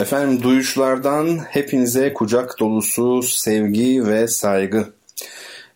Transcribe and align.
Efendim 0.00 0.42
duyuşlardan 0.42 1.38
hepinize 1.38 2.14
kucak 2.14 2.60
dolusu 2.60 3.22
sevgi 3.22 4.06
ve 4.06 4.28
saygı. 4.28 4.86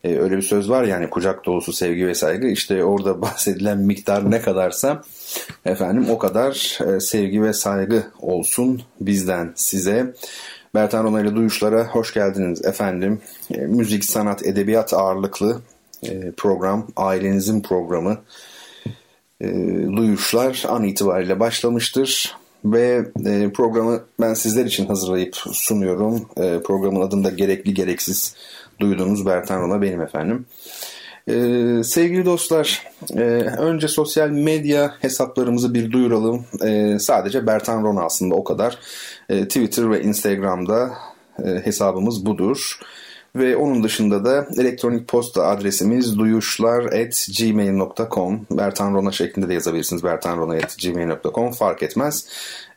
Ee, 0.05 0.19
öyle 0.19 0.37
bir 0.37 0.43
söz 0.43 0.71
var 0.71 0.85
yani 0.85 1.11
kucak 1.11 1.47
dolusu 1.47 1.73
sevgi 1.73 2.07
ve 2.07 2.15
saygı. 2.15 2.47
İşte 2.47 2.85
orada 2.85 3.23
bahsedilen 3.23 3.79
miktar 3.79 4.31
ne 4.31 4.41
kadarsa 4.41 5.03
efendim 5.65 6.11
o 6.11 6.19
kadar 6.19 6.79
e, 6.87 7.01
sevgi 7.01 7.43
ve 7.43 7.53
saygı 7.53 8.07
olsun 8.21 8.83
bizden 9.01 9.53
size. 9.55 10.15
Bertan 10.75 11.05
Rona 11.05 11.21
ile 11.21 11.35
Duyuşlara 11.35 11.85
hoş 11.87 12.15
geldiniz 12.15 12.65
efendim. 12.65 13.21
E, 13.55 13.61
müzik, 13.61 14.05
sanat, 14.05 14.47
edebiyat 14.47 14.95
ağırlıklı 14.95 15.61
e, 16.03 16.31
program, 16.31 16.87
ailenizin 16.97 17.63
programı. 17.63 18.19
E, 19.41 19.49
Duyuşlar 19.97 20.65
an 20.69 20.85
itibariyle 20.85 21.41
başlamıştır 21.41 22.40
ve 22.65 23.05
e, 23.27 23.51
programı 23.53 24.01
ben 24.21 24.35
sizler 24.35 24.65
için 24.65 24.87
hazırlayıp 24.87 25.37
sunuyorum. 25.37 26.29
E, 26.37 26.61
programın 26.65 27.01
adında 27.01 27.31
gerekli 27.31 27.75
gereksiz 27.75 28.35
duyduğunuz 28.81 29.27
Bertan 29.27 29.63
Rona 29.63 29.83
benim 29.83 30.01
efendim. 30.01 30.47
E, 31.29 31.35
sevgili 31.85 32.25
dostlar, 32.25 32.87
e, 33.15 33.21
önce 33.59 33.89
sosyal 33.89 34.29
medya 34.31 34.95
hesaplarımızı 35.01 35.75
bir 35.75 35.93
duyuralım. 35.93 36.45
E, 36.65 36.99
sadece 36.99 37.47
Bertan 37.47 37.83
Rona 37.83 38.05
aslında 38.05 38.35
o 38.35 38.45
kadar. 38.45 38.79
E, 39.29 39.45
Twitter 39.45 39.91
ve 39.91 40.03
Instagram'da 40.03 40.91
e, 41.45 41.49
hesabımız 41.65 42.27
budur. 42.27 42.79
Ve 43.37 43.57
onun 43.57 43.83
dışında 43.83 44.25
da 44.25 44.49
elektronik 44.57 45.09
posta 45.09 45.47
adresimiz 45.47 46.19
duyuşlar.gmail.com 46.19 48.47
Bertan 48.51 48.95
Rona 48.95 49.13
şeklinde 49.13 49.49
de 49.49 49.55
yazabilirsiniz. 49.55 50.05
bertanrona.gmail.com 50.05 51.53
fark 51.53 51.83
etmez. 51.83 52.27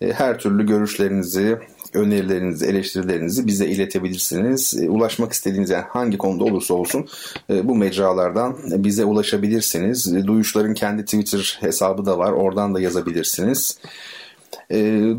E, 0.02 0.14
her 0.14 0.40
türlü 0.40 0.66
görüşlerinizi, 0.66 1.60
önerilerinizi, 1.94 2.66
eleştirilerinizi 2.66 3.48
bize 3.48 3.68
iletebilirsiniz. 3.68 4.82
E, 4.82 4.90
ulaşmak 4.90 5.34
istediğiniz 5.34 5.70
yani 5.70 5.86
hangi 5.90 6.18
konuda 6.18 6.44
olursa 6.44 6.74
olsun 6.74 7.08
e, 7.50 7.68
bu 7.68 7.76
mecralardan 7.76 8.58
bize 8.66 9.06
ulaşabilirsiniz. 9.06 10.28
Duyuşların 10.28 10.74
kendi 10.74 11.06
Twitter 11.06 11.58
hesabı 11.62 12.06
da 12.06 12.18
var. 12.18 12.32
Oradan 12.32 12.76
da 12.76 12.80
yazabilirsiniz. 12.80 13.80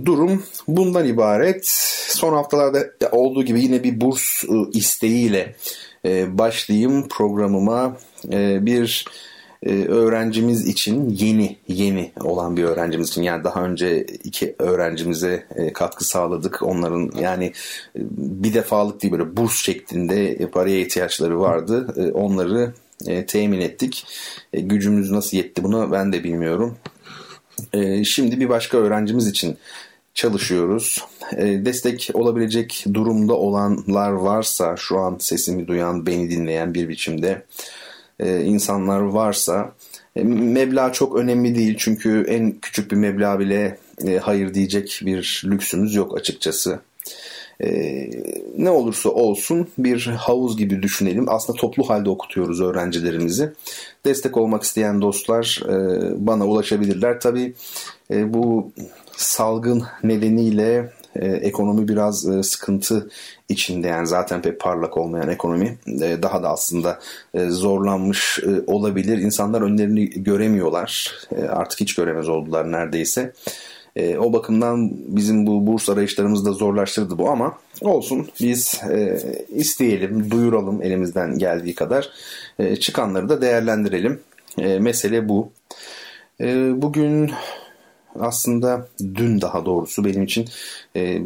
Durum 0.04 0.42
bundan 0.68 1.06
ibaret. 1.06 1.66
Son 2.08 2.32
haftalarda 2.32 2.90
olduğu 3.12 3.42
gibi 3.42 3.62
yine 3.62 3.84
bir 3.84 4.00
burs 4.00 4.44
isteğiyle 4.72 5.56
başlayayım 6.26 7.08
programıma. 7.08 7.96
bir 8.32 9.04
öğrencimiz 9.88 10.68
için 10.68 11.16
yeni 11.18 11.56
yeni 11.68 12.12
olan 12.20 12.56
bir 12.56 12.64
öğrencimiz 12.64 13.08
için 13.08 13.22
yani 13.22 13.44
daha 13.44 13.64
önce 13.64 14.04
iki 14.04 14.54
öğrencimize 14.58 15.46
katkı 15.74 16.04
sağladık 16.04 16.62
onların 16.62 17.10
yani 17.20 17.52
bir 17.96 18.54
defalık 18.54 19.02
değil 19.02 19.12
böyle 19.12 19.36
burs 19.36 19.56
şeklinde 19.56 20.48
paraya 20.52 20.80
ihtiyaçları 20.80 21.40
vardı 21.40 22.10
onları 22.14 22.72
temin 23.26 23.60
ettik 23.60 24.06
gücümüz 24.52 25.10
nasıl 25.10 25.36
yetti 25.36 25.64
buna 25.64 25.92
ben 25.92 26.12
de 26.12 26.24
bilmiyorum 26.24 26.76
şimdi 28.04 28.40
bir 28.40 28.48
başka 28.48 28.78
öğrencimiz 28.78 29.26
için 29.26 29.56
çalışıyoruz. 30.14 31.04
Destek 31.38 32.10
olabilecek 32.14 32.84
durumda 32.94 33.34
olanlar 33.34 34.10
varsa 34.10 34.76
şu 34.76 34.98
an 34.98 35.16
sesimi 35.20 35.66
duyan, 35.66 36.06
beni 36.06 36.30
dinleyen 36.30 36.74
bir 36.74 36.88
biçimde 36.88 37.42
e, 38.20 38.40
insanlar 38.40 39.00
varsa 39.00 39.72
e, 40.16 40.22
meblağ 40.24 40.92
çok 40.92 41.16
önemli 41.16 41.54
değil 41.54 41.74
çünkü 41.78 42.24
en 42.28 42.52
küçük 42.52 42.90
bir 42.90 42.96
meblağ 42.96 43.38
bile 43.38 43.78
e, 44.06 44.18
hayır 44.18 44.54
diyecek 44.54 45.00
bir 45.04 45.42
lüksümüz 45.44 45.94
yok 45.94 46.18
açıkçası. 46.18 46.80
Ee, 47.62 48.10
ne 48.58 48.70
olursa 48.70 49.08
olsun 49.08 49.68
bir 49.78 50.06
havuz 50.06 50.56
gibi 50.56 50.82
düşünelim. 50.82 51.28
Aslında 51.28 51.58
toplu 51.58 51.88
halde 51.88 52.10
okutuyoruz 52.10 52.60
öğrencilerimizi. 52.60 53.52
Destek 54.04 54.36
olmak 54.36 54.62
isteyen 54.62 55.02
dostlar 55.02 55.62
e, 55.68 56.26
bana 56.26 56.46
ulaşabilirler. 56.46 57.20
Tabii 57.20 57.54
e, 58.10 58.34
bu 58.34 58.72
salgın 59.16 59.82
nedeniyle 60.02 60.92
e, 61.16 61.26
ekonomi 61.26 61.88
biraz 61.88 62.28
e, 62.28 62.42
sıkıntı 62.42 63.08
içinde 63.48 63.88
yani 63.88 64.06
zaten 64.06 64.42
pek 64.42 64.60
parlak 64.60 64.96
olmayan 64.96 65.28
ekonomi 65.28 65.78
e, 66.02 66.22
daha 66.22 66.42
da 66.42 66.48
aslında 66.48 66.98
e, 67.34 67.46
zorlanmış 67.46 68.38
e, 68.38 68.72
olabilir. 68.72 69.18
İnsanlar 69.18 69.62
önlerini 69.62 70.10
göremiyorlar. 70.10 71.14
E, 71.36 71.42
artık 71.44 71.80
hiç 71.80 71.94
göremez 71.94 72.28
oldular 72.28 72.72
neredeyse. 72.72 73.20
E, 73.20 73.32
o 73.96 74.32
bakımdan 74.32 74.90
bizim 74.92 75.46
bu 75.46 75.66
burs 75.66 75.88
arayışlarımızı 75.88 76.44
da 76.46 76.52
zorlaştırdı 76.52 77.18
bu 77.18 77.30
ama 77.30 77.58
olsun 77.80 78.28
biz 78.40 78.80
e, 78.90 79.18
isteyelim, 79.48 80.30
duyuralım 80.30 80.82
elimizden 80.82 81.38
geldiği 81.38 81.74
kadar. 81.74 82.08
E, 82.58 82.76
çıkanları 82.76 83.28
da 83.28 83.42
değerlendirelim. 83.42 84.20
E, 84.58 84.78
mesele 84.78 85.28
bu. 85.28 85.52
E, 86.40 86.82
bugün 86.82 87.30
aslında 88.20 88.88
dün 89.00 89.40
daha 89.40 89.64
doğrusu 89.64 90.04
benim 90.04 90.22
için 90.22 90.48
e, 90.96 91.18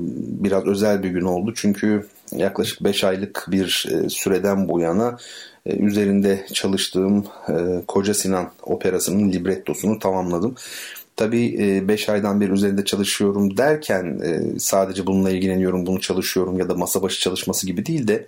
biraz 0.43 0.67
özel 0.67 1.03
bir 1.03 1.09
gün 1.09 1.25
oldu. 1.25 1.53
Çünkü 1.57 2.07
yaklaşık 2.33 2.85
5 2.85 3.05
aylık 3.05 3.47
bir 3.49 3.87
e, 3.93 4.09
süreden 4.09 4.69
bu 4.69 4.81
yana 4.81 5.19
e, 5.67 5.77
üzerinde 5.77 6.47
çalıştığım 6.53 7.25
e, 7.49 7.55
Koca 7.89 8.15
Sinan 8.15 8.51
operasının 8.63 9.33
librettosunu 9.33 9.99
tamamladım. 9.99 10.55
Tabii 11.19 11.89
5 11.89 12.09
aydan 12.09 12.41
beri 12.41 12.53
üzerinde 12.53 12.85
çalışıyorum 12.85 13.57
derken 13.57 14.21
sadece 14.59 15.07
bununla 15.07 15.31
ilgileniyorum, 15.31 15.87
bunu 15.87 16.01
çalışıyorum 16.01 16.59
ya 16.59 16.69
da 16.69 16.75
masa 16.75 17.03
başı 17.03 17.21
çalışması 17.21 17.67
gibi 17.67 17.87
değil 17.87 18.09
de 18.09 18.27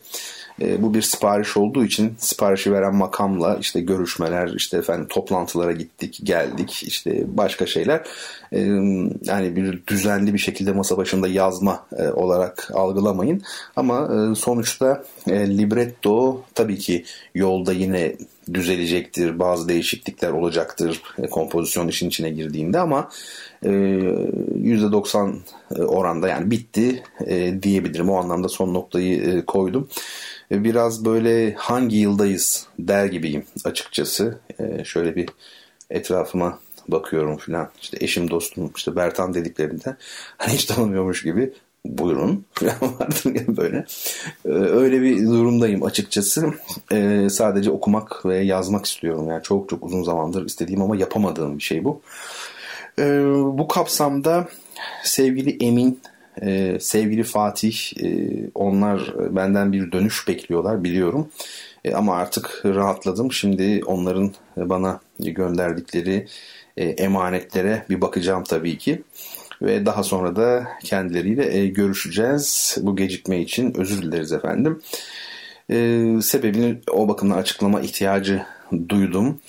e, 0.61 0.83
bu 0.83 0.95
bir 0.95 1.03
sipariş 1.03 1.57
olduğu 1.57 1.85
için 1.85 2.15
siparişi 2.19 2.73
veren 2.73 2.95
makamla 2.95 3.57
işte 3.61 3.81
görüşmeler, 3.81 4.51
işte 4.57 4.77
efendim 4.77 5.07
toplantılara 5.09 5.73
gittik, 5.73 6.21
geldik, 6.23 6.83
işte 6.87 7.25
başka 7.27 7.67
şeyler. 7.67 8.03
E, 8.53 8.61
yani 9.25 9.57
bir 9.57 9.87
düzenli 9.87 10.35
bir 10.35 10.39
şekilde 10.39 10.73
masa 10.73 10.97
başında 10.97 11.29
yazma 11.29 11.87
e, 11.99 12.09
olarak 12.09 12.71
algılamayın. 12.75 13.43
Ama 13.77 14.09
e, 14.15 14.35
sonuçta 14.35 15.05
e, 15.27 15.59
libretto 15.59 16.43
tabii 16.55 16.79
ki 16.79 17.05
yolda 17.35 17.73
yine 17.73 18.17
düzelecektir, 18.55 19.39
bazı 19.39 19.69
değişiklikler 19.69 20.31
olacaktır 20.31 21.03
e, 21.19 21.27
kompozisyon 21.27 21.89
işin 21.89 22.09
içine 22.09 22.31
girdiğinde 22.31 22.81
ama 22.81 23.11
e, 23.65 23.69
%90 23.69 25.37
e, 25.77 25.83
oranda 25.83 26.29
yani 26.29 26.51
bitti 26.51 27.03
e, 27.27 27.63
diyebilirim. 27.63 28.11
O 28.11 28.17
anlamda 28.17 28.49
son 28.49 28.75
noktayı 28.75 29.23
e, 29.23 29.45
koydum 29.45 29.89
biraz 30.51 31.05
böyle 31.05 31.55
hangi 31.55 31.97
yıldayız 31.97 32.67
der 32.79 33.05
gibiyim 33.07 33.45
açıkçası. 33.65 34.39
E, 34.59 34.85
şöyle 34.85 35.17
bir 35.17 35.29
etrafıma 35.91 36.59
bakıyorum 36.89 37.37
filan. 37.37 37.71
İşte 37.83 37.99
eşim 38.01 38.31
dostum 38.31 38.73
işte 38.77 38.97
Bertan 38.97 39.35
dediklerinde 39.35 39.97
hani 40.37 40.53
hiç 40.53 40.65
tanımıyormuş 40.65 41.23
gibi 41.23 41.53
buyurun 41.87 42.45
böyle. 43.49 43.85
Ee, 44.45 44.49
öyle 44.49 45.03
bir 45.03 45.27
durumdayım 45.27 45.83
açıkçası. 45.83 46.55
Ee, 46.93 47.29
sadece 47.31 47.71
okumak 47.71 48.27
ve 48.27 48.39
yazmak 48.39 48.87
istiyorum. 48.87 49.29
Yani 49.29 49.43
çok 49.43 49.69
çok 49.69 49.85
uzun 49.85 50.03
zamandır 50.03 50.47
istediğim 50.47 50.83
ama 50.83 50.97
yapamadığım 50.97 51.59
bir 51.59 51.63
şey 51.63 51.85
bu. 51.85 52.01
Ee, 52.99 53.25
bu 53.45 53.69
kapsamda 53.69 54.49
sevgili 55.05 55.65
Emin 55.65 56.01
ee, 56.43 56.79
sevgili 56.81 57.23
Fatih, 57.23 58.03
e, 58.03 58.29
onlar 58.55 59.15
benden 59.31 59.73
bir 59.73 59.93
dönüş 59.93 60.29
bekliyorlar 60.29 60.85
biliyorum. 60.85 61.29
E, 61.85 61.95
ama 61.95 62.17
artık 62.17 62.63
rahatladım. 62.65 63.33
Şimdi 63.33 63.81
onların 63.87 64.33
bana 64.57 65.01
gönderdikleri 65.19 66.27
e, 66.77 66.85
emanetlere 66.85 67.85
bir 67.91 68.01
bakacağım 68.01 68.45
tabii 68.45 68.79
ki. 68.79 69.03
Ve 69.63 69.87
daha 69.87 70.03
sonra 70.03 70.37
da 70.37 70.69
kendileriyle 70.85 71.57
e, 71.59 71.67
görüşeceğiz. 71.67 72.79
Bu 72.81 72.97
gecikme 72.97 73.41
için 73.41 73.75
özür 73.77 74.03
dileriz 74.03 74.33
efendim. 74.33 74.83
E, 75.71 76.07
sebebini 76.23 76.79
o 76.93 77.09
bakımdan 77.09 77.37
açıklama 77.37 77.81
ihtiyacı 77.81 78.43
duydum. 78.89 79.41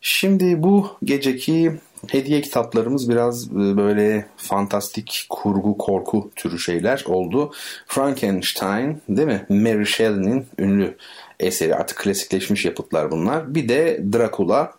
Şimdi 0.00 0.62
bu 0.62 0.88
geceki 1.04 1.72
hediye 2.08 2.40
kitaplarımız 2.40 3.10
biraz 3.10 3.48
e, 3.48 3.76
böyle 3.76 4.26
fantastik 4.36 5.26
kurgu 5.30 5.78
korku 5.78 6.30
türü 6.36 6.58
şeyler 6.58 7.04
oldu. 7.06 7.52
Frankenstein 7.86 9.02
değil 9.08 9.28
mi? 9.28 9.46
Mary 9.48 9.84
Shelley'nin 9.84 10.46
ünlü 10.58 10.96
eseri 11.40 11.74
artık 11.74 11.98
klasikleşmiş 11.98 12.64
yapıtlar 12.64 13.10
bunlar. 13.10 13.54
Bir 13.54 13.68
de 13.68 14.00
Dracula 14.12 14.72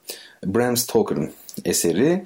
Bram 0.45 0.77
Stoker'ın 0.77 1.31
eseri. 1.65 2.25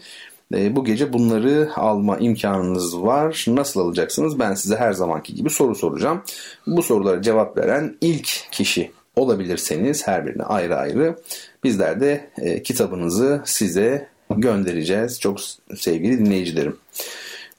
E, 0.54 0.76
bu 0.76 0.86
gece 0.86 1.14
bunları 1.14 1.70
alma 1.76 2.18
imkanınız 2.18 3.02
var. 3.02 3.46
Nasıl 3.48 3.80
alacaksınız? 3.80 4.40
Ben 4.40 4.54
size 4.54 4.76
her 4.76 4.94
zamanki 4.94 5.36
gibi 5.36 5.50
soru 5.50 5.76
soracağım. 5.76 6.22
Bu 6.68 6.84
sorulara 6.84 7.22
cevap 7.22 7.58
veren 7.58 7.98
ilk 8.02 8.28
kişi 8.52 8.92
olabilirseniz 9.16 10.08
her 10.08 10.26
birine 10.26 10.44
ayrı 10.44 10.78
ayrı 10.78 11.20
bizler 11.64 12.02
de 12.02 12.30
e, 12.38 12.64
kitabınızı 12.64 13.42
size 13.46 14.08
göndereceğiz. 14.30 15.20
Çok 15.20 15.40
sevgili 15.76 16.20
dinleyicilerim. 16.20 16.78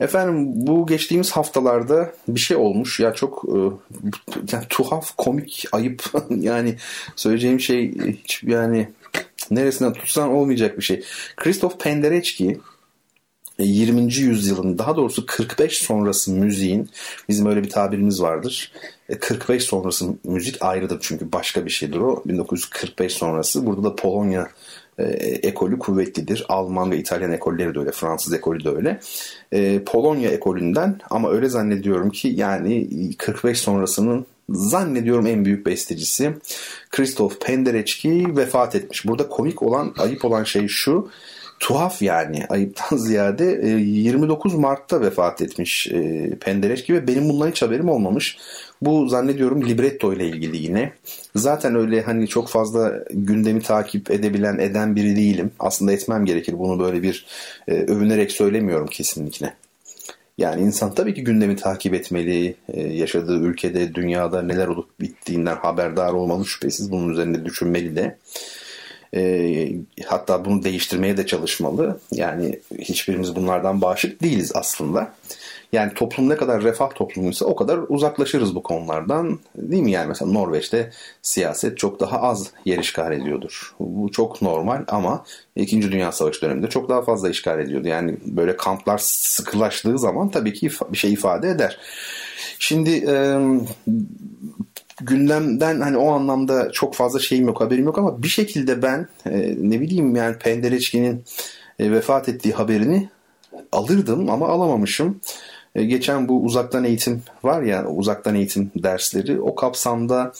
Efendim 0.00 0.46
bu 0.54 0.86
geçtiğimiz 0.86 1.30
haftalarda 1.30 2.12
bir 2.28 2.40
şey 2.40 2.56
olmuş 2.56 3.00
ya 3.00 3.14
çok 3.14 3.44
e, 3.48 3.58
yani 4.52 4.64
tuhaf, 4.68 5.16
komik, 5.16 5.64
ayıp 5.72 6.02
yani 6.30 6.76
söyleyeceğim 7.16 7.60
şey 7.60 7.92
hiç 8.22 8.42
yani 8.42 8.88
neresinden 9.50 9.92
tutsan 9.92 10.30
olmayacak 10.30 10.78
bir 10.78 10.82
şey. 10.82 11.04
Christoph 11.36 11.78
Penderecki 11.78 12.60
20. 13.64 14.14
yüzyılın 14.14 14.78
daha 14.78 14.96
doğrusu 14.96 15.26
45 15.26 15.78
sonrası 15.78 16.32
müziğin 16.32 16.90
bizim 17.28 17.46
öyle 17.46 17.62
bir 17.62 17.70
tabirimiz 17.70 18.22
vardır. 18.22 18.72
45 19.20 19.62
e, 19.62 19.66
sonrası 19.66 20.06
müzik 20.24 20.62
ayrıdır 20.62 20.98
çünkü 21.00 21.32
başka 21.32 21.64
bir 21.66 21.70
şeydir 21.70 21.98
o. 21.98 22.22
1945 22.26 23.12
sonrası 23.12 23.66
burada 23.66 23.84
da 23.84 23.96
Polonya 23.96 24.48
e, 24.98 25.04
ekolü 25.42 25.78
kuvvetlidir. 25.78 26.44
Alman 26.48 26.90
ve 26.90 26.98
İtalyan 26.98 27.32
ekolleri 27.32 27.74
de 27.74 27.78
öyle, 27.78 27.92
Fransız 27.92 28.32
ekolü 28.32 28.64
de 28.64 28.68
öyle. 28.68 29.00
E, 29.52 29.84
Polonya 29.84 30.30
ekolünden 30.30 30.98
ama 31.10 31.30
öyle 31.30 31.48
zannediyorum 31.48 32.10
ki 32.10 32.28
yani 32.28 32.88
45 33.18 33.58
sonrasının 33.58 34.26
zannediyorum 34.48 35.26
en 35.26 35.44
büyük 35.44 35.66
bestecisi 35.66 36.34
Christoph 36.90 37.34
Penderecki 37.40 38.36
vefat 38.36 38.74
etmiş. 38.74 39.06
Burada 39.06 39.28
komik 39.28 39.62
olan, 39.62 39.94
ayıp 39.98 40.24
olan 40.24 40.44
şey 40.44 40.68
şu 40.68 41.10
tuhaf 41.60 42.02
yani 42.02 42.46
ayıptan 42.48 42.96
ziyade 42.96 43.44
29 43.44 44.54
e, 44.54 44.56
Mart'ta 44.56 45.00
vefat 45.00 45.42
etmiş 45.42 45.86
e, 45.86 46.30
Penderecki 46.40 46.94
ve 46.94 47.06
benim 47.06 47.28
bundan 47.28 47.50
hiç 47.50 47.62
haberim 47.62 47.88
olmamış. 47.88 48.38
Bu 48.82 49.08
zannediyorum 49.08 49.68
libretto 49.68 50.12
ile 50.12 50.28
ilgili 50.28 50.56
yine. 50.56 50.92
Zaten 51.36 51.74
öyle 51.74 52.02
hani 52.02 52.28
çok 52.28 52.48
fazla 52.48 53.04
gündemi 53.10 53.62
takip 53.62 54.10
edebilen 54.10 54.58
eden 54.58 54.96
biri 54.96 55.16
değilim. 55.16 55.50
Aslında 55.58 55.92
etmem 55.92 56.24
gerekir. 56.24 56.58
Bunu 56.58 56.80
böyle 56.80 57.02
bir 57.02 57.26
e, 57.68 57.72
övünerek 57.74 58.32
söylemiyorum 58.32 58.86
kesinlikle. 58.86 59.54
Yani 60.38 60.62
insan 60.62 60.94
tabii 60.94 61.14
ki 61.14 61.24
gündemi 61.24 61.56
takip 61.56 61.94
etmeli, 61.94 62.54
yaşadığı 62.74 63.40
ülkede, 63.40 63.94
dünyada 63.94 64.42
neler 64.42 64.66
olup 64.66 65.00
bittiğinden 65.00 65.56
haberdar 65.56 66.12
olmalı 66.12 66.46
şüphesiz. 66.46 66.90
Bunun 66.90 67.08
üzerinde 67.08 67.44
düşünmeli 67.44 67.96
de. 67.96 68.16
E, 69.16 69.72
hatta 70.06 70.44
bunu 70.44 70.62
değiştirmeye 70.62 71.16
de 71.16 71.26
çalışmalı. 71.26 72.00
Yani 72.12 72.58
hiçbirimiz 72.78 73.36
bunlardan 73.36 73.80
bağışık 73.80 74.22
değiliz 74.22 74.52
aslında. 74.54 75.12
Yani 75.72 75.94
toplum 75.94 76.28
ne 76.28 76.36
kadar 76.36 76.62
refah 76.62 76.94
toplumuysa 76.94 77.44
o 77.44 77.56
kadar 77.56 77.80
uzaklaşırız 77.88 78.54
bu 78.54 78.62
konulardan. 78.62 79.38
Değil 79.56 79.82
mi 79.82 79.90
yani 79.90 80.08
mesela 80.08 80.32
Norveç'te 80.32 80.90
siyaset 81.22 81.78
çok 81.78 82.00
daha 82.00 82.20
az 82.20 82.50
yer 82.64 82.78
işgal 82.78 83.12
ediyordur. 83.12 83.74
Bu 83.80 84.10
çok 84.10 84.42
normal 84.42 84.84
ama 84.88 85.24
2. 85.56 85.92
Dünya 85.92 86.12
Savaşı 86.12 86.42
döneminde 86.42 86.68
çok 86.68 86.88
daha 86.88 87.02
fazla 87.02 87.30
işgal 87.30 87.60
ediyordu. 87.60 87.88
Yani 87.88 88.16
böyle 88.26 88.56
kamplar 88.56 88.98
sıkılaştığı 89.02 89.98
zaman 89.98 90.28
tabii 90.30 90.52
ki 90.52 90.70
bir 90.92 90.98
şey 90.98 91.12
ifade 91.12 91.48
eder. 91.48 91.78
Şimdi 92.58 93.06
gündemden 95.00 95.80
hani 95.80 95.96
o 95.96 96.12
anlamda 96.12 96.72
çok 96.72 96.94
fazla 96.94 97.18
şeyim 97.18 97.46
yok 97.46 97.60
haberim 97.60 97.84
yok 97.84 97.98
ama 97.98 98.22
bir 98.22 98.28
şekilde 98.28 98.82
ben 98.82 99.08
e, 99.26 99.56
ne 99.58 99.80
bileyim 99.80 100.16
yani 100.16 100.38
Pendereçki'nin 100.38 101.24
e, 101.78 101.92
vefat 101.92 102.28
ettiği 102.28 102.52
haberini 102.52 103.08
alırdım 103.72 104.30
ama 104.30 104.48
alamamışım. 104.48 105.20
E, 105.74 105.84
geçen 105.84 106.28
bu 106.28 106.42
uzaktan 106.42 106.84
eğitim 106.84 107.22
var 107.42 107.62
ya 107.62 107.86
uzaktan 107.86 108.34
eğitim 108.34 108.70
dersleri 108.76 109.40
o 109.40 109.54
kapsamda 109.54 110.32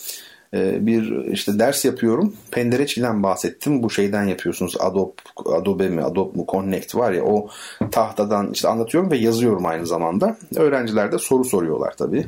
e, 0.55 0.87
bir 0.87 1.25
işte 1.33 1.59
ders 1.59 1.85
yapıyorum. 1.85 2.37
Pendereçki'den 2.51 3.23
bahsettim. 3.23 3.83
Bu 3.83 3.91
şeyden 3.91 4.25
yapıyorsunuz. 4.25 4.77
Adobe, 4.81 5.12
Adobe 5.47 5.89
mi, 5.89 6.05
Adobe 6.05 6.39
mu, 6.39 6.45
Connect 6.49 6.95
var 6.95 7.12
ya 7.12 7.25
o 7.25 7.49
tahtadan 7.91 8.51
işte 8.53 8.69
anlatıyorum 8.69 9.11
ve 9.11 9.17
yazıyorum 9.17 9.67
aynı 9.67 9.87
zamanda. 9.87 10.37
Öğrenciler 10.57 11.12
de 11.12 11.19
soru 11.19 11.45
soruyorlar 11.45 11.95
tabii. 11.97 12.27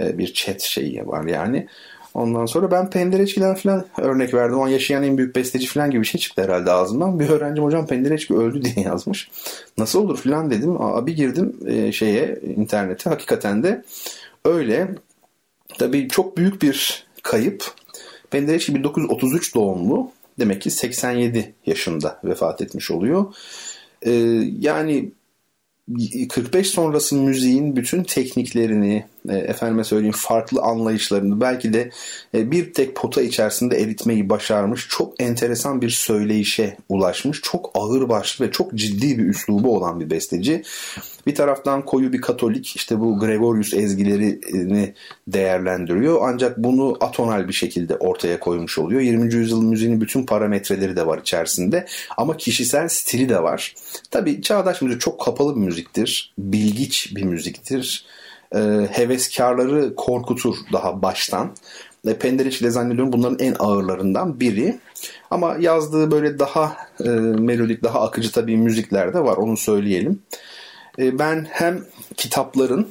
E, 0.00 0.18
bir 0.18 0.32
chat 0.32 0.60
şeyi 0.60 1.06
var 1.06 1.26
yani. 1.26 1.68
Ondan 2.14 2.46
sonra 2.46 2.70
ben 2.70 2.90
Pendereçki'den 2.90 3.54
falan 3.54 3.84
örnek 3.98 4.34
verdim. 4.34 4.58
O 4.58 4.64
an 4.64 4.68
yaşayan 4.68 5.02
en 5.02 5.18
büyük 5.18 5.36
besteci 5.36 5.66
falan 5.66 5.90
gibi 5.90 6.02
bir 6.02 6.06
şey 6.06 6.20
çıktı 6.20 6.42
herhalde 6.42 6.70
ağzımdan. 6.70 7.20
Bir 7.20 7.28
öğrencim 7.28 7.64
hocam 7.64 7.86
Pendereçki 7.86 8.34
öldü 8.34 8.62
diye 8.74 8.86
yazmış. 8.86 9.30
Nasıl 9.78 10.00
olur 10.00 10.18
falan 10.18 10.50
dedim. 10.50 10.82
Aa, 10.82 11.06
bir 11.06 11.16
girdim 11.16 11.56
e, 11.66 11.92
şeye 11.92 12.40
internete. 12.56 13.10
Hakikaten 13.10 13.62
de 13.62 13.84
öyle. 14.44 14.88
Tabii 15.78 16.08
çok 16.08 16.36
büyük 16.36 16.62
bir 16.62 17.06
kayıp. 17.22 17.64
Pendereçki 18.30 18.74
1933 18.74 19.54
doğumlu. 19.54 20.10
Demek 20.38 20.62
ki 20.62 20.70
87 20.70 21.54
yaşında 21.66 22.20
vefat 22.24 22.62
etmiş 22.62 22.90
oluyor. 22.90 23.34
Ee, 24.02 24.10
yani 24.60 25.12
45 26.28 26.70
sonrası 26.70 27.16
müziğin 27.16 27.76
bütün 27.76 28.02
tekniklerini, 28.02 29.06
e, 29.28 29.36
efendime 29.36 29.84
söyleyeyim 29.84 30.14
farklı 30.16 30.62
anlayışlarını 30.62 31.40
belki 31.40 31.72
de 31.72 31.90
e, 32.34 32.50
bir 32.50 32.74
tek 32.74 32.96
pota 32.96 33.22
içerisinde 33.22 33.76
eritmeyi 33.76 34.28
başarmış 34.28 34.88
çok 34.88 35.22
enteresan 35.22 35.82
bir 35.82 35.90
söyleyişe 35.90 36.76
ulaşmış. 36.88 37.40
Çok 37.42 37.70
ağır 37.74 38.08
başlı 38.08 38.46
ve 38.46 38.50
çok 38.50 38.74
ciddi 38.74 39.18
bir 39.18 39.24
üslubu 39.24 39.76
olan 39.76 40.00
bir 40.00 40.10
besteci. 40.10 40.62
Bir 41.26 41.34
taraftan 41.34 41.84
koyu 41.84 42.12
bir 42.12 42.20
katolik 42.20 42.76
işte 42.76 43.00
bu 43.00 43.18
Gregorius 43.18 43.74
ezgilerini 43.74 44.94
değerlendiriyor. 45.28 46.18
Ancak 46.22 46.58
bunu 46.58 46.96
atonal 47.00 47.48
bir 47.48 47.52
şekilde 47.52 47.96
ortaya 47.96 48.40
koymuş 48.40 48.78
oluyor. 48.78 49.00
20. 49.00 49.34
yüzyıl 49.34 49.62
müziğinin 49.62 50.00
bütün 50.00 50.26
parametreleri 50.26 50.96
de 50.96 51.06
var 51.06 51.18
içerisinde. 51.18 51.86
Ama 52.16 52.36
kişisel 52.36 52.88
stili 52.88 53.28
de 53.28 53.42
var. 53.42 53.74
Tabii 54.10 54.42
çağdaş 54.42 54.82
müzik 54.82 55.00
çok 55.00 55.20
kapalı 55.20 55.56
bir 55.56 55.60
müziktir. 55.60 56.34
Bilgiç 56.38 57.16
bir 57.16 57.22
müziktir 57.22 58.04
e, 58.54 58.88
heveskarları 58.90 59.94
korkutur 59.94 60.56
daha 60.72 61.02
baştan. 61.02 61.50
E, 62.06 62.18
Pendereç 62.18 62.60
ile 62.60 62.70
zannediyorum 62.70 63.12
bunların 63.12 63.38
en 63.38 63.54
ağırlarından 63.58 64.40
biri. 64.40 64.78
Ama 65.30 65.56
yazdığı 65.60 66.10
böyle 66.10 66.38
daha 66.38 66.76
e, 67.04 67.08
melodik, 67.08 67.82
daha 67.82 68.02
akıcı 68.02 68.32
tabii 68.32 68.56
müzikler 68.56 69.14
de 69.14 69.24
var 69.24 69.36
onu 69.36 69.56
söyleyelim. 69.56 70.22
E, 70.98 71.18
ben 71.18 71.46
hem 71.50 71.84
kitapların 72.16 72.88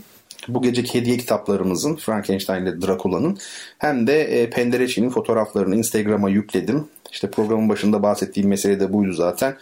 bu 0.48 0.62
geceki 0.62 1.00
hediye 1.00 1.18
kitaplarımızın 1.18 1.96
Frankenstein 1.96 2.62
ile 2.62 2.82
Dracula'nın 2.82 3.38
hem 3.78 4.08
de 4.08 4.22
e, 4.22 4.50
Penderecki'nin 4.50 5.10
fotoğraflarını 5.10 5.76
Instagram'a 5.76 6.30
yükledim. 6.30 6.88
İşte 7.12 7.32
programın 7.32 7.70
başında 7.70 8.04
bahsettiğim 8.04 8.50
mesele 8.50 8.80
de 8.80 8.94
buydu 8.94 9.14
zaten. 9.14 9.58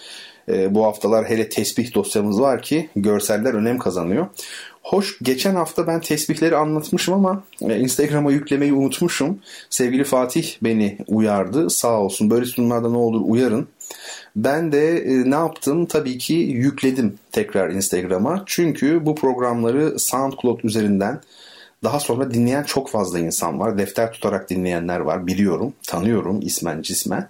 E, 0.50 0.76
bu 0.76 0.86
haftalar 0.86 1.30
hele 1.30 1.50
tesbih 1.50 1.94
dosyamız 1.94 2.42
var 2.42 2.62
ki 2.62 2.90
görseller 2.96 3.54
önem 3.54 3.78
kazanıyor. 3.78 4.28
Hoş 4.84 5.18
geçen 5.22 5.56
hafta 5.56 5.88
ben 5.88 6.02
tesbihleri 6.02 6.56
anlatmışım 6.56 7.14
ama 7.14 7.44
e, 7.62 7.80
Instagram'a 7.80 8.32
yüklemeyi 8.32 8.74
unutmuşum. 8.74 9.40
Sevgili 9.70 10.04
Fatih 10.04 10.56
beni 10.64 10.98
uyardı. 11.08 11.70
Sağ 11.70 12.00
olsun 12.00 12.30
böyle 12.30 12.46
sunumlarda 12.46 12.90
ne 12.90 12.98
olur 12.98 13.22
uyarın. 13.26 13.68
Ben 14.36 14.72
de 14.72 14.98
e, 14.98 15.32
ne 15.32 15.36
yaptım? 15.36 15.86
Tabii 15.86 16.18
ki 16.18 16.34
yükledim 16.34 17.20
tekrar 17.32 17.70
Instagram'a. 17.70 18.44
Çünkü 18.46 19.06
bu 19.06 19.16
programları 19.16 20.00
SoundCloud 20.00 20.60
üzerinden 20.64 21.22
daha 21.84 22.00
sonra 22.00 22.34
dinleyen 22.34 22.64
çok 22.64 22.90
fazla 22.90 23.20
insan 23.20 23.60
var. 23.60 23.78
Defter 23.78 24.12
tutarak 24.12 24.50
dinleyenler 24.50 25.00
var. 25.00 25.28
Biliyorum, 25.28 25.74
tanıyorum 25.88 26.40
ismen 26.42 26.82
cismen. 26.82 27.28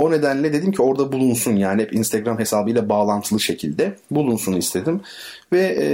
O 0.00 0.10
nedenle 0.10 0.52
dedim 0.52 0.72
ki 0.72 0.82
orada 0.82 1.12
bulunsun 1.12 1.56
yani 1.56 1.82
hep 1.82 1.94
Instagram 1.94 2.38
hesabıyla 2.38 2.88
bağlantılı 2.88 3.40
şekilde 3.40 3.96
bulunsun 4.10 4.52
istedim. 4.52 5.00
Ve 5.52 5.60
e, 5.60 5.86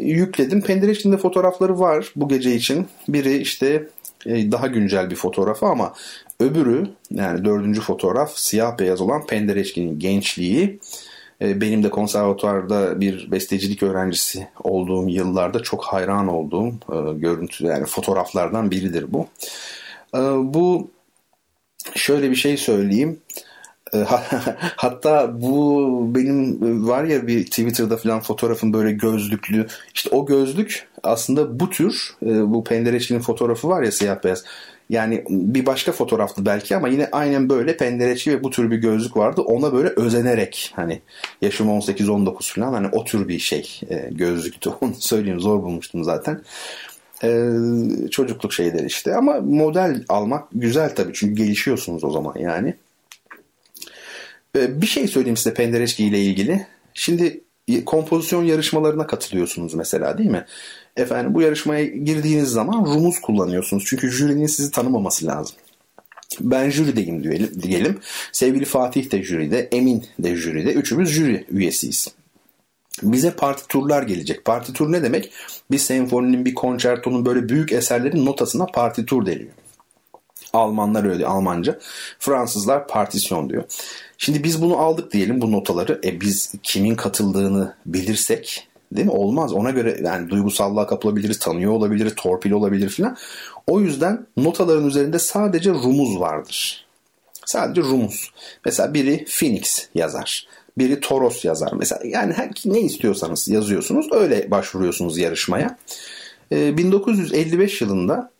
yükledim. 0.00 0.62
Pendereçkin'de 0.62 1.16
fotoğrafları 1.16 1.78
var 1.78 2.12
bu 2.16 2.28
gece 2.28 2.54
için. 2.54 2.86
Biri 3.08 3.36
işte 3.36 3.88
e, 4.26 4.52
daha 4.52 4.66
güncel 4.66 5.10
bir 5.10 5.16
fotoğrafı 5.16 5.66
ama 5.66 5.92
öbürü 6.40 6.88
yani 7.10 7.44
dördüncü 7.44 7.80
fotoğraf 7.80 8.38
siyah 8.38 8.78
beyaz 8.78 9.00
olan 9.00 9.26
Pendereçkin'in 9.26 9.98
gençliği. 9.98 10.80
E, 11.42 11.60
benim 11.60 11.82
de 11.82 11.90
konservatuarda 11.90 13.00
bir 13.00 13.30
bestecilik 13.30 13.82
öğrencisi 13.82 14.48
olduğum 14.64 15.08
yıllarda 15.08 15.62
çok 15.62 15.84
hayran 15.84 16.28
olduğum 16.28 16.68
e, 16.68 17.18
görüntü 17.18 17.66
yani 17.66 17.84
fotoğraflardan 17.84 18.70
biridir 18.70 19.12
bu. 19.12 19.26
E, 20.14 20.20
bu 20.54 20.90
şöyle 21.94 22.30
bir 22.30 22.36
şey 22.36 22.56
söyleyeyim. 22.56 23.18
E, 23.94 23.98
hatta 24.76 25.42
bu 25.42 26.14
benim 26.14 26.64
e, 26.64 26.88
var 26.88 27.04
ya 27.04 27.26
bir 27.26 27.44
Twitter'da 27.44 27.96
falan 27.96 28.20
fotoğrafım 28.20 28.72
böyle 28.72 28.92
gözlüklü. 28.92 29.66
İşte 29.94 30.10
o 30.10 30.26
gözlük 30.26 30.88
aslında 31.02 31.60
bu 31.60 31.70
tür 31.70 32.14
e, 32.22 32.52
bu 32.52 32.64
pendereçinin 32.64 33.20
fotoğrafı 33.20 33.68
var 33.68 33.82
ya 33.82 33.92
siyah 33.92 34.24
beyaz. 34.24 34.44
Yani 34.90 35.24
bir 35.28 35.66
başka 35.66 35.92
fotoğraftı 35.92 36.46
belki 36.46 36.76
ama 36.76 36.88
yine 36.88 37.08
aynen 37.12 37.48
böyle 37.48 37.76
pendereçi 37.76 38.30
ve 38.30 38.44
bu 38.44 38.50
tür 38.50 38.70
bir 38.70 38.76
gözlük 38.76 39.16
vardı. 39.16 39.40
Ona 39.40 39.72
böyle 39.72 39.88
özenerek 39.88 40.72
hani 40.76 41.02
yaşım 41.42 41.68
18-19 41.68 42.54
falan 42.54 42.72
hani 42.72 42.88
o 42.92 43.04
tür 43.04 43.28
bir 43.28 43.38
şey 43.38 43.80
gözlüktü. 44.10 44.70
Onu 44.80 44.94
söyleyeyim 44.98 45.40
zor 45.40 45.62
bulmuştum 45.62 46.04
zaten. 46.04 46.42
Ee, 47.24 47.50
çocukluk 48.10 48.52
şeyleri 48.52 48.86
işte 48.86 49.16
ama 49.16 49.40
model 49.40 50.04
almak 50.08 50.48
güzel 50.52 50.94
tabii 50.94 51.12
çünkü 51.14 51.34
gelişiyorsunuz 51.34 52.04
o 52.04 52.10
zaman 52.10 52.34
yani. 52.38 52.74
Ee, 54.56 54.82
bir 54.82 54.86
şey 54.86 55.08
söyleyeyim 55.08 55.36
size 55.36 55.54
Pendereçki 55.54 56.04
ile 56.04 56.20
ilgili. 56.20 56.66
Şimdi 56.94 57.44
kompozisyon 57.86 58.42
yarışmalarına 58.42 59.06
katılıyorsunuz 59.06 59.74
mesela 59.74 60.18
değil 60.18 60.30
mi? 60.30 60.46
Efendim 60.96 61.34
bu 61.34 61.42
yarışmaya 61.42 61.84
girdiğiniz 61.84 62.48
zaman 62.48 62.84
rumuz 62.84 63.20
kullanıyorsunuz. 63.20 63.84
Çünkü 63.86 64.10
jürinin 64.10 64.46
sizi 64.46 64.70
tanımaması 64.70 65.26
lazım. 65.26 65.56
Ben 66.40 66.70
jürideyim 66.70 67.24
diyelim. 67.62 68.00
Sevgili 68.32 68.64
Fatih 68.64 69.10
de 69.10 69.22
jüride, 69.22 69.68
Emin 69.72 70.06
de 70.18 70.36
jüride. 70.36 70.72
Üçümüz 70.72 71.10
jüri 71.10 71.46
üyesiyiz. 71.50 72.08
Bize 73.02 73.30
partiturlar 73.30 74.02
gelecek. 74.02 74.44
Partitur 74.44 74.92
ne 74.92 75.02
demek? 75.02 75.32
Bir 75.70 75.78
senfoninin, 75.78 76.44
bir 76.44 76.54
konçertonun 76.54 77.26
böyle 77.26 77.48
büyük 77.48 77.72
eserlerin 77.72 78.26
notasına 78.26 78.66
partitur 78.66 79.26
deniyor. 79.26 79.52
Almanlar 80.52 81.04
öyle 81.04 81.26
Almanca. 81.26 81.78
Fransızlar 82.18 82.88
partisyon 82.88 83.50
diyor. 83.50 83.64
Şimdi 84.24 84.44
biz 84.44 84.62
bunu 84.62 84.76
aldık 84.78 85.12
diyelim 85.12 85.40
bu 85.40 85.52
notaları. 85.52 86.00
E 86.04 86.20
biz 86.20 86.52
kimin 86.62 86.94
katıldığını 86.94 87.74
bilirsek 87.86 88.68
değil 88.92 89.06
mi? 89.06 89.12
Olmaz. 89.12 89.52
Ona 89.52 89.70
göre 89.70 90.00
yani 90.04 90.30
duygusallığa 90.30 90.86
kapılabiliriz, 90.86 91.38
tanıyor 91.38 91.72
olabiliriz, 91.72 92.12
torpil 92.16 92.50
olabilir 92.50 92.88
filan. 92.88 93.16
O 93.66 93.80
yüzden 93.80 94.26
notaların 94.36 94.86
üzerinde 94.86 95.18
sadece 95.18 95.70
rumuz 95.70 96.20
vardır. 96.20 96.86
Sadece 97.46 97.80
rumuz. 97.80 98.30
Mesela 98.64 98.94
biri 98.94 99.24
Phoenix 99.38 99.88
yazar. 99.94 100.46
Biri 100.78 101.00
Toros 101.00 101.44
yazar. 101.44 101.72
Mesela 101.72 102.00
yani 102.04 102.32
her, 102.32 102.50
ne 102.64 102.80
istiyorsanız 102.80 103.48
yazıyorsunuz. 103.48 104.06
Öyle 104.12 104.50
başvuruyorsunuz 104.50 105.18
yarışmaya. 105.18 105.78
Ee, 106.52 106.78
1955 106.78 107.80
yılında 107.80 108.30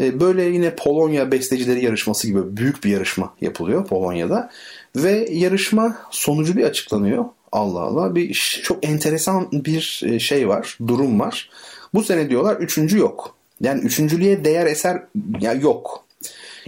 e, 0.00 0.20
böyle 0.20 0.42
yine 0.42 0.74
Polonya 0.74 1.32
bestecileri 1.32 1.84
yarışması 1.84 2.26
gibi 2.26 2.56
büyük 2.56 2.84
bir 2.84 2.90
yarışma 2.90 3.34
yapılıyor 3.40 3.86
Polonya'da. 3.86 4.50
Ve 4.96 5.28
yarışma 5.30 5.96
sonucu 6.10 6.56
bir 6.56 6.64
açıklanıyor. 6.64 7.24
Allah 7.52 7.80
Allah 7.80 8.14
bir 8.14 8.60
çok 8.64 8.86
enteresan 8.86 9.48
bir 9.52 10.02
e, 10.04 10.18
şey 10.18 10.48
var, 10.48 10.78
durum 10.86 11.20
var. 11.20 11.50
Bu 11.94 12.02
sene 12.04 12.30
diyorlar 12.30 12.56
üçüncü 12.56 12.98
yok. 12.98 13.36
Yani 13.60 13.80
üçüncülüğe 13.80 14.44
değer 14.44 14.66
eser 14.66 15.02
ya 15.40 15.52
yok. 15.52 16.04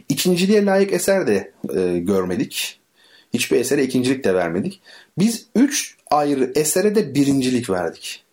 İkinciliğe 0.09 0.65
layık 0.65 0.93
eser 0.93 1.27
de 1.27 1.53
e, 1.77 1.99
görmedik. 1.99 2.81
Hiçbir 3.35 3.61
esere 3.61 3.85
ikincilik 3.85 4.25
de 4.25 4.35
vermedik. 4.35 4.81
Biz 5.19 5.47
üç 5.55 5.97
ayrı 6.11 6.53
esere 6.55 6.95
de 6.95 7.15
birincilik 7.15 7.71
verdik. 7.71 8.25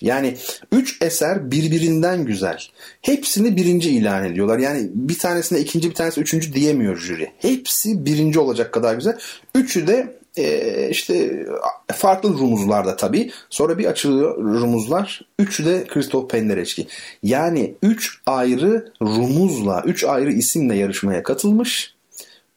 Yani 0.00 0.36
üç 0.72 1.02
eser 1.02 1.50
birbirinden 1.50 2.24
güzel. 2.24 2.58
Hepsini 3.02 3.56
birinci 3.56 3.90
ilan 3.90 4.24
ediyorlar. 4.24 4.58
Yani 4.58 4.90
bir 4.94 5.18
tanesine 5.18 5.60
ikinci 5.60 5.90
bir 5.90 5.94
tanesi 5.94 6.20
üçüncü 6.20 6.52
diyemiyor 6.52 6.96
jüri. 6.96 7.32
Hepsi 7.38 8.06
birinci 8.06 8.40
olacak 8.40 8.72
kadar 8.72 8.94
güzel. 8.94 9.18
Üçü 9.54 9.86
de 9.86 10.18
e, 10.36 10.88
işte 10.90 11.46
farklı 11.94 12.28
rumuzlarda 12.28 12.96
tabii. 12.96 13.30
Sonra 13.50 13.78
bir 13.78 13.84
açılıyor 13.84 14.38
rumuzlar. 14.38 15.20
Üçü 15.38 15.66
de 15.66 15.84
Christoph 15.84 16.30
Penderecki. 16.30 16.86
Yani 17.22 17.74
üç 17.82 18.18
ayrı 18.26 18.92
rumuzla, 19.02 19.82
üç 19.86 20.04
ayrı 20.04 20.32
isimle 20.32 20.76
yarışmaya 20.76 21.22
katılmış. 21.22 21.94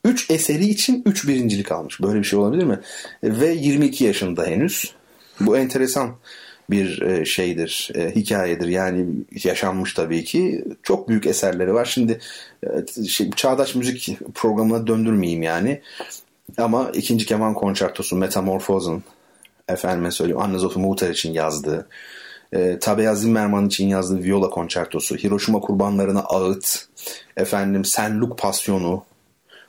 Üç 0.06 0.32
eseri 0.32 0.66
için 0.66 1.04
üç 1.06 1.28
birincilik 1.28 1.72
almış. 1.72 2.02
Böyle 2.02 2.20
bir 2.20 2.24
şey 2.24 2.40
olabilir 2.40 2.64
mi? 2.64 2.80
Ve 3.24 3.52
22 3.52 4.04
yaşında 4.04 4.46
henüz. 4.46 4.94
Bu 5.40 5.58
enteresan 5.58 6.16
bir 6.70 7.02
e, 7.02 7.26
şeydir, 7.26 7.92
e, 7.96 8.16
hikayedir. 8.16 8.68
Yani 8.68 9.06
yaşanmış 9.44 9.94
tabii 9.94 10.24
ki. 10.24 10.66
Çok 10.84 11.10
büyük 11.10 11.26
eserleri 11.26 11.74
var. 11.74 11.86
Şimdi 11.86 12.20
e, 12.64 13.04
şey, 13.04 13.32
çağdaş 13.32 13.76
müzik 13.76 14.18
programına 14.36 14.88
döndürmeyeyim 14.88 15.44
yani. 15.44 15.82
Ama 16.58 16.92
ikinci 16.94 17.26
keman 17.26 17.54
konçertosu 17.54 18.16
Metamorphose'un 18.16 19.04
efendime 19.68 20.12
söyleyeyim 20.12 20.42
Anne 20.42 20.60
Sophie 20.60 20.82
Mutter 20.82 21.10
için 21.10 21.34
yazdığı 21.34 21.88
e, 22.54 22.80
Tabea 22.80 23.16
Zimmerman 23.16 23.68
için 23.68 23.88
yazdığı 23.88 24.24
viola 24.24 24.50
konçertosu, 24.50 25.16
Hiroşima 25.16 25.60
kurbanlarına 25.60 26.20
ağıt, 26.20 26.88
efendim 27.38 27.86
Senluk 27.86 28.38
pasyonu, 28.38 29.04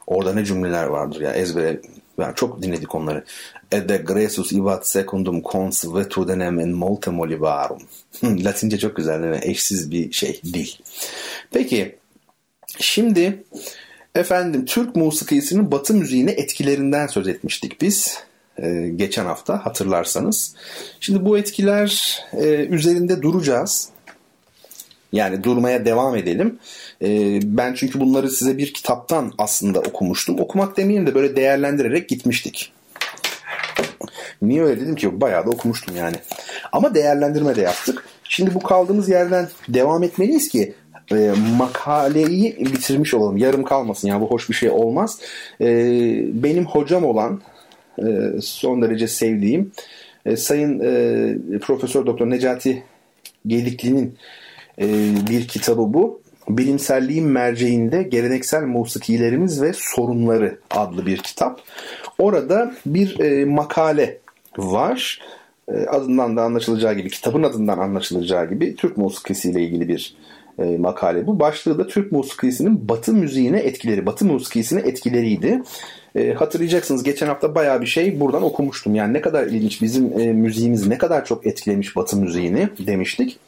orada 0.07 0.35
ne 0.35 0.45
cümleler 0.45 0.85
vardır 0.85 1.21
ya 1.21 1.33
ezbere 1.33 1.81
yani 2.19 2.35
çok 2.35 2.63
dinledik 2.63 2.95
onları. 2.95 3.25
Ede 3.73 3.97
gresus 3.97 4.53
ivat 4.53 4.89
secundum 4.89 5.43
cons 5.53 5.85
vetudenem 5.95 6.61
en 6.61 6.69
molte 6.69 7.11
molivarum. 7.11 7.83
Latince 8.23 8.79
çok 8.79 8.97
güzel 8.97 9.23
değil 9.23 9.35
mi? 9.35 9.41
Eşsiz 9.43 9.91
bir 9.91 10.13
şey, 10.13 10.41
dil. 10.45 10.69
Peki, 11.53 11.97
şimdi 12.79 13.45
efendim 14.15 14.65
Türk 14.65 14.97
musikisinin 14.97 15.71
batı 15.71 15.95
müziğine 15.95 16.31
etkilerinden 16.31 17.07
söz 17.07 17.29
etmiştik 17.29 17.81
biz. 17.81 18.19
Ee, 18.59 18.93
geçen 18.97 19.25
hafta 19.25 19.67
hatırlarsanız. 19.67 20.55
Şimdi 21.01 21.25
bu 21.25 21.39
etkiler 21.39 22.21
e, 22.33 22.47
üzerinde 22.55 23.23
duracağız. 23.23 23.89
Yani 25.13 25.45
durmaya 25.45 25.85
devam 25.85 26.17
edelim. 26.17 26.59
Ee, 27.03 27.41
ben 27.45 27.75
çünkü 27.75 28.01
bunları 28.01 28.31
size 28.31 28.59
bir 28.59 28.73
kitaptan 28.75 29.33
aslında 29.39 29.81
okumuştum. 29.81 30.41
Okumak 30.41 30.77
demeyeyim 30.77 31.07
de 31.07 31.15
böyle 31.15 31.37
değerlendirerek 31.37 32.09
gitmiştik. 32.09 32.73
Niye 34.43 34.63
öyle 34.63 34.81
dedim 34.81 34.95
ki 34.95 35.21
bayağı 35.21 35.47
da 35.47 35.51
okumuştum 35.51 35.97
yani. 35.97 36.17
Ama 36.73 36.95
değerlendirme 36.95 37.57
de 37.57 37.61
yaptık. 37.61 38.05
Şimdi 38.25 38.55
bu 38.55 38.61
kaldığımız 38.61 39.09
yerden 39.09 39.49
devam 39.69 40.03
etmeliyiz 40.03 40.49
ki 40.49 40.75
e, 41.13 41.33
makaleyi 41.59 42.57
bitirmiş 42.61 43.15
olalım. 43.15 43.37
Yarım 43.37 43.65
kalmasın 43.65 44.09
yani 44.09 44.21
bu 44.21 44.31
hoş 44.31 44.49
bir 44.49 44.55
şey 44.55 44.71
olmaz. 44.71 45.21
E, 45.61 45.67
benim 46.43 46.67
hocam 46.67 47.05
olan 47.05 47.41
e, 47.99 48.05
son 48.41 48.83
derece 48.83 49.09
sevdiğim 49.09 49.73
e, 50.27 50.37
Sayın 50.37 50.81
e, 50.81 51.59
Profesör 51.59 52.07
Doktor 52.07 52.31
Necati 52.31 52.83
Gedikli'nin 53.47 54.19
e, 54.81 54.87
bir 55.31 55.49
kitabı 55.49 55.95
bu. 55.95 56.23
Bilimselliğin 56.49 57.27
merceğinde 57.27 58.03
geleneksel 58.03 58.63
musikilerimiz 58.63 59.63
ve 59.63 59.73
sorunları 59.75 60.59
adlı 60.71 61.07
bir 61.07 61.19
kitap. 61.19 61.61
Orada 62.23 62.75
bir 62.87 63.21
e, 63.21 63.45
makale 63.45 64.19
var. 64.57 65.21
E, 65.69 65.73
adından 65.73 66.37
da 66.37 66.43
anlaşılacağı 66.43 66.95
gibi, 66.95 67.11
kitabın 67.11 67.43
adından 67.43 67.79
anlaşılacağı 67.79 68.51
gibi 68.51 68.77
Türk 68.77 68.97
musikisiyle 68.97 69.63
ilgili 69.63 69.89
bir 69.89 70.15
e, 70.59 70.65
makale 70.79 71.27
bu. 71.27 71.41
Başlığı 71.41 71.79
da 71.79 71.87
Türk 71.87 72.13
musikisinin 72.13 72.89
Batı 72.89 73.13
müziğine 73.13 73.59
etkileri, 73.59 74.07
Batı 74.07 74.25
musikisine 74.25 74.81
etkileriydi. 74.81 75.63
E, 76.15 76.33
hatırlayacaksınız 76.33 77.03
geçen 77.03 77.27
hafta 77.27 77.55
bayağı 77.55 77.81
bir 77.81 77.87
şey 77.87 78.21
buradan 78.21 78.43
okumuştum. 78.43 78.95
Yani 78.95 79.13
ne 79.13 79.21
kadar 79.21 79.47
ilginç 79.47 79.83
bizim 79.83 80.21
e, 80.21 80.33
müziğimiz 80.33 80.87
ne 80.87 80.99
kadar 80.99 81.25
çok 81.25 81.47
etkilemiş 81.47 81.97
Batı 81.97 82.17
müziğini 82.17 82.69
demiştik. 82.87 83.39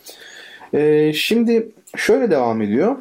E, 0.72 1.12
şimdi 1.12 1.68
şöyle 1.96 2.30
devam 2.30 2.62
ediyor. 2.62 2.96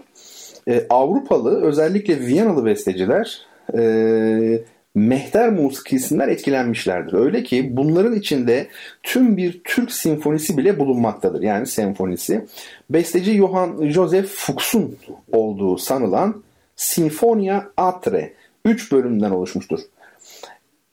E, 0.67 0.85
Avrupalı 0.89 1.61
özellikle 1.61 2.19
Viyanalı 2.19 2.65
besteciler 2.65 3.45
e, 3.77 4.63
mehter 4.95 5.49
musikisinden 5.49 6.29
etkilenmişlerdir. 6.29 7.13
Öyle 7.13 7.43
ki 7.43 7.77
bunların 7.77 8.15
içinde 8.15 8.67
tüm 9.03 9.37
bir 9.37 9.61
Türk 9.63 9.91
sinfonisi 9.91 10.57
bile 10.57 10.79
bulunmaktadır. 10.79 11.41
Yani 11.41 11.67
senfonisi. 11.67 12.45
Besteci 12.89 13.33
Johann 13.33 13.89
Joseph 13.89 14.27
Fuchs'un 14.27 14.97
olduğu 15.31 15.77
sanılan 15.77 16.43
Sinfonia 16.75 17.63
Atre 17.77 18.33
3 18.65 18.91
bölümden 18.91 19.31
oluşmuştur. 19.31 19.79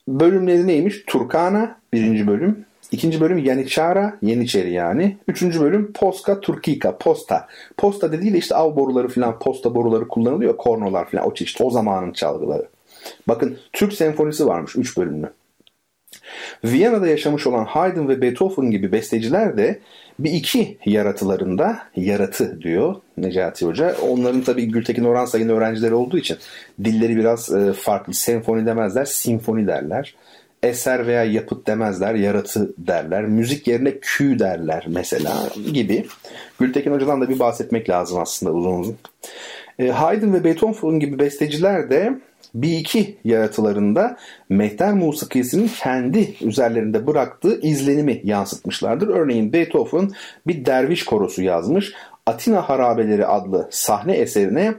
Bölümleri 0.08 0.66
neymiş? 0.66 1.02
Turkana 1.06 1.76
birinci 1.92 2.26
bölüm. 2.26 2.64
İkinci 2.90 3.20
bölüm 3.20 3.38
Yaniçara, 3.38 4.18
Yeniçeri 4.22 4.72
yani. 4.72 5.16
Üçüncü 5.28 5.60
bölüm 5.60 5.92
Poska 5.92 6.40
Turkika, 6.40 6.98
Posta. 6.98 7.46
Posta 7.76 8.12
dediğiyle 8.12 8.38
işte 8.38 8.54
av 8.54 8.76
boruları 8.76 9.08
falan, 9.08 9.38
posta 9.38 9.74
boruları 9.74 10.08
kullanılıyor. 10.08 10.56
Kornolar 10.56 11.10
falan 11.10 11.26
o 11.26 11.34
çeşit. 11.34 11.60
O 11.60 11.70
zamanın 11.70 12.12
çalgıları. 12.12 12.68
Bakın 13.28 13.58
Türk 13.72 13.92
senfonisi 13.92 14.46
varmış 14.46 14.76
3 14.76 14.96
bölümlü. 14.96 15.32
Viyana'da 16.64 17.06
yaşamış 17.06 17.46
olan 17.46 17.64
Haydn 17.64 18.08
ve 18.08 18.22
Beethoven 18.22 18.70
gibi 18.70 18.92
besteciler 18.92 19.56
de 19.56 19.80
bir 20.18 20.32
iki 20.32 20.78
yaratılarında 20.84 21.78
yaratı 21.96 22.62
diyor 22.62 22.94
Necati 23.16 23.66
Hoca. 23.66 23.96
Onların 24.08 24.42
tabii 24.42 24.68
Gültekin 24.68 25.04
Orhan 25.04 25.24
Sayın 25.24 25.48
öğrencileri 25.48 25.94
olduğu 25.94 26.18
için 26.18 26.36
dilleri 26.84 27.16
biraz 27.16 27.54
e, 27.54 27.72
farklı. 27.72 28.14
Senfoni 28.14 28.66
demezler, 28.66 29.04
simfoni 29.04 29.66
derler. 29.66 30.14
Eser 30.62 31.06
veya 31.06 31.24
yapıt 31.24 31.66
demezler, 31.66 32.14
yaratı 32.14 32.72
derler. 32.78 33.24
Müzik 33.24 33.66
yerine 33.66 33.98
kü 34.00 34.38
derler 34.38 34.84
mesela 34.88 35.48
gibi. 35.72 36.06
Gültekin 36.58 36.92
Hoca'dan 36.92 37.20
da 37.20 37.28
bir 37.28 37.38
bahsetmek 37.38 37.90
lazım 37.90 38.18
aslında 38.18 38.52
uzun 38.52 38.80
uzun. 38.80 38.96
E, 39.78 39.88
Haydn 39.88 40.32
ve 40.32 40.44
Beethoven 40.44 41.00
gibi 41.00 41.18
besteciler 41.18 41.90
de 41.90 42.20
bir 42.54 42.78
iki 42.78 43.16
yaratılarında 43.24 44.16
mehter 44.48 44.92
musikisinin 44.92 45.70
kendi 45.78 46.34
üzerlerinde 46.40 47.06
bıraktığı 47.06 47.60
izlenimi 47.60 48.20
yansıtmışlardır. 48.24 49.08
Örneğin 49.08 49.52
Beethoven 49.52 50.10
bir 50.46 50.64
derviş 50.64 51.04
korosu 51.04 51.42
yazmış. 51.42 51.92
Atina 52.26 52.68
Harabeleri 52.68 53.26
adlı 53.26 53.68
sahne 53.70 54.16
eserine 54.16 54.74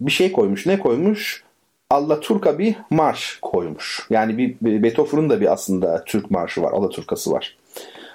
bir 0.00 0.10
şey 0.10 0.32
koymuş. 0.32 0.66
Ne 0.66 0.78
koymuş? 0.78 1.44
Allah 1.90 2.20
Turka 2.20 2.58
bir 2.58 2.74
marş 2.90 3.38
koymuş. 3.42 4.06
Yani 4.10 4.38
bir 4.38 4.82
Beethoven'ın 4.82 5.30
da 5.30 5.40
bir 5.40 5.52
aslında 5.52 6.04
Türk 6.04 6.30
marşı 6.30 6.62
var. 6.62 6.72
Allah 6.72 6.88
Turkası 6.88 7.32
var. 7.32 7.56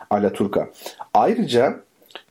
Allah 0.10 0.34
Turka. 0.34 0.70
Ayrıca 1.14 1.80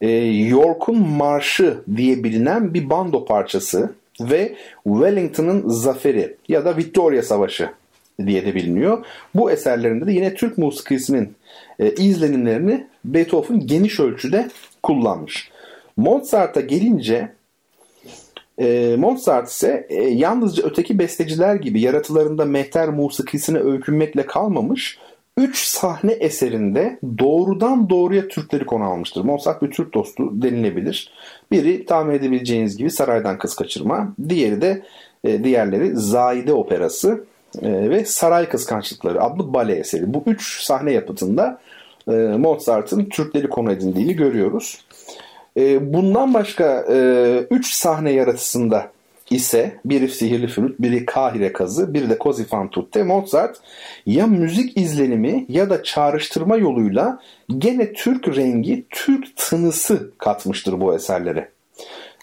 e, 0.00 0.09
York'un 0.26 1.09
Marşı 1.09 1.78
diye 1.97 2.25
bilinen 2.25 2.75
bir 2.75 2.90
bando 2.90 3.25
parçası 3.25 3.94
ve 4.21 4.54
Wellington'ın 4.85 5.68
Zaferi 5.68 6.37
ya 6.49 6.64
da 6.64 6.76
Victoria 6.76 7.23
Savaşı 7.23 7.71
diye 8.26 8.47
de 8.47 8.54
biliniyor. 8.54 9.04
Bu 9.35 9.50
eserlerinde 9.50 10.06
de 10.06 10.12
yine 10.12 10.35
Türk 10.35 10.59
musikisinin 10.59 11.35
e, 11.78 11.90
izlenimlerini 11.90 12.87
Beethoven 13.04 13.66
geniş 13.66 14.00
ölçüde 14.00 14.49
kullanmış. 14.83 15.50
Mozart'a 15.97 16.61
gelince 16.61 17.33
e, 18.59 18.97
Mozart 18.99 19.49
ise 19.49 19.87
e, 19.88 20.02
yalnızca 20.02 20.62
öteki 20.62 20.99
besteciler 20.99 21.54
gibi 21.54 21.80
yaratılarında 21.80 22.44
mehter 22.44 22.88
musikisine 22.88 23.59
öykünmekle 23.59 24.26
kalmamış, 24.26 24.99
üç 25.37 25.64
sahne 25.64 26.12
eserinde 26.12 26.99
doğrudan 27.19 27.91
doğruya 27.91 28.29
Türkleri 28.29 28.67
konu 28.67 28.85
almıştır. 28.85 29.25
Mozart 29.25 29.62
bir 29.62 29.71
Türk 29.71 29.95
dostu 29.95 30.43
denilebilir. 30.43 31.12
Biri 31.50 31.87
tahmin 31.87 32.14
edebileceğiniz 32.14 32.76
gibi 32.76 32.91
Saraydan 32.91 33.38
Kız 33.38 33.57
Kaçırma, 33.57 34.14
diğeri 34.29 34.61
de 34.61 34.83
e, 35.25 35.45
diğerleri 35.45 35.97
Zahide 35.97 36.53
Operası 36.53 37.25
e, 37.62 37.91
ve 37.91 38.05
Saray 38.05 38.49
Kıskançlıkları 38.49 39.23
adlı 39.23 39.55
bale 39.55 39.75
eseri. 39.75 40.14
Bu 40.14 40.23
üç 40.26 40.62
sahne 40.62 40.93
yapıtında 40.93 41.61
e, 42.09 42.12
Mozart'ın 42.12 43.05
Türkleri 43.05 43.49
konu 43.49 43.73
edindiğini 43.73 44.17
görüyoruz. 44.17 44.85
E, 45.57 45.95
bundan 45.95 46.35
başka 46.35 46.87
e, 46.91 46.97
üç 47.50 47.73
sahne 47.73 48.12
yaratısında 48.12 48.94
ise 49.31 49.76
biri 49.85 50.09
sihirli 50.09 50.47
flüt, 50.47 50.81
biri 50.81 51.07
kahire 51.07 51.52
kazı, 51.52 51.95
biri 51.95 52.11
de 52.11 52.14
così 52.14 52.45
fan. 52.45 52.71
Mozart 53.07 53.57
ya 54.07 54.26
müzik 54.26 54.76
izlenimi 54.76 55.47
ya 55.49 55.71
da 55.71 55.83
çağrıştırma 55.83 56.57
yoluyla 56.57 57.21
gene 57.59 57.93
Türk 57.93 58.37
rengi, 58.37 58.85
Türk 58.90 59.37
tınısı 59.37 60.11
katmıştır 60.19 60.81
bu 60.81 60.95
eserlere. 60.95 61.49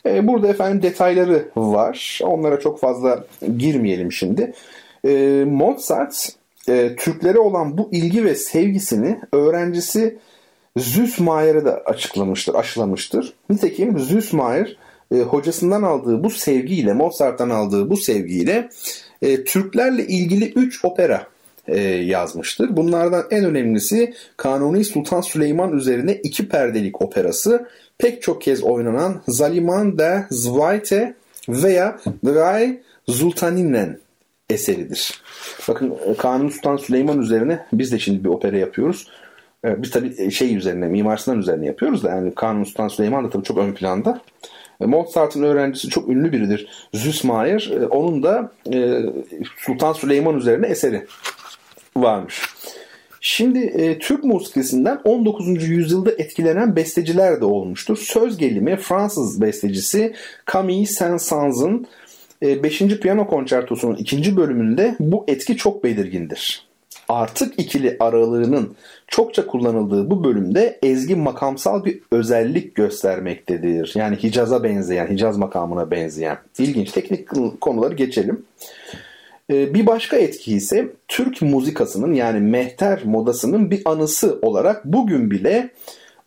E, 0.06 0.28
burada 0.28 0.48
efendim 0.48 0.82
detayları 0.82 1.50
var. 1.56 2.20
Onlara 2.24 2.60
çok 2.60 2.80
fazla 2.80 3.24
girmeyelim 3.58 4.12
şimdi. 4.12 4.54
E, 5.08 5.44
Mozart 5.48 6.30
e, 6.70 6.96
Türklere 6.96 7.40
olan 7.40 7.78
bu 7.78 7.90
ilgi 7.92 8.26
ve 8.26 8.36
sevgisini 8.36 9.20
öğrencisi 9.32 10.18
Süssmayer'e 10.78 11.66
de 11.66 11.72
açıklamıştır, 11.72 12.56
aşılamıştır. 12.56 13.34
Nitekim 13.50 14.00
Süssmayer 14.00 14.78
e, 15.12 15.16
hocasından 15.16 15.84
aldığı 15.84 16.24
bu 16.24 16.30
sevgiyle, 16.30 16.94
Mozart'tan 16.94 17.50
aldığı 17.50 17.90
bu 17.90 17.98
sevgiyle 17.98 18.70
e, 19.22 19.44
Türklerle 19.44 20.08
ilgili 20.08 20.52
3 20.56 20.86
opera 20.86 21.28
e, 21.68 21.80
yazmıştır. 21.88 22.78
Bunlardan 22.78 23.24
en 23.32 23.46
önemlisi 23.46 24.14
Kanuni 24.38 24.86
Sultan 24.86 25.22
Süleyman 25.22 25.74
üzerine 25.74 26.14
iki 26.14 26.50
perdelik 26.50 27.02
operası 27.02 27.68
pek 27.98 28.22
çok 28.22 28.42
kez 28.42 28.64
oynanan 28.64 29.22
Zaliman 29.28 29.98
de 29.98 30.26
Zweite 30.30 31.14
veya 31.50 32.00
Drei 32.26 32.82
Sultaninen 33.08 34.00
eseridir. 34.50 35.22
Bakın 35.68 35.96
e, 36.06 36.14
Kanuni 36.14 36.52
Sultan 36.52 36.78
Süleyman 36.78 37.22
üzerine 37.22 37.66
biz 37.74 37.92
de 37.92 38.00
şimdi 38.00 38.24
bir 38.24 38.30
opera 38.30 38.58
yapıyoruz. 38.58 39.08
E, 39.66 39.84
biz 39.84 39.92
tabii 39.92 40.32
şey 40.32 40.56
üzerine, 40.56 40.88
Mimar 40.88 41.38
üzerine 41.38 41.66
yapıyoruz 41.66 42.04
da 42.04 42.10
yani 42.10 42.36
Kanuni 42.36 42.66
Sultan 42.66 42.88
Süleyman 42.88 43.26
da 43.26 43.30
tabii 43.30 43.44
çok 43.44 43.58
ön 43.58 43.74
planda. 43.74 44.22
E, 44.82 44.86
Mozart'ın 44.86 45.44
öğrencisi 45.44 45.90
çok 45.90 46.10
ünlü 46.10 46.32
biridir. 46.32 46.68
Süssmayer. 46.94 47.72
E, 47.82 47.86
onun 47.86 48.24
da 48.24 48.52
e, 48.74 49.00
Sultan 49.58 49.94
Süleyman 49.94 50.38
üzerine 50.38 50.68
eseri 50.68 51.06
varmış. 51.96 52.42
Şimdi 53.24 53.98
Türk 54.00 54.24
musikisinden 54.24 55.00
19. 55.04 55.70
yüzyılda 55.70 56.12
etkilenen 56.12 56.76
besteciler 56.76 57.42
de 57.42 57.46
olmuştur. 57.46 57.98
Söz 57.98 58.38
gelimi 58.38 58.78
Fransız 58.78 59.42
bestecisi 59.42 60.14
Camille 60.54 60.86
Saint-Saëns'ın 60.86 61.86
5. 62.42 62.80
piyano 62.80 63.28
konçertosunun 63.28 63.96
ikinci 63.96 64.38
bölümünde 64.38 64.96
bu 65.00 65.26
etki 65.28 65.58
çok 65.58 65.84
belirgindir 65.84 66.72
artık 67.12 67.60
ikili 67.60 67.98
aralığının 68.00 68.76
çokça 69.12 69.48
kullanıldığı 69.48 70.10
bu 70.10 70.24
bölümde 70.24 70.80
ezgi 70.84 71.16
makamsal 71.16 71.86
bir 71.86 72.00
özellik 72.12 72.76
göstermektedir. 72.76 73.94
Yani 73.96 74.16
Hicaz'a 74.16 74.64
benzeyen, 74.64 75.08
Hicaz 75.08 75.38
makamına 75.38 75.92
benzeyen. 75.92 76.38
ilginç 76.60 76.92
teknik 76.92 77.28
konuları 77.62 77.94
geçelim. 77.94 78.46
Ee, 79.50 79.74
bir 79.74 79.88
başka 79.88 80.18
etki 80.18 80.54
ise 80.54 80.88
Türk 81.08 81.42
muzikasının 81.42 82.14
yani 82.14 82.40
mehter 82.40 83.02
modasının 83.06 83.72
bir 83.72 83.82
anısı 83.86 84.40
olarak 84.42 84.86
bugün 84.86 85.32
bile 85.32 85.70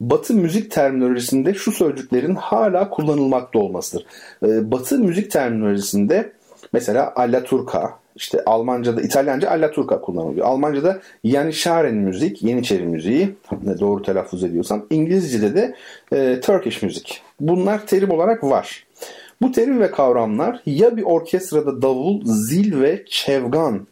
Batı 0.00 0.34
müzik 0.34 0.70
terminolojisinde 0.70 1.54
şu 1.54 1.72
sözcüklerin 1.72 2.34
hala 2.34 2.90
kullanılmakta 2.90 3.58
olmasıdır. 3.58 4.06
Ee, 4.42 4.70
Batı 4.70 4.98
müzik 4.98 5.30
terminolojisinde 5.30 6.32
mesela 6.72 7.12
alla 7.16 7.44
turca, 7.44 7.90
işte 8.16 8.44
Almanca'da, 8.46 9.02
İtalyanca 9.02 9.50
alla 9.50 9.70
turca 9.70 10.00
kullanılıyor. 10.00 10.46
Almanca'da 10.46 11.00
Janişaren 11.24 11.94
müzik, 11.94 12.42
Yeniçeri 12.42 12.86
müziği 12.86 13.34
doğru 13.80 14.02
telaffuz 14.02 14.44
ediyorsam. 14.44 14.86
İngilizce'de 14.90 15.54
de 15.54 15.74
e, 16.12 16.40
Turkish 16.40 16.82
müzik. 16.82 17.22
Bunlar 17.40 17.86
terim 17.86 18.10
olarak 18.10 18.44
var. 18.44 18.86
Bu 19.42 19.52
terim 19.52 19.80
ve 19.80 19.90
kavramlar 19.90 20.60
ya 20.66 20.96
bir 20.96 21.02
orkestrada 21.02 21.82
davul, 21.82 22.22
zil 22.24 22.80
ve 22.80 23.04
çevgan 23.06 23.86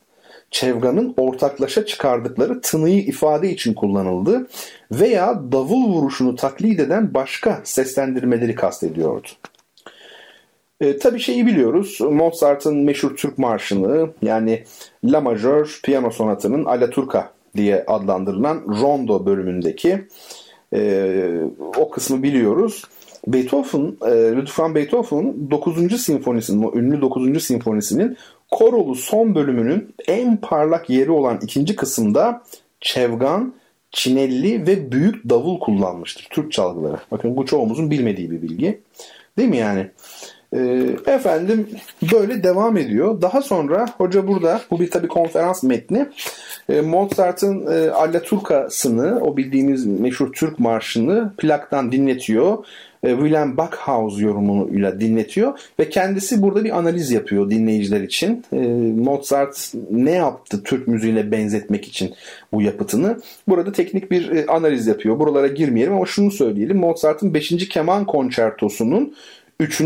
çevganın 0.50 1.14
ortaklaşa 1.16 1.87
çıkardıkları 1.87 2.61
tınıyı 2.61 3.02
ifade 3.02 3.50
için 3.50 3.74
kullanıldı 3.74 4.46
veya 4.92 5.42
davul 5.52 5.94
vuruşunu 5.94 6.37
taklit 6.37 6.80
eden 6.80 7.14
başka 7.14 7.61
seslendirmeleri 7.64 8.54
kastediyordu. 8.54 9.28
E, 10.83 10.99
tabii 10.99 11.21
şeyi 11.21 11.47
biliyoruz. 11.47 12.01
Mozart'ın 12.01 12.77
meşhur 12.77 13.16
Türk 13.16 13.38
marşını 13.38 14.11
yani 14.23 14.64
La 15.05 15.21
Majör 15.21 15.81
piyano 15.85 16.11
sonatının 16.11 16.64
Alla 16.64 16.90
Turca 16.90 17.31
diye 17.57 17.85
adlandırılan 17.87 18.62
Rondo 18.81 19.27
bölümündeki 19.27 20.05
e, 20.75 21.33
o 21.77 21.90
kısmı 21.90 22.23
biliyoruz. 22.23 22.85
Beethoven, 23.27 23.97
e, 24.07 24.33
Ludwig 24.33 24.59
van 24.59 24.75
Beethoven 24.75 25.51
9. 25.51 26.03
sinfonisinin, 26.03 26.62
o 26.62 26.79
ünlü 26.79 27.01
9. 27.01 27.45
sinfonisinin 27.45 28.16
korolu 28.51 28.95
son 28.95 29.35
bölümünün 29.35 29.95
en 30.09 30.37
parlak 30.37 30.90
yeri 30.90 31.11
olan 31.11 31.38
ikinci 31.42 31.77
kısımda 31.77 32.42
çevgan, 32.81 33.55
çinelli 33.90 34.66
ve 34.66 34.92
büyük 34.92 35.31
davul 35.31 35.61
kullanmıştır. 35.61 36.27
Türk 36.31 36.53
çalgıları. 36.53 36.97
Bakın 37.11 37.37
bu 37.37 37.47
çoğumuzun 37.47 37.90
bilmediği 37.90 38.31
bir 38.31 38.42
bilgi. 38.42 38.81
Değil 39.38 39.49
mi 39.49 39.57
yani? 39.57 39.90
E, 40.52 40.86
efendim 41.06 41.68
böyle 42.12 42.42
devam 42.42 42.76
ediyor. 42.76 43.22
Daha 43.22 43.42
sonra 43.42 43.86
hoca 43.96 44.28
burada 44.28 44.60
bu 44.70 44.80
bir 44.80 44.90
tabi 44.90 45.08
konferans 45.08 45.62
metni. 45.62 46.06
E, 46.68 46.80
Mozart'ın 46.80 47.66
e, 47.66 47.90
Alla 47.90 48.22
Turca'sını 48.22 49.20
o 49.20 49.36
bildiğimiz 49.36 49.86
meşhur 49.86 50.32
Türk 50.32 50.58
marşını 50.58 51.32
plaktan 51.38 51.92
dinletiyor. 51.92 52.64
E, 53.04 53.10
William 53.10 53.56
Backhaus 53.56 54.20
yorumuyla 54.20 55.00
dinletiyor 55.00 55.58
ve 55.80 55.90
kendisi 55.90 56.42
burada 56.42 56.64
bir 56.64 56.78
analiz 56.78 57.10
yapıyor 57.10 57.50
dinleyiciler 57.50 58.00
için. 58.00 58.44
Mozart 58.96 59.72
ne 59.90 60.10
yaptı 60.10 60.62
Türk 60.62 60.88
müziğine 60.88 61.30
benzetmek 61.30 61.88
için 61.88 62.14
bu 62.52 62.62
yapıtını? 62.62 63.20
Burada 63.48 63.72
teknik 63.72 64.10
bir 64.10 64.30
e, 64.30 64.46
analiz 64.46 64.86
yapıyor. 64.86 65.18
Buralara 65.18 65.46
girmeyelim 65.46 65.94
ama 65.94 66.06
şunu 66.06 66.30
söyleyelim. 66.30 66.78
Mozart'ın 66.78 67.34
5. 67.34 67.68
keman 67.68 68.04
konçertosunun 68.06 69.14
3 69.60 69.80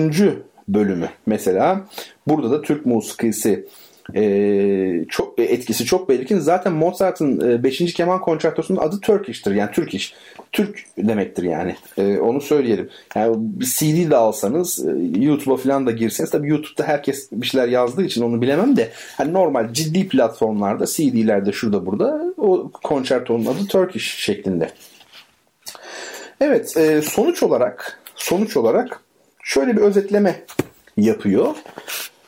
bölümü. 0.68 1.08
Mesela 1.26 1.86
burada 2.26 2.50
da 2.50 2.62
Türk 2.62 2.86
musikisi 2.86 3.66
e, 4.14 5.04
çok 5.08 5.38
etkisi 5.38 5.84
çok 5.84 6.08
belirgin. 6.08 6.38
Zaten 6.38 6.72
Mozart'ın 6.72 7.62
5. 7.64 7.80
E, 7.80 7.86
keman 7.86 8.20
konçertosunun 8.20 8.78
adı 8.78 9.00
Turkish'tir. 9.00 9.54
Yani 9.54 9.70
Turkish. 9.70 10.14
Türk 10.52 10.84
demektir 10.98 11.42
yani. 11.42 11.76
E, 11.98 12.18
onu 12.18 12.40
söyleyelim. 12.40 12.90
Yani 13.16 13.34
bir 13.38 13.66
CD 13.66 14.10
de 14.10 14.16
alsanız 14.16 14.86
e, 14.86 15.20
YouTube'a 15.20 15.56
falan 15.56 15.86
da 15.86 15.90
girseniz 15.90 16.30
tabii 16.30 16.48
YouTube'da 16.48 16.88
herkes 16.88 17.28
bir 17.32 17.46
şeyler 17.46 17.68
yazdığı 17.68 18.04
için 18.04 18.22
onu 18.22 18.42
bilemem 18.42 18.76
de 18.76 18.90
hani 19.16 19.32
normal 19.32 19.72
ciddi 19.72 20.08
platformlarda 20.08 20.86
CD'lerde 20.86 21.52
şurada 21.52 21.86
burada 21.86 22.34
o 22.36 22.70
konçertonun 22.82 23.46
adı 23.46 23.66
Turkish 23.68 24.16
şeklinde. 24.18 24.70
Evet 26.40 26.76
e, 26.76 27.02
sonuç 27.02 27.42
olarak 27.42 28.00
sonuç 28.16 28.56
olarak 28.56 29.00
şöyle 29.46 29.76
bir 29.76 29.80
özetleme 29.80 30.44
yapıyor. 30.96 31.54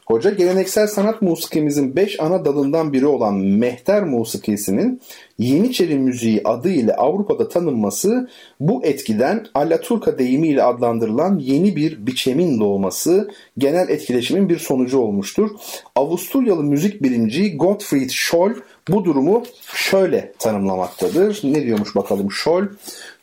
Hoca 0.07 0.31
geleneksel 0.31 0.87
sanat 0.87 1.23
musikimizin 1.23 1.97
5 1.97 2.21
ana 2.21 2.45
dalından 2.45 2.93
biri 2.93 3.07
olan 3.07 3.35
mehter 3.35 4.05
musikisinin 4.05 5.01
Yeniçeri 5.39 5.99
müziği 5.99 6.41
adı 6.45 6.69
ile 6.69 6.95
Avrupa'da 6.95 7.49
tanınması 7.49 8.29
bu 8.61 8.85
etkiden 8.85 9.47
Alaturka 9.55 10.19
deyimiyle 10.19 10.63
adlandırılan 10.63 11.39
yeni 11.39 11.77
bir 11.77 12.07
biçemin 12.07 12.61
doğması 12.61 13.31
genel 13.59 13.89
etkileşimin 13.89 14.49
bir 14.49 14.59
sonucu 14.59 14.99
olmuştur. 14.99 15.51
Avusturyalı 15.97 16.63
müzik 16.63 17.03
bilimci 17.03 17.57
Gottfried 17.57 18.11
Scholl 18.11 18.55
bu 18.89 19.05
durumu 19.05 19.43
şöyle 19.75 20.33
tanımlamaktadır. 20.39 21.41
Ne 21.45 21.63
diyormuş 21.63 21.97
bakalım 21.97 22.29
Scholl? 22.31 22.67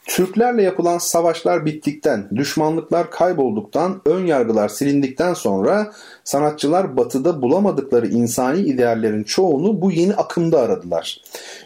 Türklerle 0.08 0.64
yapılan 0.64 0.98
savaşlar 0.98 1.66
bittikten, 1.66 2.30
düşmanlıklar 2.36 3.12
kaybolduktan, 3.12 4.02
ön 4.06 4.26
yargılar 4.26 4.70
silindikten 4.70 5.34
sonra 5.34 5.92
sanatçılar 6.26 6.98
batıda 6.98 7.42
bulamadıkları 7.42 8.08
insani 8.08 8.60
ideallerin 8.60 9.24
çoğunu 9.24 9.82
bu 9.82 9.92
yeni 9.92 10.14
akımda 10.14 10.60
aradılar. 10.60 11.22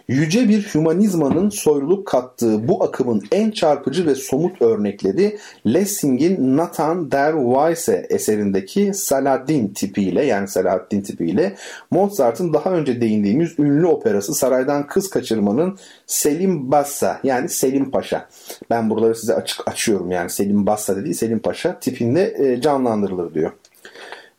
Yüce 0.07 0.49
bir 0.49 0.61
hümanizmanın 0.73 1.49
soyluluk 1.49 2.07
kattığı 2.07 2.67
bu 2.67 2.83
akımın 2.83 3.23
en 3.31 3.51
çarpıcı 3.51 4.05
ve 4.05 4.15
somut 4.15 4.61
örnekleri 4.61 5.37
Lessing'in 5.67 6.57
Nathan 6.57 7.11
der 7.11 7.33
Weisse 7.33 8.07
eserindeki 8.09 8.93
Saladin 8.93 9.67
tipiyle 9.67 10.25
yani 10.25 10.47
Selahaddin 10.47 11.01
tipiyle 11.01 11.55
Mozart'ın 11.91 12.53
daha 12.53 12.71
önce 12.71 13.01
değindiğimiz 13.01 13.59
ünlü 13.59 13.87
operası 13.87 14.33
Saraydan 14.33 14.87
Kız 14.87 15.09
Kaçırmanın 15.09 15.77
Selim 16.07 16.71
Bassa 16.71 17.19
yani 17.23 17.49
Selim 17.49 17.91
Paşa. 17.91 18.29
Ben 18.69 18.89
buraları 18.89 19.15
size 19.15 19.33
açık 19.33 19.67
açıyorum 19.67 20.11
yani 20.11 20.29
Selim 20.29 20.65
Bassa 20.65 20.95
dediği 20.95 21.13
Selim 21.13 21.39
Paşa 21.39 21.79
tipinde 21.79 22.35
e, 22.39 22.61
canlandırılır 22.61 23.33
diyor. 23.33 23.51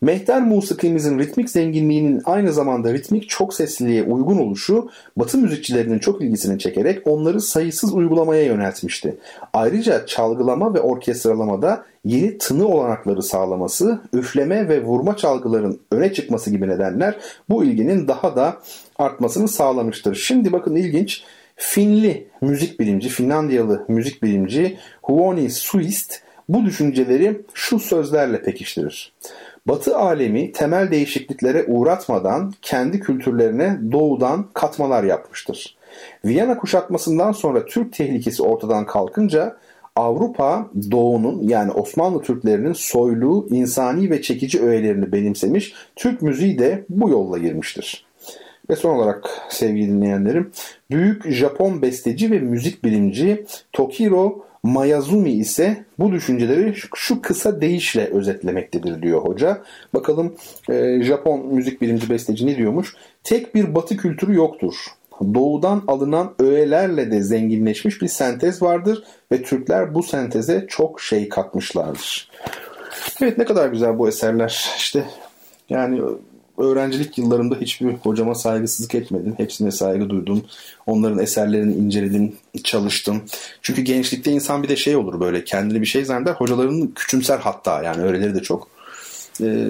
Mehter 0.03 0.43
musikimizin 0.43 1.19
ritmik 1.19 1.51
zenginliğinin 1.51 2.23
aynı 2.25 2.53
zamanda 2.53 2.93
ritmik 2.93 3.29
çok 3.29 3.55
sesliliğe 3.55 4.03
uygun 4.03 4.39
oluşu 4.39 4.91
Batı 5.17 5.39
müzikçilerinin 5.39 5.99
çok 5.99 6.23
ilgisini 6.23 6.59
çekerek 6.59 7.07
onları 7.07 7.41
sayısız 7.41 7.95
uygulamaya 7.95 8.45
yöneltmişti. 8.45 9.17
Ayrıca 9.53 10.07
çalgılama 10.07 10.75
ve 10.75 10.81
orkestralamada 10.81 11.85
yeni 12.05 12.39
tını 12.39 12.69
olanakları 12.69 13.23
sağlaması, 13.23 14.01
üfleme 14.13 14.69
ve 14.69 14.85
vurma 14.85 15.17
çalgıların 15.17 15.79
öne 15.93 16.13
çıkması 16.13 16.51
gibi 16.51 16.69
nedenler 16.69 17.17
bu 17.49 17.65
ilginin 17.65 18.09
daha 18.09 18.37
da 18.37 18.59
artmasını 18.99 19.49
sağlamıştır. 19.49 20.15
Şimdi 20.15 20.53
bakın 20.53 20.77
ilginç 20.77 21.25
Finli 21.57 22.29
müzik 22.41 22.81
bilimci, 22.81 23.09
Finlandiyalı 23.09 23.85
müzik 23.89 24.23
bilimci 24.23 24.79
Huoni 25.03 25.51
Suist 25.51 26.21
bu 26.49 26.65
düşünceleri 26.65 27.41
şu 27.55 27.79
sözlerle 27.79 28.43
pekiştirir. 28.43 29.13
Batı 29.71 29.97
alemi 29.97 30.53
temel 30.53 30.91
değişikliklere 30.91 31.65
uğratmadan 31.65 32.55
kendi 32.63 33.01
kültürlerine 33.01 33.79
doğudan 33.93 34.47
katmalar 34.55 35.05
yapmıştır. 35.05 35.77
Viyana 36.25 36.59
kuşatmasından 36.59 37.33
sonra 37.33 37.65
Türk 37.65 37.93
tehlikesi 37.93 38.43
ortadan 38.43 38.87
kalkınca 38.87 39.57
Avrupa 39.97 40.71
doğunun 40.91 41.49
yani 41.49 41.73
Osmanlı 41.73 42.23
Türklerinin 42.23 42.73
soylu, 42.73 43.47
insani 43.51 44.11
ve 44.11 44.23
çekici 44.23 44.63
öğelerini 44.63 45.13
benimsemiş, 45.13 45.75
Türk 45.97 46.23
müziği 46.23 46.59
de 46.59 46.85
bu 46.89 47.11
yolla 47.11 47.39
girmiştir. 47.39 48.07
Ve 48.71 48.77
son 48.77 48.95
olarak 48.95 49.31
sevgili 49.49 49.89
dinleyenlerim, 49.89 50.51
büyük 50.91 51.31
Japon 51.31 51.83
besteci 51.83 52.31
ve 52.31 52.39
müzik 52.39 52.85
bilimci 52.85 53.47
Tokiro 53.73 54.50
Mayazumi 54.63 55.31
ise 55.31 55.85
bu 55.99 56.13
düşünceleri 56.13 56.75
şu 56.95 57.23
kısa 57.23 57.61
deyişle 57.61 58.07
özetlemektedir 58.07 59.03
diyor 59.03 59.23
hoca. 59.23 59.63
Bakalım 59.95 60.35
e, 60.71 61.03
Japon 61.03 61.47
müzik 61.47 61.81
bilimci 61.81 62.11
besteci 62.11 62.47
ne 62.47 62.57
diyormuş? 62.57 62.95
Tek 63.25 63.55
bir 63.55 63.75
batı 63.75 63.97
kültürü 63.97 64.35
yoktur. 64.35 64.75
Doğudan 65.35 65.83
alınan 65.89 66.35
öğelerle 66.39 67.11
de 67.11 67.23
zenginleşmiş 67.23 68.03
bir 68.03 68.09
sentez 68.09 68.63
vardır 68.63 69.05
ve 69.33 69.43
Türkler 69.43 69.95
bu 69.95 70.03
senteze 70.03 70.67
çok 70.69 71.01
şey 71.01 71.29
katmışlardır. 71.29 72.31
Evet 73.21 73.39
ne 73.39 73.45
kadar 73.45 73.69
güzel 73.69 73.99
bu 73.99 74.09
eserler. 74.09 74.71
İşte 74.77 75.05
yani 75.69 76.01
öğrencilik 76.61 77.19
yıllarımda 77.19 77.57
hiçbir 77.61 77.93
hocama 77.93 78.35
saygısızlık 78.35 78.95
etmedim. 78.95 79.35
Hepsine 79.37 79.71
saygı 79.71 80.11
duydum. 80.11 80.45
Onların 80.87 81.19
eserlerini 81.19 81.75
inceledim, 81.75 82.33
çalıştım. 82.65 83.23
Çünkü 83.63 83.83
gençlikte 83.83 84.31
insan 84.31 84.63
bir 84.63 84.69
de 84.69 84.77
şey 84.77 84.97
olur 84.97 85.21
böyle 85.21 85.45
kendini 85.45 85.81
bir 85.81 85.87
şey 85.87 86.05
zanneder. 86.05 86.33
Hocaların 86.33 86.91
küçümser 86.95 87.39
hatta 87.39 87.83
yani 87.83 88.03
öyleleri 88.03 88.35
de 88.35 88.43
çok. 88.43 88.69
Ee, 89.43 89.67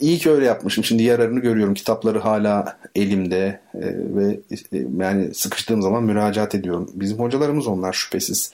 iyi 0.00 0.18
ki 0.18 0.30
öyle 0.30 0.44
yapmışım. 0.44 0.84
Şimdi 0.84 1.02
yararını 1.02 1.40
görüyorum. 1.40 1.74
Kitapları 1.74 2.18
hala 2.18 2.78
elimde 2.94 3.60
ee, 3.74 3.80
ve 3.94 4.40
e, 4.72 4.86
yani 4.98 5.34
sıkıştığım 5.34 5.82
zaman 5.82 6.02
müracaat 6.02 6.54
ediyorum. 6.54 6.90
Bizim 6.94 7.18
hocalarımız 7.18 7.66
onlar 7.66 7.92
şüphesiz. 7.92 8.52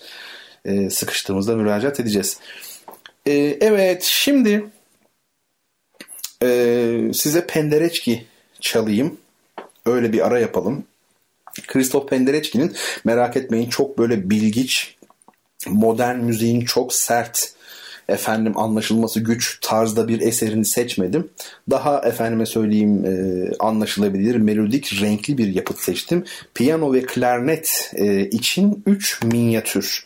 Ee, 0.64 0.90
sıkıştığımızda 0.90 1.56
müracaat 1.56 2.00
edeceğiz. 2.00 2.38
Ee, 3.26 3.32
evet 3.60 4.02
şimdi 4.02 4.64
ee, 6.42 7.11
size 7.14 7.46
Pendereçki 7.46 8.26
çalayım. 8.61 9.16
Öyle 9.87 10.12
bir 10.12 10.26
ara 10.26 10.38
yapalım. 10.38 10.85
Christoph 11.66 12.09
Pendereçki'nin 12.09 12.76
merak 13.05 13.37
etmeyin 13.37 13.68
çok 13.68 13.98
böyle 13.98 14.31
bilgiç, 14.31 14.96
modern 15.66 16.18
müziğin 16.18 16.61
çok 16.61 16.92
sert, 16.94 17.52
efendim 18.09 18.59
anlaşılması 18.59 19.20
güç 19.20 19.59
tarzda 19.61 20.09
bir 20.09 20.20
eserini 20.20 20.64
seçmedim. 20.64 21.31
Daha 21.70 22.00
efendime 22.00 22.46
söyleyeyim 22.46 23.05
e, 23.07 23.12
anlaşılabilir, 23.59 24.37
melodik, 24.37 25.02
renkli 25.02 25.38
bir 25.38 25.55
yapıt 25.55 25.78
seçtim. 25.78 26.24
Piyano 26.55 26.92
ve 26.92 27.02
klarnet 27.02 27.92
e, 27.94 28.28
için 28.28 28.83
3 28.87 29.22
minyatür 29.22 30.05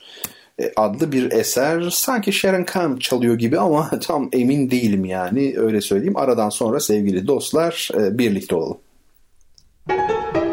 adlı 0.76 1.12
bir 1.12 1.32
eser. 1.32 1.90
Sanki 1.90 2.32
Sharon 2.32 2.64
Khan 2.64 2.96
çalıyor 2.96 3.34
gibi 3.34 3.58
ama 3.58 3.90
tam 4.00 4.28
emin 4.32 4.70
değilim 4.70 5.04
yani 5.04 5.54
öyle 5.56 5.80
söyleyeyim. 5.80 6.16
Aradan 6.16 6.50
sonra 6.50 6.80
sevgili 6.80 7.26
dostlar 7.26 7.88
e, 7.94 8.18
birlikte 8.18 8.54
olalım. 8.54 8.78
Efendim 9.88 10.45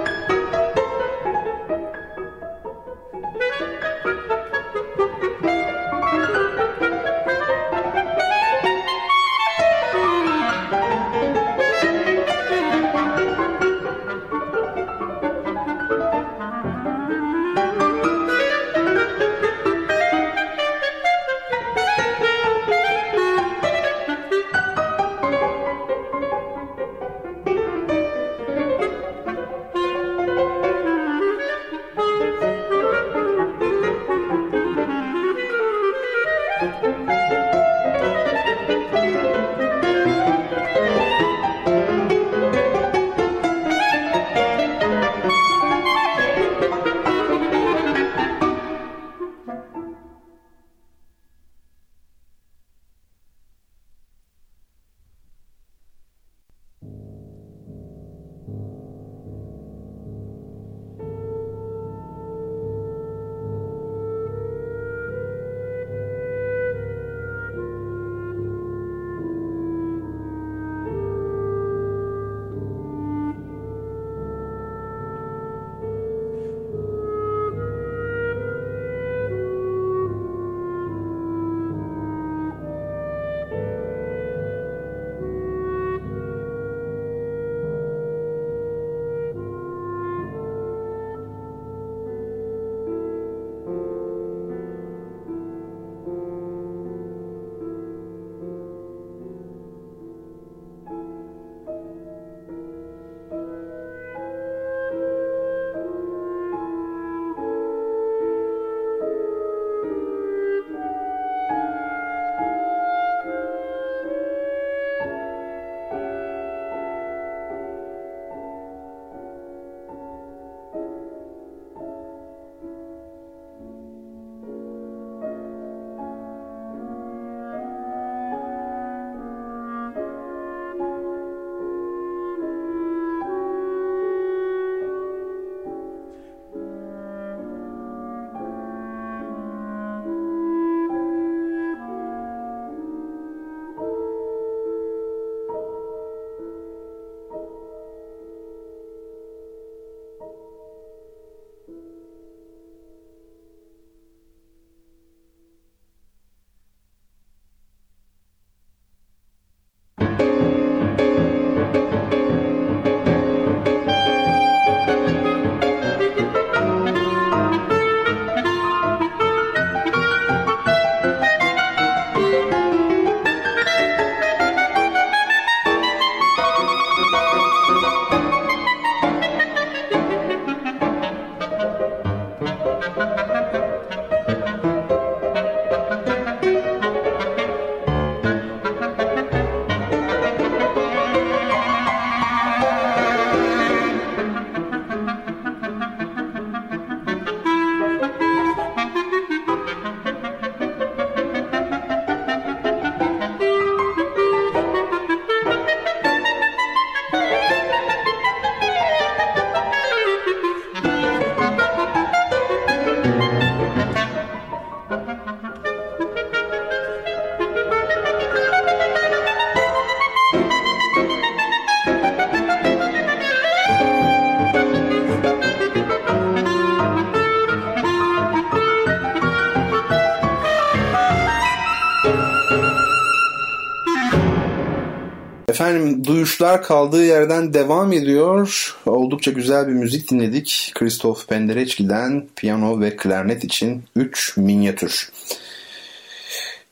duyuşlar 236.24 236.64
kaldığı 236.64 237.06
yerden 237.06 237.54
devam 237.54 237.94
ediyor. 237.94 238.76
Oldukça 238.86 239.32
güzel 239.32 239.68
bir 239.68 239.74
müzik 239.74 240.12
dinledik. 240.12 240.72
Christoph 240.76 241.28
Penderecki'den 241.28 242.28
piyano 242.36 242.80
ve 242.80 242.96
klarnet 242.96 243.44
için 243.44 243.84
3 243.96 244.38
minyatür. 244.38 245.12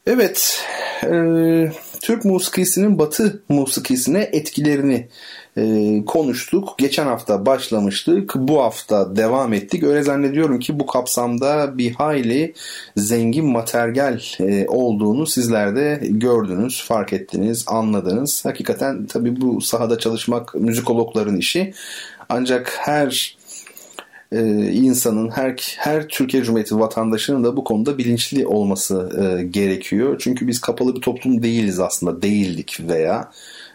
Evet, 0.07 0.65
e, 1.03 1.71
Türk 2.01 2.25
musikisinin 2.25 2.99
Batı 2.99 3.43
musikisine 3.49 4.29
etkilerini 4.31 5.07
e, 5.57 6.05
konuştuk. 6.05 6.75
Geçen 6.77 7.05
hafta 7.05 7.45
başlamıştık. 7.45 8.35
Bu 8.35 8.61
hafta 8.61 9.15
devam 9.15 9.53
ettik. 9.53 9.83
Öyle 9.83 10.03
zannediyorum 10.03 10.59
ki 10.59 10.79
bu 10.79 10.85
kapsamda 10.85 11.77
bir 11.77 11.93
hayli 11.93 12.53
zengin 12.95 13.45
materyal 13.45 14.19
e, 14.39 14.67
olduğunu 14.67 15.27
sizler 15.27 15.75
de 15.75 15.99
gördünüz, 16.03 16.83
fark 16.83 17.13
ettiniz, 17.13 17.63
anladınız. 17.67 18.45
Hakikaten 18.45 19.05
tabii 19.05 19.41
bu 19.41 19.61
sahada 19.61 19.99
çalışmak 19.99 20.55
müzikologların 20.55 21.37
işi. 21.37 21.73
Ancak 22.29 22.73
her 22.79 23.37
e, 24.31 24.71
insanın 24.71 25.29
her 25.29 25.55
her 25.77 26.07
Türkiye 26.07 26.43
Cumhuriyeti 26.43 26.79
vatandaşının 26.79 27.43
da 27.43 27.57
bu 27.57 27.63
konuda 27.63 27.97
bilinçli 27.97 28.47
olması 28.47 29.09
e, 29.21 29.43
gerekiyor. 29.43 30.15
Çünkü 30.19 30.47
biz 30.47 30.61
kapalı 30.61 30.95
bir 30.95 31.01
toplum 31.01 31.43
değiliz 31.43 31.79
aslında 31.79 32.21
değildik 32.21 32.77
veya 32.87 33.31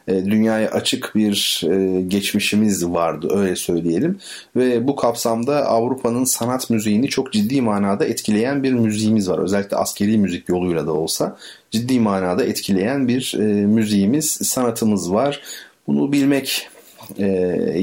e, 0.09 0.25
dünyaya 0.25 0.71
açık 0.71 1.13
bir 1.15 1.63
e, 1.71 2.01
geçmişimiz 2.01 2.87
vardı 2.87 3.29
öyle 3.35 3.57
söyleyelim 3.57 4.19
ve 4.57 4.87
bu 4.87 4.97
kapsamda 4.97 5.67
Avrupa'nın 5.67 6.25
sanat 6.25 6.71
müziğini 6.71 7.09
çok 7.09 7.33
ciddi 7.33 7.63
manada 7.63 8.05
etkileyen 8.05 8.63
bir 8.63 8.73
müziğimiz 8.73 9.31
var. 9.31 9.39
Özellikle 9.39 9.77
askeri 9.77 10.19
müzik 10.19 10.49
yoluyla 10.49 10.87
da 10.87 10.93
olsa 10.93 11.37
ciddi 11.71 12.01
manada 12.01 12.45
etkileyen 12.45 13.09
bir 13.09 13.35
e, 13.39 13.67
müziğimiz, 13.67 14.31
sanatımız 14.31 15.13
var. 15.13 15.43
Bunu 15.87 16.13
bilmek 16.13 16.69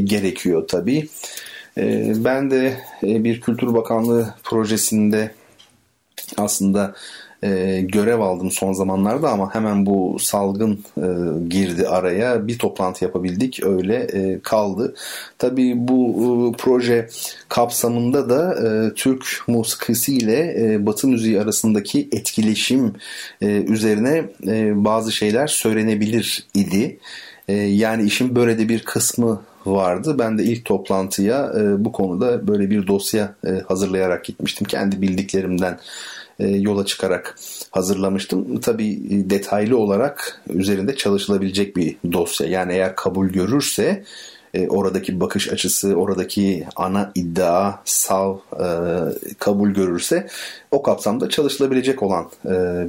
gerekiyor 0.04 0.68
tabii. 0.68 1.08
Ben 2.26 2.52
de 2.52 2.78
bir 3.02 3.42
Kültür 3.42 3.74
Bakanlığı 3.74 4.34
projesinde 4.44 5.32
aslında 6.38 6.96
e, 7.44 7.82
görev 7.82 8.20
aldım 8.20 8.52
son 8.52 8.74
zamanlarda 8.74 9.30
ama 9.30 9.56
hemen 9.56 9.86
bu 9.86 10.18
salgın 10.20 10.80
e, 10.98 11.08
girdi 11.50 11.88
araya. 11.88 12.48
Bir 12.48 12.60
toplantı 12.60 13.06
yapabildik 13.06 13.64
öyle 13.64 13.96
e, 13.96 14.40
kaldı. 14.40 14.96
Tabii 15.38 15.74
bu 15.76 16.14
e, 16.54 16.58
proje 16.58 17.10
kapsamında 17.50 18.30
da 18.30 18.68
e, 18.68 18.94
Türk 18.94 19.26
musikisi 19.48 20.18
ile 20.18 20.56
e, 20.60 20.86
Batı 20.86 21.08
müziği 21.08 21.42
arasındaki 21.42 22.10
etkileşim 22.12 22.94
e, 23.42 23.48
üzerine 23.48 24.24
e, 24.48 24.86
bazı 24.86 25.12
şeyler 25.12 25.48
söylenebilir 25.48 26.48
idi. 26.54 26.98
E, 27.48 27.54
yani 27.54 28.04
işin 28.04 28.36
böyle 28.36 28.60
de 28.60 28.70
bir 28.70 28.84
kısmı 28.84 29.42
vardı. 29.66 30.16
Ben 30.20 30.38
de 30.38 30.44
ilk 30.44 30.66
toplantıya 30.66 31.54
e, 31.58 31.86
bu 31.86 31.92
konuda 31.92 32.48
böyle 32.48 32.70
bir 32.70 32.88
dosya 32.88 33.36
e, 33.46 33.50
hazırlayarak 33.68 34.26
gitmiştim. 34.26 34.68
Kendi 34.68 35.02
bildiklerimden 35.02 35.80
e, 36.40 36.48
yola 36.48 36.86
çıkarak 36.86 37.36
hazırlamıştım. 37.72 38.60
Tabii 38.60 38.92
e, 38.92 39.30
detaylı 39.30 39.78
olarak 39.78 40.42
üzerinde 40.50 40.96
çalışılabilecek 40.96 41.78
bir 41.78 41.96
dosya. 42.14 42.48
Yani 42.48 42.74
eğer 42.74 42.96
kabul 42.96 43.28
görürse 43.28 44.04
e, 44.54 44.68
oradaki 44.68 45.20
bakış 45.20 45.50
açısı, 45.50 45.94
oradaki 45.94 46.66
ana 46.76 47.12
iddia, 47.16 47.74
sav 47.86 48.38
kabul 49.40 49.70
görürse 49.70 50.28
o 50.72 50.84
kapsamda 50.84 51.30
çalışılabilecek 51.30 52.04
olan 52.04 52.30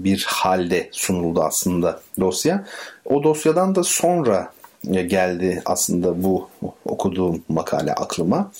bir 0.04 0.24
halde 0.28 0.88
sunuldu 0.92 1.42
aslında 1.42 2.00
dosya. 2.20 2.64
O 3.04 3.22
dosyadan 3.22 3.74
da 3.74 3.82
sonra 3.82 4.52
geldi 4.90 5.62
aslında 5.64 6.23
bu 6.23 6.49
okuduğum 6.85 7.42
makale 7.49 7.94
aklıma. 7.94 8.53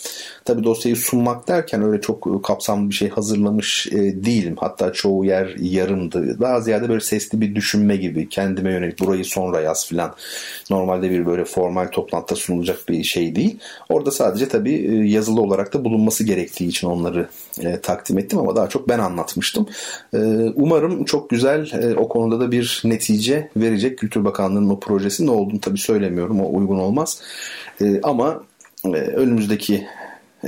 Tabi 0.45 0.65
dosyayı 0.65 0.97
sunmak 0.97 1.49
derken 1.49 1.83
öyle 1.83 2.01
çok 2.01 2.45
kapsamlı 2.45 2.91
bir 2.91 2.95
şey 2.95 3.09
hazırlamış 3.09 3.87
e, 3.87 4.25
değilim. 4.25 4.57
Hatta 4.59 4.93
çoğu 4.93 5.25
yer 5.25 5.55
yarımdı. 5.59 6.41
Daha 6.41 6.61
ziyade 6.61 6.89
böyle 6.89 7.01
sesli 7.01 7.41
bir 7.41 7.55
düşünme 7.55 7.97
gibi 7.97 8.29
kendime 8.29 8.73
yönelik 8.73 9.01
burayı 9.01 9.25
sonra 9.25 9.61
yaz 9.61 9.87
filan. 9.87 10.15
Normalde 10.71 11.11
bir 11.11 11.27
böyle 11.27 11.45
formal 11.45 11.87
toplantıda 11.87 12.37
sunulacak 12.37 12.89
bir 12.89 13.05
şey 13.05 13.37
değil. 13.37 13.59
Orada 13.89 14.11
sadece 14.11 14.49
tabi 14.49 14.73
e, 14.73 14.95
yazılı 14.95 15.41
olarak 15.41 15.75
da 15.75 15.85
bulunması 15.85 16.25
gerektiği 16.25 16.69
için 16.69 16.87
onları 16.87 17.29
e, 17.61 17.81
takdim 17.81 18.19
ettim 18.19 18.39
ama 18.39 18.57
daha 18.57 18.69
çok 18.69 18.89
ben 18.89 18.99
anlatmıştım. 18.99 19.67
E, 20.15 20.19
umarım 20.55 21.05
çok 21.05 21.31
güzel 21.31 21.71
e, 21.73 21.97
o 21.97 22.09
konuda 22.09 22.41
da 22.41 22.53
bir 22.53 22.83
netice 22.85 23.51
verecek 23.57 23.99
Kültür 23.99 24.25
Bakanlığı'nın 24.25 24.71
o 24.71 24.81
projesi 24.81 25.27
ne 25.27 25.31
olduğunu 25.31 25.61
tabi 25.61 25.79
söylemiyorum 25.79 26.41
o 26.41 26.57
uygun 26.59 26.79
olmaz. 26.79 27.23
E, 27.81 28.01
ama 28.03 28.43
e, 28.85 28.89
önümüzdeki 28.89 29.87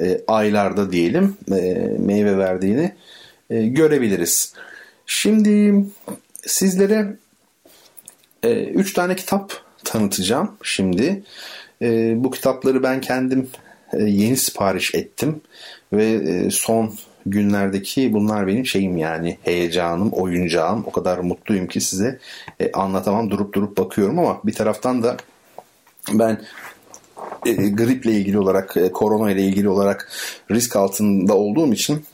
e, 0.02 0.20
aylarda 0.28 0.92
diyelim 0.92 1.36
e, 1.52 1.90
meyve 1.98 2.38
verdiğini 2.38 2.92
e, 3.50 3.66
görebiliriz. 3.66 4.52
Şimdi 5.06 5.84
sizlere 6.46 7.16
e, 8.42 8.64
üç 8.64 8.92
tane 8.92 9.16
kitap 9.16 9.52
tanıtacağım 9.84 10.50
şimdi. 10.62 11.22
E, 11.82 12.14
bu 12.24 12.30
kitapları 12.30 12.82
ben 12.82 13.00
kendim 13.00 13.48
e, 13.92 14.02
yeni 14.02 14.36
sipariş 14.36 14.94
ettim 14.94 15.40
ve 15.92 16.04
e, 16.04 16.50
son 16.50 16.94
günlerdeki 17.26 18.12
bunlar 18.12 18.46
benim 18.46 18.66
şeyim 18.66 18.96
yani 18.96 19.38
heyecanım, 19.42 20.10
oyuncağım. 20.12 20.84
O 20.86 20.92
kadar 20.92 21.18
mutluyum 21.18 21.66
ki 21.66 21.80
size 21.80 22.18
e, 22.60 22.72
anlatamam 22.72 23.30
durup 23.30 23.54
durup 23.54 23.78
bakıyorum 23.78 24.18
ama 24.18 24.40
bir 24.44 24.52
taraftan 24.52 25.02
da 25.02 25.16
ben 26.12 26.40
e, 27.46 27.52
griple 27.52 28.12
ilgili 28.12 28.38
olarak, 28.38 28.76
e, 28.76 28.92
korona 28.92 29.30
ile 29.30 29.42
ilgili 29.42 29.68
olarak 29.68 30.08
risk 30.50 30.76
altında 30.76 31.36
olduğum 31.36 31.72
için 31.72 32.04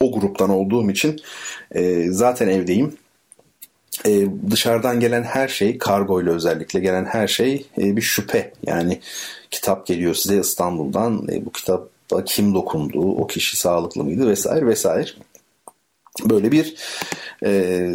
o 0.00 0.12
gruptan 0.12 0.50
olduğum 0.50 0.90
için 0.90 1.20
e, 1.74 2.06
zaten 2.10 2.48
evdeyim. 2.48 2.96
E, 4.06 4.26
dışarıdan 4.50 5.00
gelen 5.00 5.22
her 5.22 5.48
şey, 5.48 5.78
kargo 5.78 6.22
ile 6.22 6.30
özellikle 6.30 6.80
gelen 6.80 7.04
her 7.04 7.28
şey 7.28 7.66
e, 7.78 7.96
bir 7.96 8.02
şüphe. 8.02 8.52
Yani 8.66 9.00
kitap 9.50 9.86
geliyor 9.86 10.14
size 10.14 10.40
İstanbul'dan. 10.40 11.28
E, 11.32 11.46
bu 11.46 11.52
kitaba 11.52 11.88
kim 12.26 12.54
dokundu, 12.54 13.00
o 13.00 13.26
kişi 13.26 13.56
sağlıklı 13.56 14.04
mıydı 14.04 14.28
vesaire 14.28 14.66
vesaire. 14.66 15.08
Böyle 16.24 16.52
bir 16.52 16.76
e, 17.44 17.94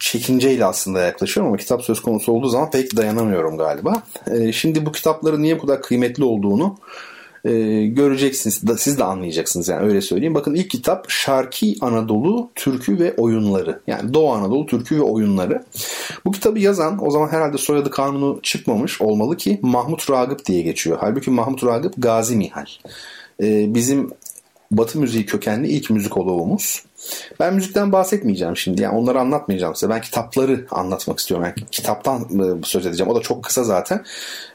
çekinceyle 0.00 0.64
aslında 0.64 1.00
yaklaşıyorum 1.00 1.52
ama 1.52 1.56
kitap 1.56 1.82
söz 1.82 2.02
konusu 2.02 2.32
olduğu 2.32 2.48
zaman 2.48 2.70
pek 2.70 2.96
dayanamıyorum 2.96 3.58
galiba. 3.58 4.02
E, 4.26 4.52
şimdi 4.52 4.86
bu 4.86 4.92
kitapların 4.92 5.42
niye 5.42 5.58
bu 5.58 5.66
kadar 5.66 5.82
kıymetli 5.82 6.24
olduğunu 6.24 6.76
e, 7.44 7.50
göreceksiniz. 7.86 8.66
Da, 8.66 8.78
siz 8.78 8.98
de 8.98 9.04
anlayacaksınız 9.04 9.68
yani 9.68 9.88
öyle 9.88 10.00
söyleyeyim. 10.00 10.34
Bakın 10.34 10.54
ilk 10.54 10.70
kitap 10.70 11.10
Şarki 11.10 11.76
Anadolu 11.80 12.50
Türkü 12.54 12.98
ve 12.98 13.14
Oyunları. 13.16 13.80
Yani 13.86 14.14
Doğu 14.14 14.32
Anadolu 14.32 14.66
Türkü 14.66 14.96
ve 14.96 15.02
Oyunları. 15.02 15.64
Bu 16.24 16.32
kitabı 16.32 16.58
yazan 16.58 17.06
o 17.06 17.10
zaman 17.10 17.28
herhalde 17.28 17.58
soyadı 17.58 17.90
kanunu 17.90 18.40
çıkmamış 18.42 19.00
olmalı 19.00 19.36
ki 19.36 19.58
Mahmut 19.62 20.10
Ragıp 20.10 20.46
diye 20.46 20.62
geçiyor. 20.62 20.98
Halbuki 21.00 21.30
Mahmut 21.30 21.64
Ragıp 21.64 21.94
Gazi 21.98 22.36
Mihal. 22.36 22.66
E, 23.42 23.74
bizim 23.74 24.10
Batı 24.70 24.98
müziği 24.98 25.26
kökenli 25.26 25.68
ilk 25.68 25.90
müzikoloğumuz. 25.90 26.84
Ben 27.40 27.54
müzikten 27.54 27.92
bahsetmeyeceğim 27.92 28.56
şimdi. 28.56 28.82
Yani 28.82 28.96
onları 28.96 29.20
anlatmayacağım 29.20 29.74
size. 29.74 29.90
Ben 29.90 30.00
kitapları 30.00 30.66
anlatmak 30.70 31.18
istiyorum. 31.18 31.46
Yani 31.46 31.68
kitaptan 31.70 32.22
e, 32.22 32.64
söz 32.64 32.86
edeceğim. 32.86 33.12
O 33.12 33.16
da 33.16 33.20
çok 33.20 33.44
kısa 33.44 33.64
zaten. 33.64 34.04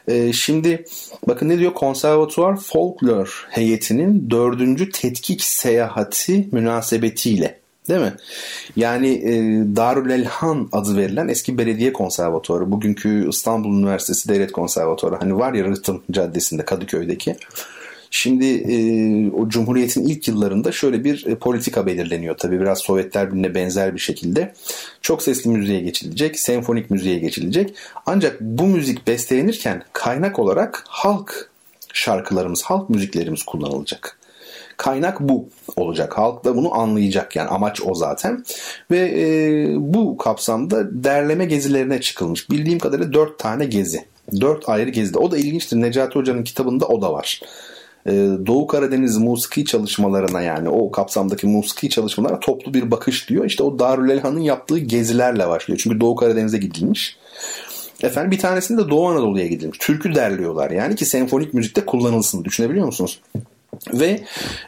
Ee, 0.08 0.32
şimdi 0.32 0.84
bakın 1.28 1.48
ne 1.48 1.58
diyor? 1.58 1.74
Konservatuvar 1.74 2.56
Folklor 2.56 3.46
heyetinin 3.50 4.30
dördüncü 4.30 4.90
tetkik 4.90 5.42
seyahati 5.42 6.48
münasebetiyle. 6.52 7.58
Değil 7.88 8.00
mi? 8.00 8.12
Yani 8.76 9.08
e, 9.08 9.32
Darül 9.76 10.10
Elhan 10.10 10.68
adı 10.72 10.96
verilen 10.96 11.28
eski 11.28 11.58
belediye 11.58 11.92
konservatuarı. 11.92 12.72
Bugünkü 12.72 13.28
İstanbul 13.28 13.78
Üniversitesi 13.78 14.28
Devlet 14.28 14.52
Konservatuarı. 14.52 15.16
Hani 15.16 15.38
var 15.38 15.54
ya 15.54 15.64
Rıhtım 15.64 16.02
Caddesi'nde 16.10 16.64
Kadıköy'deki. 16.64 17.36
Şimdi 18.16 18.46
e, 18.46 18.76
o 19.30 19.48
Cumhuriyet'in 19.48 20.06
ilk 20.06 20.28
yıllarında 20.28 20.72
şöyle 20.72 21.04
bir 21.04 21.26
e, 21.26 21.34
politika 21.34 21.86
belirleniyor. 21.86 22.36
Tabii 22.36 22.60
biraz 22.60 22.78
Sovyetler 22.78 23.30
Birliği'ne 23.30 23.54
benzer 23.54 23.94
bir 23.94 24.00
şekilde. 24.00 24.54
Çok 25.02 25.22
sesli 25.22 25.50
müziğe 25.50 25.80
geçilecek, 25.80 26.40
senfonik 26.40 26.90
müziğe 26.90 27.18
geçilecek. 27.18 27.74
Ancak 28.06 28.40
bu 28.40 28.66
müzik 28.66 29.06
bestelenirken 29.06 29.82
kaynak 29.92 30.38
olarak 30.38 30.84
halk 30.88 31.50
şarkılarımız, 31.92 32.62
halk 32.62 32.90
müziklerimiz 32.90 33.42
kullanılacak. 33.42 34.18
Kaynak 34.76 35.20
bu 35.20 35.48
olacak. 35.76 36.18
Halk 36.18 36.44
da 36.44 36.56
bunu 36.56 36.74
anlayacak 36.74 37.36
yani 37.36 37.48
amaç 37.48 37.80
o 37.84 37.94
zaten. 37.94 38.44
Ve 38.90 38.98
e, 38.98 39.68
bu 39.78 40.16
kapsamda 40.16 41.04
derleme 41.04 41.44
gezilerine 41.44 42.00
çıkılmış. 42.00 42.50
Bildiğim 42.50 42.78
kadarıyla 42.78 43.12
dört 43.12 43.38
tane 43.38 43.64
gezi. 43.64 44.04
Dört 44.40 44.68
ayrı 44.68 44.90
gezide. 44.90 45.18
O 45.18 45.30
da 45.30 45.38
ilginçtir. 45.38 45.80
Necati 45.80 46.18
Hoca'nın 46.18 46.44
kitabında 46.44 46.86
o 46.86 47.02
da 47.02 47.12
var. 47.12 47.40
Ee, 48.06 48.28
Doğu 48.46 48.66
Karadeniz 48.66 49.18
musiki 49.18 49.64
çalışmalarına 49.64 50.42
yani 50.42 50.68
o 50.68 50.90
kapsamdaki 50.90 51.46
musiki 51.46 51.90
çalışmalara 51.90 52.40
toplu 52.40 52.74
bir 52.74 52.90
bakış 52.90 53.28
diyor. 53.28 53.44
İşte 53.44 53.62
o 53.62 53.78
Darül 53.78 54.10
Elhan'ın 54.10 54.40
yaptığı 54.40 54.78
gezilerle 54.78 55.48
başlıyor. 55.48 55.80
Çünkü 55.82 56.00
Doğu 56.00 56.16
Karadeniz'e 56.16 56.58
gidilmiş. 56.58 57.16
Efendim 58.02 58.30
bir 58.30 58.38
tanesinde 58.38 58.84
de 58.84 58.90
Doğu 58.90 59.08
Anadolu'ya 59.08 59.46
gidilmiş. 59.46 59.78
Türkü 59.78 60.14
derliyorlar 60.14 60.70
yani 60.70 60.96
ki 60.96 61.04
senfonik 61.04 61.54
müzikte 61.54 61.86
kullanılsın. 61.86 62.44
Düşünebiliyor 62.44 62.86
musunuz? 62.86 63.20
Ve 63.92 64.20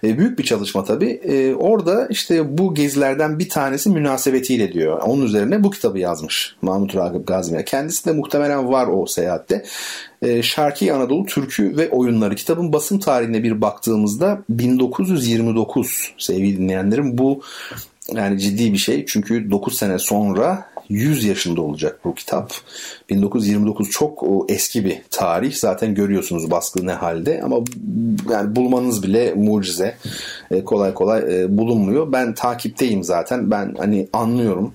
e, 0.05 0.19
büyük 0.19 0.39
bir 0.39 0.45
çalışma 0.45 0.85
tabii. 0.85 1.11
E, 1.11 1.55
orada 1.55 2.07
işte 2.11 2.59
bu 2.59 2.75
gezilerden 2.75 3.39
bir 3.39 3.49
tanesi 3.49 3.91
münasebetiyle 3.91 4.73
diyor. 4.73 5.03
Onun 5.03 5.25
üzerine 5.25 5.65
bu 5.65 5.71
kitabı 5.71 5.99
yazmış 5.99 6.57
Mahmut 6.63 6.97
Ragıp 6.97 7.27
Gazimiye. 7.27 7.65
Kendisi 7.65 8.07
de 8.07 8.13
muhtemelen 8.13 8.69
var 8.69 8.87
o 8.87 9.07
seyahatte. 9.07 9.65
E, 10.23 10.43
Şarkı 10.43 10.95
Anadolu 10.95 11.27
Türkü 11.27 11.77
ve 11.77 11.91
Oyunları 11.91 12.35
kitabın 12.35 12.73
basım 12.73 12.99
tarihine 12.99 13.43
bir 13.43 13.61
baktığımızda 13.61 14.43
1929 14.49 16.15
sevgili 16.19 16.59
dinleyenlerim 16.59 17.19
bu 17.19 17.43
yani 18.13 18.41
ciddi 18.41 18.73
bir 18.73 18.79
şey. 18.79 19.07
Çünkü 19.07 19.51
9 19.51 19.77
sene 19.77 19.99
sonra 19.99 20.69
100 20.89 21.25
yaşında 21.25 21.63
olacak 21.63 22.01
bu 22.05 22.15
kitap. 22.15 22.53
1929 23.11 23.91
çok 23.91 24.25
eski 24.49 24.85
bir 24.85 25.03
tarih. 25.11 25.55
Zaten 25.55 25.95
görüyorsunuz 25.95 26.51
baskı 26.51 26.87
ne 26.87 26.93
halde 26.93 27.41
ama 27.45 27.57
yani 28.31 28.57
bulmanız 28.57 29.03
bile 29.03 29.35
mucize. 29.35 29.97
E, 30.51 30.65
kolay 30.65 30.95
kolay 30.95 31.43
e, 31.43 31.59
bulunmuyor. 31.59 32.13
Ben 32.13 32.35
takipteyim 32.35 33.05
zaten. 33.05 33.51
Ben 33.51 33.75
hani 33.79 34.09
anlıyorum 34.13 34.75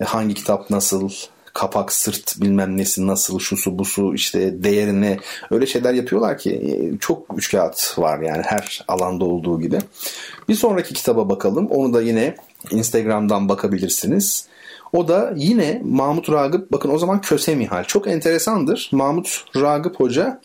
e, 0.00 0.04
hangi 0.04 0.34
kitap 0.34 0.70
nasıl 0.70 1.10
kapak 1.54 1.92
sırt 1.92 2.40
bilmem 2.40 2.76
nesi 2.76 3.06
nasıl 3.06 3.38
şusu 3.38 3.78
busu 3.78 4.14
işte 4.14 4.64
değerine 4.64 5.18
öyle 5.50 5.66
şeyler 5.66 5.92
yapıyorlar 5.92 6.38
ki 6.38 6.78
çok 7.00 7.38
üç 7.38 7.50
kağıt 7.50 7.98
var 7.98 8.20
yani 8.20 8.42
her 8.42 8.84
alanda 8.88 9.24
olduğu 9.24 9.60
gibi. 9.60 9.78
Bir 10.48 10.54
sonraki 10.54 10.94
kitaba 10.94 11.28
bakalım. 11.28 11.66
Onu 11.66 11.94
da 11.94 12.02
yine 12.02 12.36
Instagram'dan 12.70 13.48
bakabilirsiniz. 13.48 14.48
O 14.92 15.08
da 15.08 15.32
yine 15.36 15.82
Mahmut 15.84 16.30
Ragıp 16.30 16.72
bakın 16.72 16.90
o 16.90 16.98
zaman 16.98 17.20
Köse 17.20 17.54
Mihal. 17.54 17.84
Çok 17.84 18.08
enteresandır. 18.08 18.90
Mahmut 18.92 19.44
Ragıp 19.56 20.00
Hoca 20.00 20.40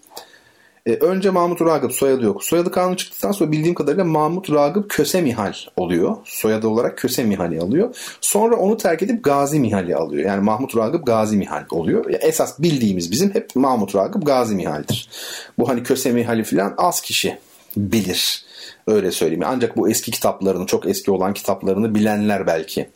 e, 0.85 0.93
önce 0.93 1.29
Mahmut 1.29 1.61
Ragıp 1.61 1.93
soyadı 1.93 2.25
yok. 2.25 2.43
Soyadı 2.43 2.71
kanunu 2.71 2.97
çıktıktan 2.97 3.31
sonra 3.31 3.51
bildiğim 3.51 3.75
kadarıyla 3.75 4.03
Mahmut 4.03 4.51
Ragıp 4.51 4.89
Köse 4.89 5.21
Mihal 5.21 5.53
oluyor. 5.77 6.17
Soyadı 6.25 6.67
olarak 6.67 6.97
Köse 6.97 7.23
Mihal'i 7.23 7.59
alıyor. 7.59 7.95
Sonra 8.21 8.55
onu 8.55 8.77
terk 8.77 9.03
edip 9.03 9.23
Gazi 9.23 9.59
Mihal'i 9.59 9.95
alıyor. 9.95 10.29
Yani 10.29 10.43
Mahmut 10.43 10.77
Ragıp 10.77 11.05
Gazi 11.05 11.37
Mihal 11.37 11.65
oluyor. 11.71 12.09
Ya 12.09 12.17
esas 12.17 12.59
bildiğimiz 12.59 13.11
bizim 13.11 13.33
hep 13.33 13.55
Mahmut 13.55 13.95
Ragıp 13.95 14.25
Gazi 14.25 14.55
Mihal'dir. 14.55 15.09
Bu 15.57 15.69
hani 15.69 15.83
Köse 15.83 16.11
Mihal'i 16.11 16.43
falan 16.43 16.73
az 16.77 17.01
kişi 17.01 17.37
bilir. 17.77 18.45
Öyle 18.87 19.11
söyleyeyim. 19.11 19.43
Ancak 19.45 19.77
bu 19.77 19.89
eski 19.89 20.11
kitaplarını, 20.11 20.65
çok 20.65 20.87
eski 20.87 21.11
olan 21.11 21.33
kitaplarını 21.33 21.95
bilenler 21.95 22.47
belki 22.47 22.89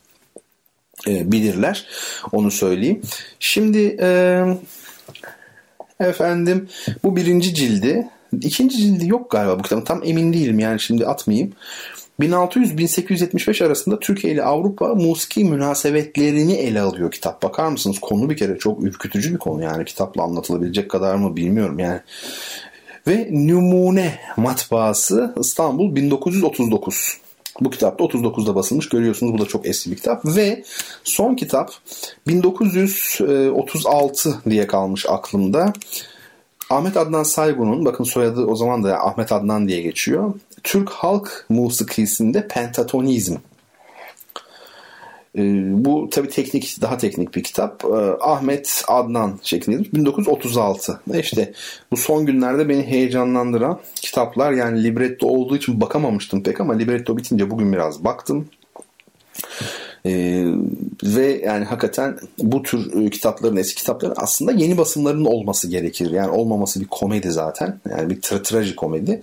e, 1.07 1.31
bilirler. 1.31 1.87
Onu 2.31 2.51
söyleyeyim. 2.51 3.01
Şimdi 3.39 3.97
e, 4.01 4.41
efendim 5.99 6.69
bu 7.03 7.15
birinci 7.15 7.53
cildi. 7.53 8.07
İkinci 8.41 8.77
cildi 8.77 9.07
yok 9.07 9.31
galiba 9.31 9.59
bu 9.59 9.63
kitabın. 9.63 9.81
Tam 9.81 10.01
emin 10.03 10.33
değilim 10.33 10.59
yani 10.59 10.79
şimdi 10.79 11.07
atmayayım. 11.07 11.53
1600-1875 12.19 13.65
arasında 13.65 13.99
Türkiye 13.99 14.33
ile 14.33 14.43
Avrupa 14.43 14.95
musiki 14.95 15.43
münasebetlerini 15.43 16.53
ele 16.53 16.81
alıyor 16.81 17.11
kitap. 17.11 17.43
Bakar 17.43 17.67
mısınız? 17.67 17.99
Konu 17.99 18.29
bir 18.29 18.37
kere 18.37 18.57
çok 18.57 18.83
ürkütücü 18.83 19.33
bir 19.33 19.39
konu 19.39 19.63
yani 19.63 19.85
kitapla 19.85 20.23
anlatılabilecek 20.23 20.91
kadar 20.91 21.15
mı 21.15 21.35
bilmiyorum 21.35 21.79
yani. 21.79 21.99
Ve 23.07 23.27
Numune 23.31 24.19
matbaası 24.37 25.33
İstanbul 25.39 25.95
1939. 25.95 27.17
Bu 27.61 27.69
kitap 27.69 27.99
da 27.99 28.03
39'da 28.03 28.55
basılmış. 28.55 28.89
Görüyorsunuz 28.89 29.33
bu 29.33 29.37
da 29.37 29.45
çok 29.45 29.65
eski 29.65 29.91
bir 29.91 29.95
kitap. 29.95 30.25
Ve 30.25 30.63
son 31.03 31.35
kitap 31.35 31.71
1936 32.27 34.41
diye 34.49 34.67
kalmış 34.67 35.05
aklımda. 35.09 35.73
Ahmet 36.69 36.97
Adnan 36.97 37.23
Saygun'un 37.23 37.85
bakın 37.85 38.03
soyadı 38.03 38.45
o 38.45 38.55
zaman 38.55 38.83
da 38.83 39.05
Ahmet 39.05 39.31
Adnan 39.31 39.67
diye 39.67 39.81
geçiyor. 39.81 40.33
Türk 40.63 40.89
halk 40.89 41.45
musikisinde 41.49 42.47
pentatonizm 42.47 43.35
bu 45.83 46.09
tabii 46.11 46.29
teknik, 46.29 46.77
daha 46.81 46.97
teknik 46.97 47.35
bir 47.35 47.43
kitap. 47.43 47.85
Ee, 47.85 47.87
Ahmet 48.21 48.83
Adnan 48.87 49.39
şeklinde 49.43 49.91
1936. 49.93 50.99
İşte 51.19 51.53
bu 51.91 51.97
son 51.97 52.25
günlerde 52.25 52.69
beni 52.69 52.83
heyecanlandıran 52.83 53.79
kitaplar 53.95 54.51
yani 54.51 54.83
libretto 54.83 55.27
olduğu 55.27 55.57
için 55.57 55.81
bakamamıştım 55.81 56.43
pek 56.43 56.61
ama 56.61 56.73
libretto 56.73 57.17
bitince 57.17 57.49
bugün 57.49 57.73
biraz 57.73 58.03
baktım. 58.03 58.47
Ee, 60.05 60.45
ve 61.03 61.41
yani 61.45 61.65
hakikaten 61.65 62.17
bu 62.37 62.63
tür 62.63 63.05
e, 63.05 63.09
kitapların 63.09 63.57
eski 63.57 63.75
kitapların 63.75 64.13
aslında 64.17 64.51
yeni 64.51 64.77
basımlarının 64.77 65.25
olması 65.25 65.69
gerekir. 65.69 66.11
Yani 66.11 66.31
olmaması 66.31 66.81
bir 66.81 66.87
komedi 66.87 67.31
zaten. 67.31 67.79
Yani 67.89 68.09
bir 68.09 68.21
tra 68.21 68.41
trajikomedi. 68.43 69.21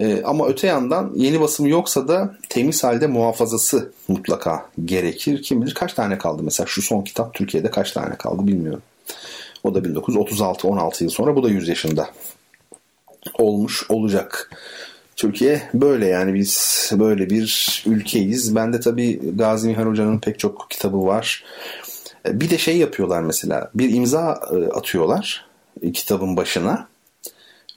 E, 0.00 0.22
ama 0.24 0.48
öte 0.48 0.66
yandan 0.66 1.12
yeni 1.14 1.40
basım 1.40 1.66
yoksa 1.66 2.08
da 2.08 2.34
temiz 2.48 2.84
halde 2.84 3.06
muhafazası 3.06 3.92
mutlaka 4.08 4.66
gerekir. 4.84 5.42
Kim 5.42 5.62
bilir 5.62 5.74
kaç 5.74 5.94
tane 5.94 6.18
kaldı 6.18 6.42
mesela 6.42 6.66
şu 6.66 6.82
son 6.82 7.02
kitap 7.02 7.34
Türkiye'de 7.34 7.70
kaç 7.70 7.92
tane 7.92 8.16
kaldı 8.16 8.46
bilmiyorum. 8.46 8.82
O 9.64 9.74
da 9.74 9.78
1936-16 9.78 11.04
yıl 11.04 11.10
sonra 11.10 11.36
bu 11.36 11.42
da 11.42 11.48
100 11.48 11.68
yaşında 11.68 12.08
olmuş 13.38 13.90
olacak. 13.90 14.50
Türkiye 15.16 15.62
böyle 15.74 16.06
yani 16.06 16.34
biz 16.34 16.90
böyle 16.92 17.30
bir 17.30 17.82
ülkeyiz. 17.86 18.56
Ben 18.56 18.72
de 18.72 18.80
tabii 18.80 19.20
Gazi 19.36 19.68
Mihal 19.68 19.86
Hoca'nın 19.86 20.18
pek 20.18 20.38
çok 20.38 20.70
kitabı 20.70 21.06
var. 21.06 21.44
E, 22.26 22.40
bir 22.40 22.50
de 22.50 22.58
şey 22.58 22.76
yapıyorlar 22.76 23.22
mesela 23.22 23.70
bir 23.74 23.94
imza 23.94 24.40
e, 24.52 24.72
atıyorlar 24.72 25.46
kitabın 25.94 26.36
başına 26.36 26.89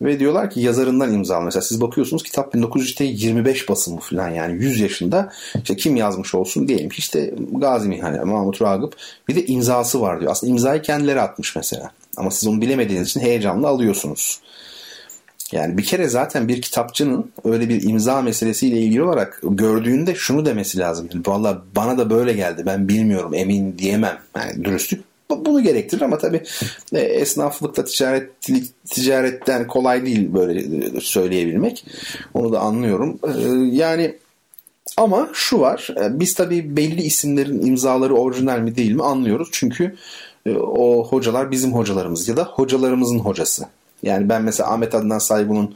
ve 0.02 0.20
diyorlar 0.20 0.50
ki 0.50 0.62
yazarından 0.62 1.14
imza 1.14 1.40
Mesela 1.40 1.62
siz 1.62 1.82
bakıyorsunuz 1.82 2.24
kitap 2.24 2.54
1925 2.54 3.70
basımı 3.70 4.00
falan 4.00 4.30
yani 4.30 4.64
100 4.64 4.80
yaşında. 4.80 5.32
İşte 5.56 5.76
kim 5.76 5.96
yazmış 5.96 6.36
olsun 6.36 6.68
diyelim 6.68 6.90
ki 6.90 7.00
işte 7.00 7.34
Gazi 7.52 7.90
Mihani, 7.90 8.20
Mahmut 8.20 8.62
Ragıp. 8.62 8.96
Bir 9.28 9.36
de 9.36 9.46
imzası 9.46 10.02
var 10.02 10.20
diyor. 10.20 10.32
Aslında 10.32 10.52
imzayı 10.52 10.82
kendileri 10.82 11.22
atmış 11.22 11.56
mesela. 11.56 11.92
Ama 12.18 12.32
siz 12.32 12.48
onu 12.48 12.62
bilemediğiniz 12.62 13.08
için 13.08 13.20
heyecanla 13.20 13.68
alıyorsunuz. 13.68 14.42
Yani 15.52 15.78
bir 15.78 15.84
kere 15.84 16.08
zaten 16.08 16.48
bir 16.48 16.62
kitapçının 16.62 17.32
öyle 17.44 17.70
bir 17.70 17.90
imza 17.90 18.22
meselesiyle 18.22 18.82
ilgili 18.82 19.04
olarak 19.04 19.40
gördüğünde 19.44 20.16
şunu 20.16 20.46
demesi 20.46 20.80
lazım. 20.80 21.10
Valla 21.26 21.62
bana 21.76 21.98
da 21.98 22.10
böyle 22.10 22.34
geldi 22.34 22.64
ben 22.66 22.88
bilmiyorum 22.88 23.34
emin 23.34 23.78
diyemem. 23.78 24.18
Yani 24.38 24.66
dürüstlük 24.66 25.13
bunu 25.46 25.64
gerektirir 25.64 26.02
ama 26.02 26.18
tabii 26.18 26.44
e, 26.94 27.00
esnaflıkta 27.00 27.84
ticaret 27.84 28.30
ticaretten 28.90 29.68
kolay 29.68 30.06
değil 30.06 30.34
böyle 30.34 30.60
e, 30.98 31.02
söyleyebilmek. 31.02 31.86
Onu 32.34 32.54
da 32.54 32.60
anlıyorum. 32.60 33.20
E, 33.24 33.32
yani 33.76 34.16
ama 34.98 35.30
şu 35.34 35.60
var. 35.60 35.88
Biz 36.10 36.34
tabii 36.34 36.78
belli 36.78 37.02
isimlerin 37.02 37.66
imzaları 37.66 38.16
orijinal 38.16 38.60
mi 38.60 38.76
değil 38.76 38.92
mi 38.92 39.04
anlıyoruz. 39.04 39.50
Çünkü 39.52 39.96
o 40.60 41.08
hocalar 41.08 41.52
bizim 41.52 41.74
hocalarımız 41.74 42.28
ya 42.28 42.38
da 42.38 42.44
hocalarımızın 42.44 43.20
hocası. 43.20 43.66
Yani 44.04 44.30
ben 44.30 44.42
mesela 44.42 44.72
Ahmet 44.72 44.96
Adnan 44.96 45.20
Saygun'un 45.20 45.76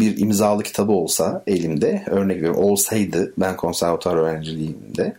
bir 0.00 0.18
imzalı 0.18 0.62
kitabı 0.62 0.92
olsa 0.92 1.42
elimde 1.46 2.04
örnek 2.06 2.36
veriyorum 2.36 2.64
olsaydı 2.64 3.32
ben 3.38 3.56
konservatuar 3.56 4.16
öğrenciliğimde 4.16 5.16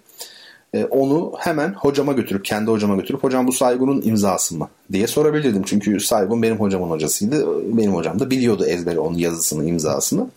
e, 0.73 0.85
onu 0.85 1.33
hemen 1.37 1.73
hocama 1.73 2.13
götürüp 2.13 2.45
kendi 2.45 2.71
hocama 2.71 2.95
götürüp 2.95 3.23
hocam 3.23 3.47
bu 3.47 3.51
Saygun'un 3.51 4.01
imzası 4.01 4.57
mı 4.57 4.69
diye 4.91 5.07
sorabilirdim. 5.07 5.63
Çünkü 5.65 5.99
Saygun 5.99 6.41
benim 6.41 6.59
hocamın 6.59 6.89
hocasıydı. 6.89 7.45
Benim 7.77 7.95
hocam 7.95 8.19
da 8.19 8.29
biliyordu 8.29 8.65
ezbere 8.65 8.99
onun 8.99 9.17
yazısını, 9.17 9.65
imzasını. 9.69 10.27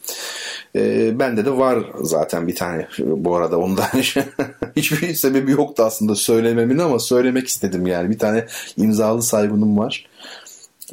E, 0.76 1.18
bende 1.18 1.44
de 1.44 1.56
var 1.56 1.78
zaten 2.02 2.46
bir 2.46 2.54
tane 2.54 2.88
bu 2.98 3.36
arada 3.36 3.58
ondan 3.58 3.88
hiçbir 4.76 5.14
sebebi 5.14 5.50
yoktu 5.50 5.82
aslında 5.82 6.14
söylememin 6.14 6.78
ama 6.78 6.98
söylemek 6.98 7.48
istedim 7.48 7.86
yani. 7.86 8.10
Bir 8.10 8.18
tane 8.18 8.46
imzalı 8.76 9.22
Saygun'um 9.22 9.78
var. 9.78 10.06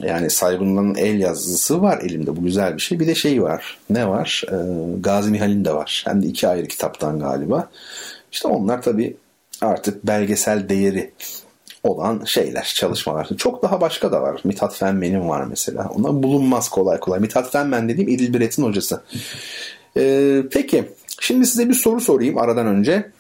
Yani 0.04 0.30
Saygun'un 0.30 0.96
el 0.96 1.20
yazısı 1.20 1.82
var 1.82 2.00
elimde. 2.02 2.36
Bu 2.36 2.44
güzel 2.44 2.76
bir 2.76 2.82
şey. 2.82 3.00
Bir 3.00 3.08
de 3.08 3.16
şey 3.16 3.44
var. 3.44 3.78
Ne 3.90 4.08
var? 4.08 4.44
Ee, 4.52 4.56
Gazi 5.00 5.32
Mihal'in 5.32 5.66
de 5.66 5.74
var. 5.74 6.04
Hem 6.08 6.24
de 6.24 6.28
iki 6.28 6.48
ayrı 6.48 6.68
kitaptan 6.68 7.20
galiba. 7.20 7.70
İşte 8.32 8.48
onlar 8.48 8.82
tabii 8.82 9.18
artık 9.62 10.08
belgesel 10.08 10.70
değeri 10.70 11.12
olan 11.84 12.24
şeyler, 12.26 12.74
çalışmalar. 12.76 13.30
Çok 13.38 13.64
daha 13.64 13.82
başka 13.82 14.12
da 14.12 14.22
var. 14.22 14.42
Mithat 14.44 14.76
Fenmen'in 14.76 15.30
var 15.30 15.46
mesela. 15.50 15.90
Ona 15.96 16.24
bulunmaz 16.24 16.70
kolay 16.70 17.00
kolay. 17.00 17.20
Mithat 17.20 17.52
Fenmen 17.52 17.90
dediğim 17.90 18.10
İdil 18.10 18.34
Biret'in 18.34 18.64
hocası. 18.64 19.02
Ee, 19.98 20.44
peki, 20.52 20.84
şimdi 21.20 21.46
size 21.46 21.70
bir 21.70 21.74
soru 21.74 22.02
sorayım 22.02 22.38
aradan 22.38 22.68
önce. 22.68 23.12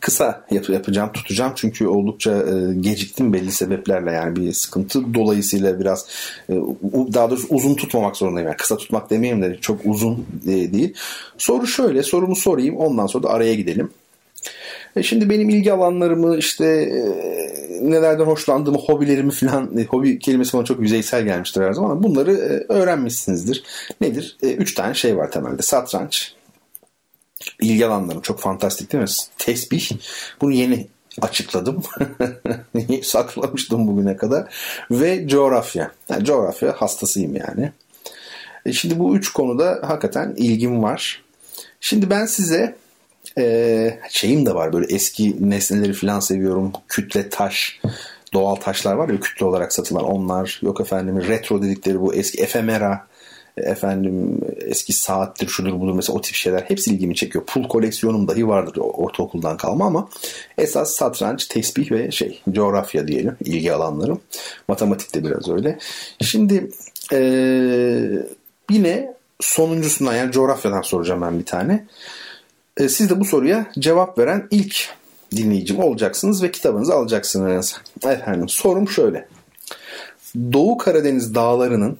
Kısa 0.00 0.44
yap- 0.50 0.70
yapacağım, 0.70 1.12
tutacağım 1.12 1.52
çünkü 1.56 1.86
oldukça 1.86 2.32
e, 2.32 2.74
geciktim 2.80 3.32
belli 3.32 3.52
sebeplerle 3.52 4.12
yani 4.12 4.36
bir 4.36 4.52
sıkıntı 4.52 5.14
dolayısıyla 5.14 5.80
biraz 5.80 6.06
e, 6.48 6.54
daha 7.14 7.30
doğrusu 7.30 7.46
uzun 7.50 7.74
tutmamak 7.74 8.16
zorundayım. 8.16 8.48
Yani 8.48 8.56
kısa 8.56 8.76
tutmak 8.76 9.10
demeyeyim 9.10 9.42
de 9.42 9.58
çok 9.60 9.80
uzun 9.84 10.26
e, 10.46 10.72
değil. 10.72 10.94
Soru 11.38 11.66
şöyle, 11.66 12.02
sorumu 12.02 12.36
sorayım 12.36 12.76
ondan 12.76 13.06
sonra 13.06 13.24
da 13.24 13.30
araya 13.30 13.54
gidelim. 13.54 13.90
E 14.96 15.02
şimdi 15.02 15.30
benim 15.30 15.48
ilgi 15.48 15.72
alanlarımı 15.72 16.36
işte 16.36 16.64
e, 16.66 17.90
nelerden 17.90 18.24
hoşlandığımı, 18.24 18.78
hobilerimi 18.78 19.30
falan, 19.30 19.78
e, 19.78 19.84
hobi 19.84 20.18
kelimesi 20.18 20.56
bana 20.56 20.64
çok 20.64 20.80
yüzeysel 20.80 21.24
gelmiştir 21.24 21.62
her 21.62 21.72
zaman 21.72 21.90
ama 21.90 22.02
bunları 22.02 22.30
öğrenmişsinizdir. 22.68 23.64
Nedir? 24.00 24.36
Üç 24.42 24.74
tane 24.74 24.94
şey 24.94 25.16
var 25.16 25.30
temelde. 25.30 25.62
Satranç, 25.62 26.34
ilgi 27.60 27.86
alanlarım 27.86 28.20
çok 28.20 28.40
fantastik 28.40 28.92
değil 28.92 29.02
mi? 29.02 29.10
Tesbih. 29.38 29.90
Bunu 30.40 30.52
yeni 30.52 30.86
açıkladım. 31.20 31.82
Saklamıştım 33.02 33.88
bugüne 33.88 34.16
kadar. 34.16 34.54
Ve 34.90 35.28
coğrafya. 35.28 35.90
Yani 36.08 36.24
coğrafya 36.24 36.72
hastasıyım 36.72 37.36
yani. 37.36 37.72
E 38.66 38.72
şimdi 38.72 38.98
bu 38.98 39.16
üç 39.16 39.32
konuda 39.32 39.80
hakikaten 39.82 40.34
ilgim 40.36 40.82
var. 40.82 41.22
Şimdi 41.80 42.10
ben 42.10 42.26
size 42.26 42.76
e, 43.38 43.98
şeyim 44.08 44.46
de 44.46 44.54
var 44.54 44.72
böyle 44.72 44.94
eski 44.94 45.50
nesneleri 45.50 45.92
falan 45.92 46.20
seviyorum. 46.20 46.72
Kütle 46.88 47.28
taş, 47.28 47.80
doğal 48.34 48.54
taşlar 48.54 48.94
var 48.94 49.08
ya 49.08 49.20
kütle 49.20 49.46
olarak 49.46 49.72
satılan 49.72 50.04
onlar. 50.04 50.60
Yok 50.62 50.80
efendim 50.80 51.22
retro 51.28 51.62
dedikleri 51.62 52.00
bu 52.00 52.14
eski 52.14 52.42
efemera 52.42 53.06
efendim 53.56 54.40
eski 54.60 54.92
saattir 54.92 55.48
şudur 55.48 55.80
budur 55.80 55.94
mesela 55.94 56.18
o 56.18 56.20
tip 56.20 56.34
şeyler 56.34 56.60
hepsi 56.60 56.90
ilgimi 56.90 57.14
çekiyor. 57.14 57.44
Pul 57.44 57.68
koleksiyonum 57.68 58.28
dahi 58.28 58.48
vardır 58.48 58.76
ortaokuldan 58.76 59.56
kalma 59.56 59.86
ama 59.86 60.08
esas 60.58 60.94
satranç, 60.94 61.46
tesbih 61.46 61.92
ve 61.92 62.10
şey 62.10 62.42
coğrafya 62.50 63.08
diyelim 63.08 63.36
ilgi 63.44 63.72
alanlarım. 63.72 64.20
Matematik 64.68 65.14
de 65.14 65.24
biraz 65.24 65.48
öyle. 65.48 65.78
Şimdi 66.20 66.70
ee, 67.12 68.26
yine 68.70 69.14
sonuncusundan 69.40 70.14
yani 70.14 70.32
coğrafyadan 70.32 70.82
soracağım 70.82 71.22
ben 71.22 71.38
bir 71.38 71.44
tane. 71.44 71.86
E, 72.76 72.88
siz 72.88 73.10
de 73.10 73.20
bu 73.20 73.24
soruya 73.24 73.66
cevap 73.78 74.18
veren 74.18 74.48
ilk 74.50 74.88
dinleyicim 75.36 75.78
olacaksınız 75.78 76.42
ve 76.42 76.50
kitabınızı 76.50 76.94
alacaksınız. 76.94 77.80
Efendim 78.04 78.48
sorum 78.48 78.88
şöyle. 78.88 79.28
Doğu 80.52 80.78
Karadeniz 80.78 81.34
dağlarının 81.34 81.98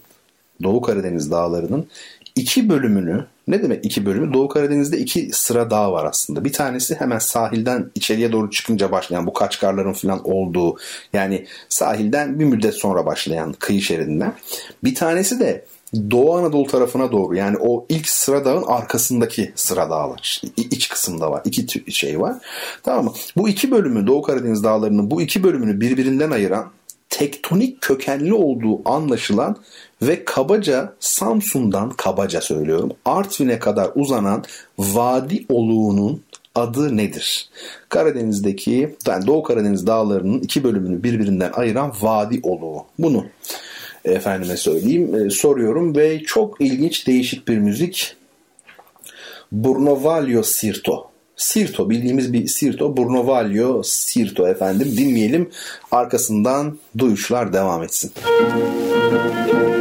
Doğu 0.62 0.80
Karadeniz 0.80 1.30
dağlarının 1.30 1.86
iki 2.34 2.68
bölümünü 2.68 3.26
ne 3.48 3.62
demek 3.62 3.84
iki 3.84 4.06
bölümü? 4.06 4.34
Doğu 4.34 4.48
Karadeniz'de 4.48 4.98
iki 4.98 5.30
sıra 5.32 5.70
dağ 5.70 5.92
var 5.92 6.04
aslında. 6.04 6.44
Bir 6.44 6.52
tanesi 6.52 6.94
hemen 6.94 7.18
sahilden 7.18 7.90
içeriye 7.94 8.32
doğru 8.32 8.50
çıkınca 8.50 8.92
başlayan 8.92 9.26
bu 9.26 9.32
kaçkarların 9.32 9.92
falan 9.92 10.20
olduğu 10.24 10.76
yani 11.12 11.46
sahilden 11.68 12.40
bir 12.40 12.44
müddet 12.44 12.74
sonra 12.74 13.06
başlayan 13.06 13.52
kıyı 13.52 13.82
şeridinden. 13.82 14.32
Bir 14.84 14.94
tanesi 14.94 15.40
de 15.40 15.64
Doğu 16.10 16.36
Anadolu 16.36 16.66
tarafına 16.66 17.12
doğru 17.12 17.36
yani 17.36 17.56
o 17.60 17.86
ilk 17.88 18.08
sıra 18.08 18.44
dağın 18.44 18.62
arkasındaki 18.62 19.52
sıra 19.54 19.90
dağlar. 19.90 20.42
iç 20.56 20.88
kısımda 20.88 21.30
var. 21.30 21.42
iki 21.44 21.92
şey 21.92 22.20
var. 22.20 22.36
Tamam 22.82 23.04
mı? 23.04 23.12
Bu 23.36 23.48
iki 23.48 23.70
bölümü 23.70 24.06
Doğu 24.06 24.22
Karadeniz 24.22 24.64
dağlarının 24.64 25.10
bu 25.10 25.22
iki 25.22 25.42
bölümünü 25.42 25.80
birbirinden 25.80 26.30
ayıran 26.30 26.70
tektonik 27.08 27.80
kökenli 27.80 28.34
olduğu 28.34 28.88
anlaşılan 28.88 29.56
ve 30.02 30.24
kabaca 30.24 30.92
Samsun'dan 31.00 31.90
kabaca 31.90 32.40
söylüyorum 32.40 32.92
Artvin'e 33.04 33.58
kadar 33.58 33.90
uzanan 33.94 34.44
vadi 34.78 35.46
oluğunun 35.48 36.22
adı 36.54 36.96
nedir? 36.96 37.48
Karadeniz'deki 37.88 38.96
yani 39.06 39.26
Doğu 39.26 39.42
Karadeniz 39.42 39.86
dağlarının 39.86 40.40
iki 40.40 40.64
bölümünü 40.64 41.02
birbirinden 41.02 41.52
ayıran 41.52 41.92
vadi 42.02 42.40
oluğu. 42.42 42.84
Bunu 42.98 43.24
efendime 44.06 44.56
söyleyeyim 44.56 45.14
e, 45.14 45.30
soruyorum 45.30 45.96
ve 45.96 46.22
çok 46.22 46.60
ilginç 46.60 47.06
değişik 47.06 47.48
bir 47.48 47.58
müzik. 47.58 48.16
Burnovalio 49.52 50.42
Sirto. 50.42 51.10
Sirto 51.36 51.90
bildiğimiz 51.90 52.32
bir 52.32 52.46
Sirto. 52.46 52.96
Burnovalio 52.96 53.82
Sirto 53.82 54.48
efendim 54.48 54.94
dinleyelim. 54.96 55.50
Arkasından 55.90 56.78
duyuşlar 56.98 57.52
devam 57.52 57.82
etsin. 57.82 58.12
Müzik 59.12 59.75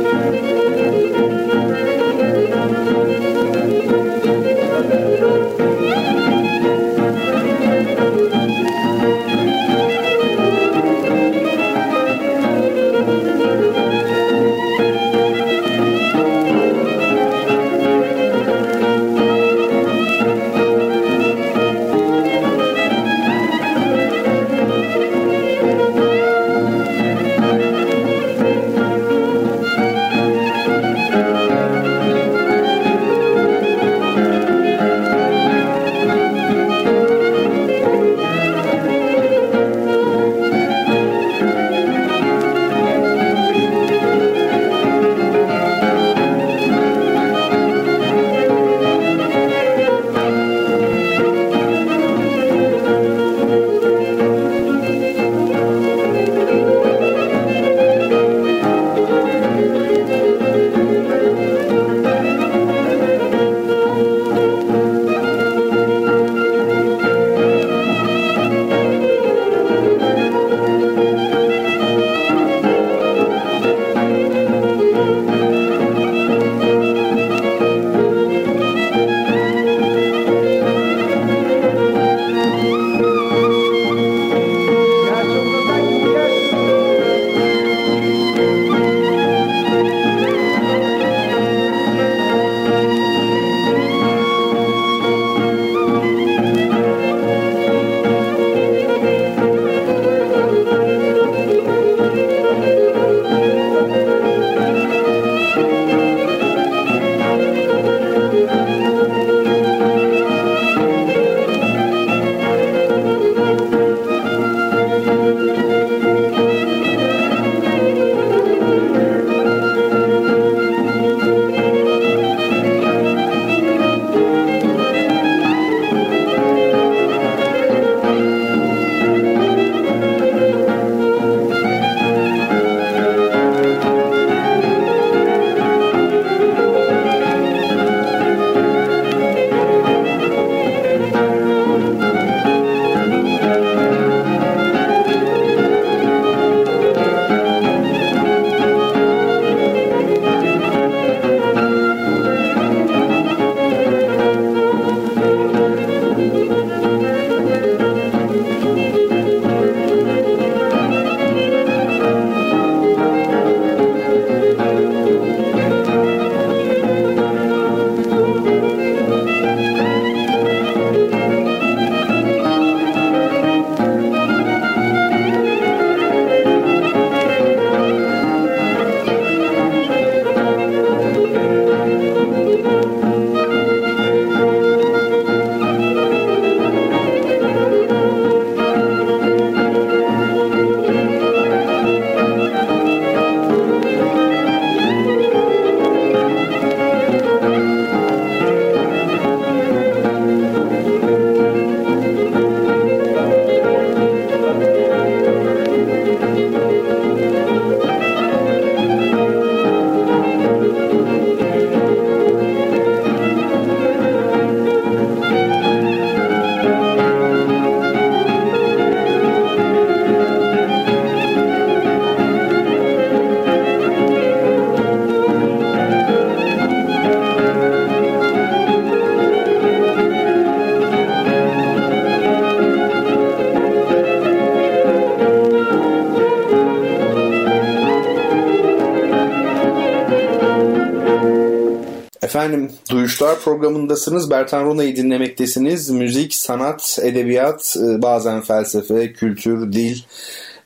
Efendim 242.45 242.71
Duyuşlar 242.91 243.39
programındasınız. 243.39 244.29
Bertan 244.29 244.65
Rona'yı 244.65 244.95
dinlemektesiniz. 244.95 245.89
Müzik, 245.89 246.33
sanat, 246.33 246.99
edebiyat, 247.01 247.77
e, 247.79 248.01
bazen 248.01 248.41
felsefe, 248.41 249.13
kültür, 249.13 249.73
dil 249.73 249.97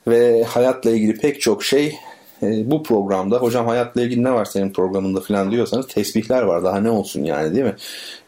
ve 0.08 0.44
hayatla 0.44 0.92
ilgili 0.92 1.18
pek 1.18 1.42
çok 1.42 1.64
şey 1.64 1.96
e, 2.44 2.72
bu 2.72 2.84
programda. 2.84 3.38
Hocam 3.38 3.68
hayatla 3.68 4.02
ilgili 4.02 4.24
ne 4.24 4.32
var 4.32 4.46
senin 4.46 4.74
programında 4.74 5.22
falan 5.22 5.52
diyorsanız 5.52 5.88
tesbihler 5.88 6.42
var. 6.42 6.64
Daha 6.64 6.80
ne 6.80 6.90
olsun 6.90 7.24
yani 7.24 7.56
değil 7.56 7.66
mi? 7.66 7.76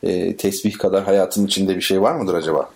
E, 0.04 0.38
tesbih 0.38 0.78
kadar 0.78 1.04
hayatın 1.04 1.46
içinde 1.46 1.76
bir 1.76 1.82
şey 1.82 2.02
var 2.02 2.16
mıdır 2.16 2.34
acaba? 2.34 2.70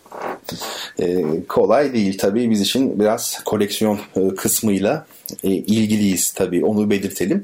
Kolay 1.47 1.93
değil 1.93 2.17
tabii 2.17 2.49
biz 2.49 2.61
için 2.61 2.99
biraz 2.99 3.43
koleksiyon 3.45 3.99
kısmıyla 4.37 5.05
ilgiliyiz 5.43 6.31
tabii 6.31 6.65
onu 6.65 6.89
belirtelim. 6.89 7.43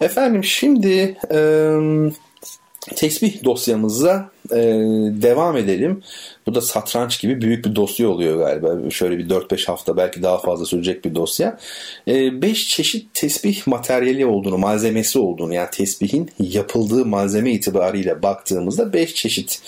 Efendim 0.00 0.44
şimdi 0.44 1.16
e, 1.32 1.38
tesbih 2.94 3.44
dosyamıza 3.44 4.30
e, 4.52 4.56
devam 5.22 5.56
edelim. 5.56 6.02
Bu 6.46 6.54
da 6.54 6.60
satranç 6.60 7.20
gibi 7.20 7.40
büyük 7.40 7.64
bir 7.64 7.74
dosya 7.74 8.08
oluyor 8.08 8.38
galiba. 8.38 8.90
Şöyle 8.90 9.18
bir 9.18 9.28
4-5 9.28 9.66
hafta 9.66 9.96
belki 9.96 10.22
daha 10.22 10.38
fazla 10.38 10.64
sürecek 10.64 11.04
bir 11.04 11.14
dosya. 11.14 11.58
5 12.06 12.62
e, 12.62 12.68
çeşit 12.68 13.14
tesbih 13.14 13.66
materyali 13.66 14.26
olduğunu, 14.26 14.58
malzemesi 14.58 15.18
olduğunu 15.18 15.54
yani 15.54 15.68
tesbihin 15.72 16.30
yapıldığı 16.38 17.06
malzeme 17.06 17.52
itibariyle 17.52 18.22
baktığımızda 18.22 18.92
5 18.92 19.14
çeşit 19.14 19.62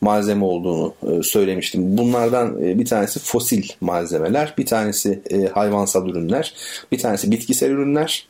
malzeme 0.00 0.44
olduğunu 0.44 0.94
e, 1.02 1.22
söylemiştim. 1.22 1.98
Bunlardan 1.98 2.62
e, 2.62 2.78
bir 2.78 2.86
tanesi 2.86 3.20
fosil 3.20 3.68
malzemeler, 3.80 4.54
bir 4.58 4.66
tanesi 4.66 5.22
e, 5.30 5.46
hayvansal 5.46 6.08
ürünler, 6.08 6.54
bir 6.92 6.98
tanesi 6.98 7.30
bitkisel 7.30 7.70
ürünler, 7.70 8.26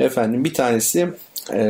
efendim 0.00 0.44
bir 0.44 0.54
tanesi 0.54 1.08
e, 1.52 1.60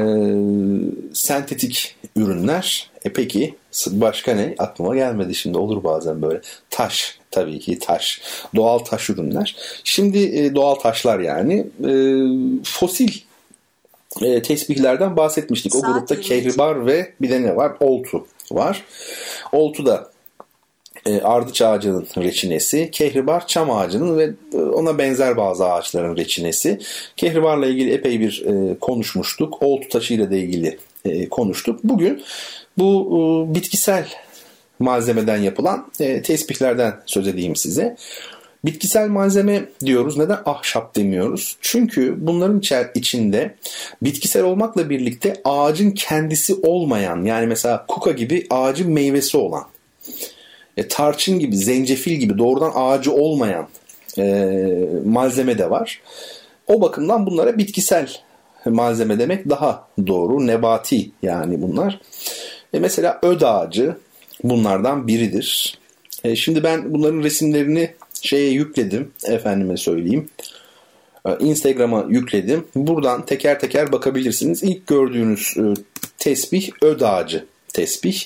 sentetik 1.13 1.97
ürünler. 2.17 2.91
E 3.05 3.13
peki 3.13 3.55
başka 3.87 4.35
ne? 4.35 4.55
Aklıma 4.59 4.97
gelmedi 4.97 5.35
şimdi 5.35 5.59
olur 5.59 5.85
bazen 5.85 6.23
böyle. 6.23 6.41
Taş 6.71 7.19
tabii 7.31 7.59
ki 7.61 7.79
taş. 7.79 8.21
Doğal 8.57 8.79
taş 8.79 9.11
ürünler. 9.11 9.57
Şimdi 9.85 10.19
e, 10.19 10.55
doğal 10.55 10.75
taşlar 10.75 11.21
yani. 11.21 11.67
E, 11.85 11.93
fosil 12.65 13.13
e, 14.23 14.43
tesbihlerden 14.43 15.17
bahsetmiştik. 15.17 15.75
O 15.75 15.79
Saat 15.79 15.95
grupta 15.95 16.21
kehribar 16.21 16.87
ve 16.87 17.13
bir 17.21 17.31
de 17.31 17.43
ne 17.43 17.57
var? 17.57 17.73
Oltu 17.81 18.27
var. 18.51 18.85
Oltu 19.53 19.87
da 19.87 20.14
ardıç 21.11 21.63
ağacının 21.63 22.07
reçinesi, 22.17 22.91
kehribar 22.91 23.47
çam 23.47 23.71
ağacının 23.71 24.19
ve 24.19 24.31
e, 24.55 24.57
ona 24.57 24.99
benzer 24.99 25.37
bazı 25.37 25.67
ağaçların 25.67 26.17
reçinesi. 26.17 26.79
Kehribarla 27.17 27.67
ilgili 27.67 27.93
epey 27.93 28.21
bir 28.21 28.45
e, 28.47 28.79
konuşmuştuk. 28.79 29.63
Oltu 29.63 29.89
taşıyla 29.89 30.31
da 30.31 30.37
ilgili 30.37 30.79
e, 31.05 31.29
konuştuk. 31.29 31.81
Bugün 31.85 32.23
bu 32.79 33.09
e, 33.51 33.55
bitkisel 33.55 34.09
malzemeden 34.79 35.37
yapılan 35.37 35.87
e, 36.01 36.23
tesbihlerden 36.23 36.95
söz 37.07 37.29
edeyim 37.29 37.57
size. 37.57 37.97
Bitkisel 38.65 39.09
malzeme 39.09 39.65
diyoruz. 39.85 40.17
Neden 40.17 40.39
ahşap 40.47 40.97
demiyoruz? 40.97 41.57
Çünkü 41.61 42.15
bunların 42.19 42.61
içinde 42.95 43.55
bitkisel 44.03 44.43
olmakla 44.43 44.91
birlikte 44.91 45.41
ağacın 45.45 45.91
kendisi 45.91 46.55
olmayan 46.55 47.25
yani 47.25 47.47
mesela 47.47 47.87
kuka 47.89 48.11
gibi 48.11 48.47
ağacın 48.51 48.93
meyvesi 48.93 49.37
olan 49.37 49.65
e, 50.77 50.89
tarçın 50.89 51.39
gibi, 51.39 51.57
zencefil 51.57 52.13
gibi 52.13 52.39
doğrudan 52.39 52.73
ağacı 52.75 53.13
olmayan 53.13 53.69
e, 54.19 54.49
malzeme 55.05 55.59
de 55.59 55.71
var. 55.71 56.01
O 56.67 56.81
bakımdan 56.81 57.27
bunlara 57.27 57.59
bitkisel 57.59 58.09
malzeme 58.67 59.19
demek 59.19 59.51
daha 59.51 59.89
doğru. 60.07 60.47
Nebati 60.47 61.11
yani 61.23 61.63
bunlar. 61.63 62.01
E 62.73 62.79
mesela 62.79 63.19
öd 63.23 63.41
ağacı 63.41 63.97
bunlardan 64.45 65.07
biridir. 65.07 65.79
E, 66.25 66.37
şimdi 66.37 66.63
ben 66.63 66.95
bunların 66.95 67.23
resimlerini 67.23 67.91
şeye 68.23 68.51
yükledim. 68.51 69.13
Efendime 69.29 69.77
söyleyeyim. 69.77 70.29
E, 71.27 71.31
Instagram'a 71.41 72.07
yükledim. 72.09 72.67
Buradan 72.75 73.27
teker 73.27 73.61
teker 73.61 73.93
bakabilirsiniz. 73.93 74.63
İlk 74.63 74.87
gördüğünüz 74.87 75.55
e, 75.57 75.63
tesbih 76.19 76.71
öd 76.83 77.01
ağacı 77.01 77.45
tesbih. 77.75 78.23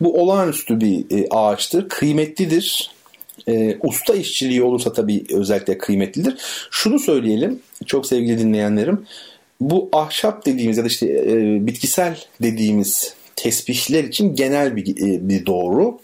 Bu 0.00 0.22
olağanüstü 0.22 0.80
bir 0.80 1.18
e, 1.18 1.28
ağaçtır. 1.30 1.88
Kıymetlidir. 1.88 2.90
E, 3.48 3.76
usta 3.82 4.14
işçiliği 4.14 4.62
olursa 4.62 4.92
tabii 4.92 5.24
özellikle 5.32 5.78
kıymetlidir. 5.78 6.36
Şunu 6.70 6.98
söyleyelim 6.98 7.60
çok 7.86 8.06
sevgili 8.06 8.38
dinleyenlerim. 8.38 9.06
Bu 9.60 9.88
ahşap 9.92 10.46
dediğimiz 10.46 10.76
ya 10.78 10.84
da 10.84 10.88
işte 10.88 11.06
e, 11.06 11.66
bitkisel 11.66 12.18
dediğimiz 12.42 13.14
tesbihler 13.36 14.04
için 14.04 14.34
genel 14.34 14.76
bir, 14.76 14.90
e, 14.90 15.28
bir 15.28 15.46
doğru. 15.46 15.98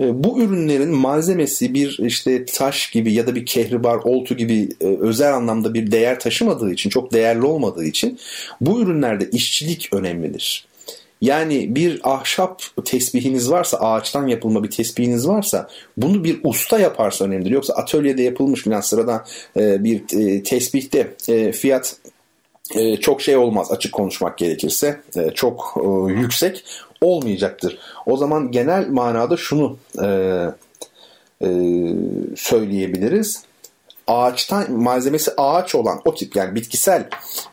E, 0.00 0.24
bu 0.24 0.42
ürünlerin 0.42 0.94
malzemesi 0.94 1.74
bir 1.74 1.98
işte 1.98 2.44
taş 2.44 2.90
gibi 2.90 3.12
ya 3.12 3.26
da 3.26 3.34
bir 3.34 3.46
kehribar, 3.46 3.96
oltu 3.96 4.36
gibi 4.36 4.68
özel 4.80 5.34
anlamda 5.34 5.74
bir 5.74 5.92
değer 5.92 6.20
taşımadığı 6.20 6.72
için, 6.72 6.90
çok 6.90 7.12
değerli 7.12 7.42
olmadığı 7.46 7.84
için 7.84 8.18
bu 8.60 8.80
ürünlerde 8.80 9.30
işçilik 9.30 9.88
önemlidir. 9.92 10.71
Yani 11.22 11.74
bir 11.74 12.00
ahşap 12.04 12.62
tesbihiniz 12.84 13.50
varsa, 13.50 13.76
ağaçtan 13.76 14.26
yapılma 14.26 14.64
bir 14.64 14.70
tesbihiniz 14.70 15.28
varsa 15.28 15.68
bunu 15.96 16.24
bir 16.24 16.40
usta 16.44 16.78
yaparsa 16.78 17.24
önemlidir. 17.24 17.50
Yoksa 17.50 17.74
atölyede 17.74 18.22
yapılmış 18.22 18.64
falan 18.64 18.80
sıradan 18.80 19.24
e, 19.56 19.84
bir 19.84 20.02
e, 20.18 20.42
tesbihte 20.42 21.14
e, 21.28 21.52
fiyat 21.52 21.96
e, 22.74 22.96
çok 22.96 23.22
şey 23.22 23.36
olmaz 23.36 23.72
açık 23.72 23.92
konuşmak 23.92 24.38
gerekirse. 24.38 25.00
E, 25.16 25.30
çok 25.30 25.74
e, 25.76 26.12
yüksek 26.12 26.64
olmayacaktır. 27.00 27.78
O 28.06 28.16
zaman 28.16 28.50
genel 28.50 28.88
manada 28.88 29.36
şunu 29.36 29.76
e, 30.02 30.06
e, 31.42 31.48
söyleyebiliriz 32.36 33.44
ağaçtan 34.06 34.72
malzemesi 34.72 35.30
ağaç 35.36 35.74
olan 35.74 36.00
o 36.04 36.14
tip 36.14 36.36
yani 36.36 36.54
bitkisel 36.54 37.08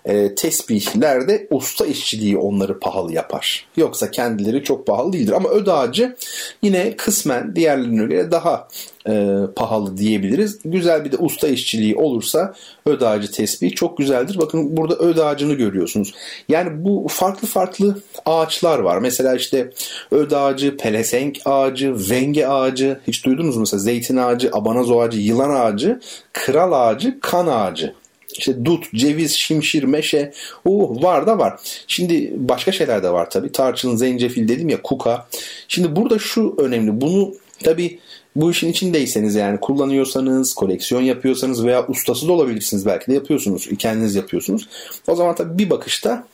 e, 0.06 0.36
tesbihlerde 0.36 1.48
usta 1.50 1.86
işçiliği 1.86 2.38
onları 2.38 2.80
pahalı 2.80 3.14
yapar. 3.14 3.68
Yoksa 3.78 4.12
kendileri 4.12 4.64
çok 4.64 4.88
pahalı 4.88 5.14
değildir. 5.14 5.34
Ama 5.34 5.50
öd 5.50 5.68
ağacı 5.68 6.16
yine 6.62 6.96
kısmen 6.96 7.56
diğerlerine 7.56 8.06
göre 8.06 8.32
daha 8.32 8.68
e, 9.08 9.36
pahalı 9.56 9.98
diyebiliriz. 9.98 10.60
Güzel 10.66 11.06
bir 11.06 11.12
de 11.12 11.18
usta 11.18 11.48
işçiliği 11.48 11.96
olursa 11.96 12.54
öd 12.86 13.02
ağacı 13.02 13.32
tesbih 13.32 13.76
çok 13.76 13.98
güzeldir. 13.98 14.38
Bakın 14.38 14.78
burada 14.78 14.96
öd 14.96 15.18
ağacını 15.18 15.54
görüyorsunuz. 15.54 16.14
Yani 16.50 16.84
bu 16.84 17.08
farklı 17.10 17.48
farklı 17.48 18.02
ağaçlar 18.26 18.80
var. 18.80 18.98
Mesela 18.98 19.36
işte 19.36 19.72
öd 20.12 20.32
ağacı, 20.32 20.78
pelesenk 20.78 21.38
ağacı, 21.46 21.96
venge 22.10 22.46
ağacı 22.46 23.00
hiç 23.08 23.26
duydunuz 23.26 23.56
mu? 23.56 23.60
Mesela 23.60 23.80
zeytin 23.80 24.18
ağacı, 24.18 24.50
abanaz 24.54 24.92
ağacı, 24.92 25.20
yılan 25.20 25.50
ağacı, 25.50 26.00
kral 26.34 26.72
ağacı, 26.72 27.20
kan 27.20 27.48
ağacı. 27.48 27.94
İşte 28.38 28.66
dut, 28.66 28.86
ceviz, 28.96 29.32
şimşir, 29.32 29.84
meşe 29.84 30.34
uh, 30.66 31.04
var 31.04 31.28
da 31.28 31.38
var. 31.38 31.60
Şimdi 31.88 32.34
başka 32.36 32.72
şeyler 32.72 33.04
de 33.04 33.10
var 33.10 33.30
tabii. 33.30 33.52
Tarçın, 33.52 33.96
zencefil 33.96 34.48
dedim 34.48 34.70
ya 34.70 34.82
kuka. 34.82 35.28
Şimdi 35.68 35.96
burada 35.96 36.20
şu 36.20 36.56
önemli. 36.58 37.02
Bunu 37.02 37.34
tabii 37.64 38.00
bu 38.42 38.52
işin 38.52 38.70
içindeyseniz 38.70 39.36
yani 39.36 39.60
kullanıyorsanız, 39.60 40.54
koleksiyon 40.54 41.02
yapıyorsanız 41.02 41.66
veya 41.66 41.88
ustası 41.88 42.28
da 42.28 42.32
olabilirsiniz 42.32 42.86
belki 42.86 43.08
de 43.08 43.14
yapıyorsunuz, 43.14 43.70
kendiniz 43.80 44.16
yapıyorsunuz. 44.16 44.70
O 45.08 45.16
zaman 45.16 45.36
tabii 45.36 45.58
bir 45.58 45.70
bakışta 45.70 46.26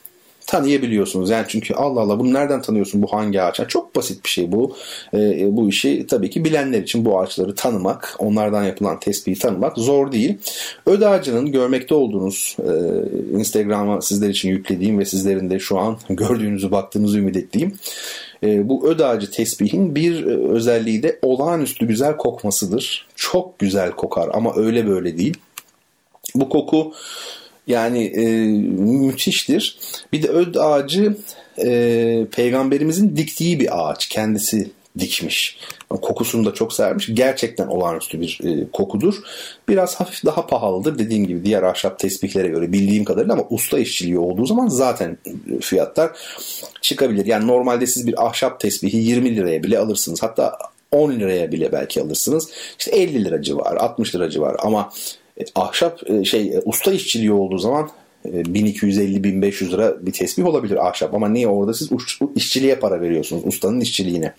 tanıyabiliyorsunuz. 0.46 1.30
Yani 1.30 1.46
çünkü 1.48 1.74
Allah 1.74 2.02
Allah 2.02 2.20
bunu 2.20 2.34
nereden 2.34 2.62
tanıyorsun 2.62 3.02
bu 3.02 3.14
hangi 3.14 3.42
ağaç? 3.42 3.70
Çok 3.70 3.96
basit 3.96 4.24
bir 4.24 4.30
şey 4.30 4.52
bu. 4.52 4.76
E, 5.14 5.48
bu 5.58 5.70
işi 5.70 6.08
tabii 6.08 6.30
ki 6.30 6.46
bilenler 6.46 6.82
için 6.82 7.06
bu 7.06 7.20
ağaçları 7.20 7.56
tanımak, 7.56 8.16
onlardan 8.20 8.64
yapılan 8.64 9.00
tespihi 9.00 9.40
tanımak 9.40 9.78
zor 9.78 10.12
değil. 10.12 10.38
Öd 10.86 11.02
ağacının 11.02 11.52
görmekte 11.52 11.96
olduğunuz 11.96 12.58
e, 12.60 12.72
Instagram'a 13.38 14.02
sizler 14.02 14.30
için 14.30 14.50
yüklediğim 14.50 15.00
ve 15.00 15.06
sizlerin 15.06 15.50
de 15.50 15.60
şu 15.60 15.80
an 15.80 15.98
gördüğünüzü 16.10 16.72
baktığınızı 16.72 17.18
ümit 17.18 17.38
ettiğim 17.38 17.74
e, 18.46 18.70
bu 18.70 18.88
öd 18.88 19.00
ağacı 19.00 19.32
tesbihin 19.32 19.96
bir 19.96 20.26
e, 20.26 20.50
özelliği 20.50 21.04
de 21.04 21.20
olağanüstü 21.22 21.88
güzel 21.88 22.18
kokmasıdır. 22.18 23.08
Çok 23.16 23.60
güzel 23.60 23.92
kokar 23.92 24.30
ama 24.34 24.56
öyle 24.56 24.88
böyle 24.88 25.18
değil. 25.18 25.38
Bu 26.36 26.50
koku 26.50 26.94
yani 27.68 28.04
e, 28.06 28.46
müthiştir. 28.82 29.78
Bir 30.14 30.24
de 30.24 30.28
öd 30.28 30.56
ağacı 30.56 31.18
e, 31.58 32.26
peygamberimizin 32.32 33.18
diktiği 33.18 33.60
bir 33.60 33.90
ağaç. 33.90 34.08
Kendisi 34.08 34.72
dikmiş. 35.00 35.58
Kokusunu 35.90 36.46
da 36.46 36.54
çok 36.54 36.74
severmiş. 36.74 37.10
Gerçekten 37.14 37.68
olağanüstü 37.68 38.22
bir 38.22 38.40
e, 38.44 38.72
kokudur. 38.74 39.16
Biraz 39.70 39.96
hafif 39.96 40.26
daha 40.26 40.48
pahalıdır. 40.48 41.00
Dediğim 41.00 41.28
gibi 41.28 41.46
diğer 41.46 41.64
ahşap 41.64 42.00
tesbihlere 42.00 42.48
göre 42.48 42.72
bildiğim 42.72 43.06
kadarıyla 43.06 43.34
ama 43.34 43.46
usta 43.50 43.80
işçiliği 43.80 44.20
olduğu 44.20 44.46
zaman 44.46 44.68
zaten 44.68 45.18
fiyatlar 45.62 46.12
çıkabilir. 46.82 47.26
Yani 47.26 47.48
normalde 47.48 47.88
siz 47.88 48.08
bir 48.08 48.26
ahşap 48.26 48.60
tesbihi 48.60 48.98
20 48.98 49.36
liraya 49.36 49.64
bile 49.64 49.80
alırsınız. 49.80 50.24
Hatta 50.24 50.58
10 50.92 51.12
liraya 51.12 51.52
bile 51.52 51.72
belki 51.72 52.02
alırsınız. 52.02 52.50
İşte 52.80 52.92
50 52.92 53.26
lira 53.26 53.42
civarı, 53.42 53.80
60 53.80 54.16
lira 54.16 54.30
civarı 54.30 54.62
ama 54.62 54.90
e, 55.40 55.44
ahşap 55.56 56.10
e, 56.10 56.24
şey 56.24 56.48
e, 56.48 56.62
usta 56.66 56.92
işçiliği 56.92 57.32
olduğu 57.32 57.58
zaman 57.58 57.90
1250-1500 58.32 59.72
lira 59.72 60.06
bir 60.06 60.12
tesbih 60.12 60.46
olabilir 60.46 60.88
ahşap 60.88 61.14
ama 61.14 61.30
niye 61.30 61.48
orada 61.48 61.74
siz 61.74 61.90
işçiliğe 62.36 62.76
para 62.76 63.02
veriyorsunuz 63.02 63.44
ustanın 63.46 63.80
işçiliğine. 63.80 64.34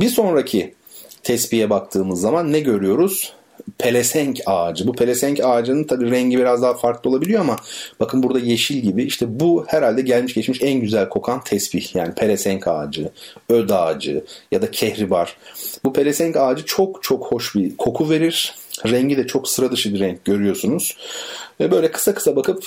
Bir 0.00 0.08
sonraki 0.08 0.74
tespihe 1.22 1.70
baktığımız 1.70 2.20
zaman 2.20 2.52
ne 2.52 2.60
görüyoruz? 2.60 3.32
pelesenk 3.78 4.40
ağacı. 4.46 4.86
Bu 4.86 4.92
pelesenk 4.92 5.40
ağacının 5.44 5.84
tabi 5.84 6.10
rengi 6.10 6.38
biraz 6.38 6.62
daha 6.62 6.74
farklı 6.74 7.10
olabiliyor 7.10 7.40
ama 7.40 7.56
bakın 8.00 8.22
burada 8.22 8.38
yeşil 8.38 8.76
gibi 8.76 9.04
işte 9.04 9.40
bu 9.40 9.64
herhalde 9.66 10.02
gelmiş 10.02 10.34
geçmiş 10.34 10.62
en 10.62 10.80
güzel 10.80 11.08
kokan 11.08 11.44
tesbih. 11.44 11.94
Yani 11.94 12.14
pelesenk 12.14 12.68
ağacı, 12.68 13.10
öd 13.48 13.70
ağacı 13.70 14.24
ya 14.52 14.62
da 14.62 14.70
kehribar. 14.70 15.36
Bu 15.84 15.92
pelesenk 15.92 16.36
ağacı 16.36 16.64
çok 16.64 17.02
çok 17.02 17.26
hoş 17.26 17.54
bir 17.54 17.76
koku 17.76 18.10
verir. 18.10 18.54
Rengi 18.86 19.16
de 19.16 19.26
çok 19.26 19.48
sıra 19.48 19.72
dışı 19.72 19.94
bir 19.94 20.00
renk 20.00 20.24
görüyorsunuz. 20.24 20.96
Ve 21.60 21.70
böyle 21.70 21.90
kısa 21.90 22.14
kısa 22.14 22.36
bakıp 22.36 22.64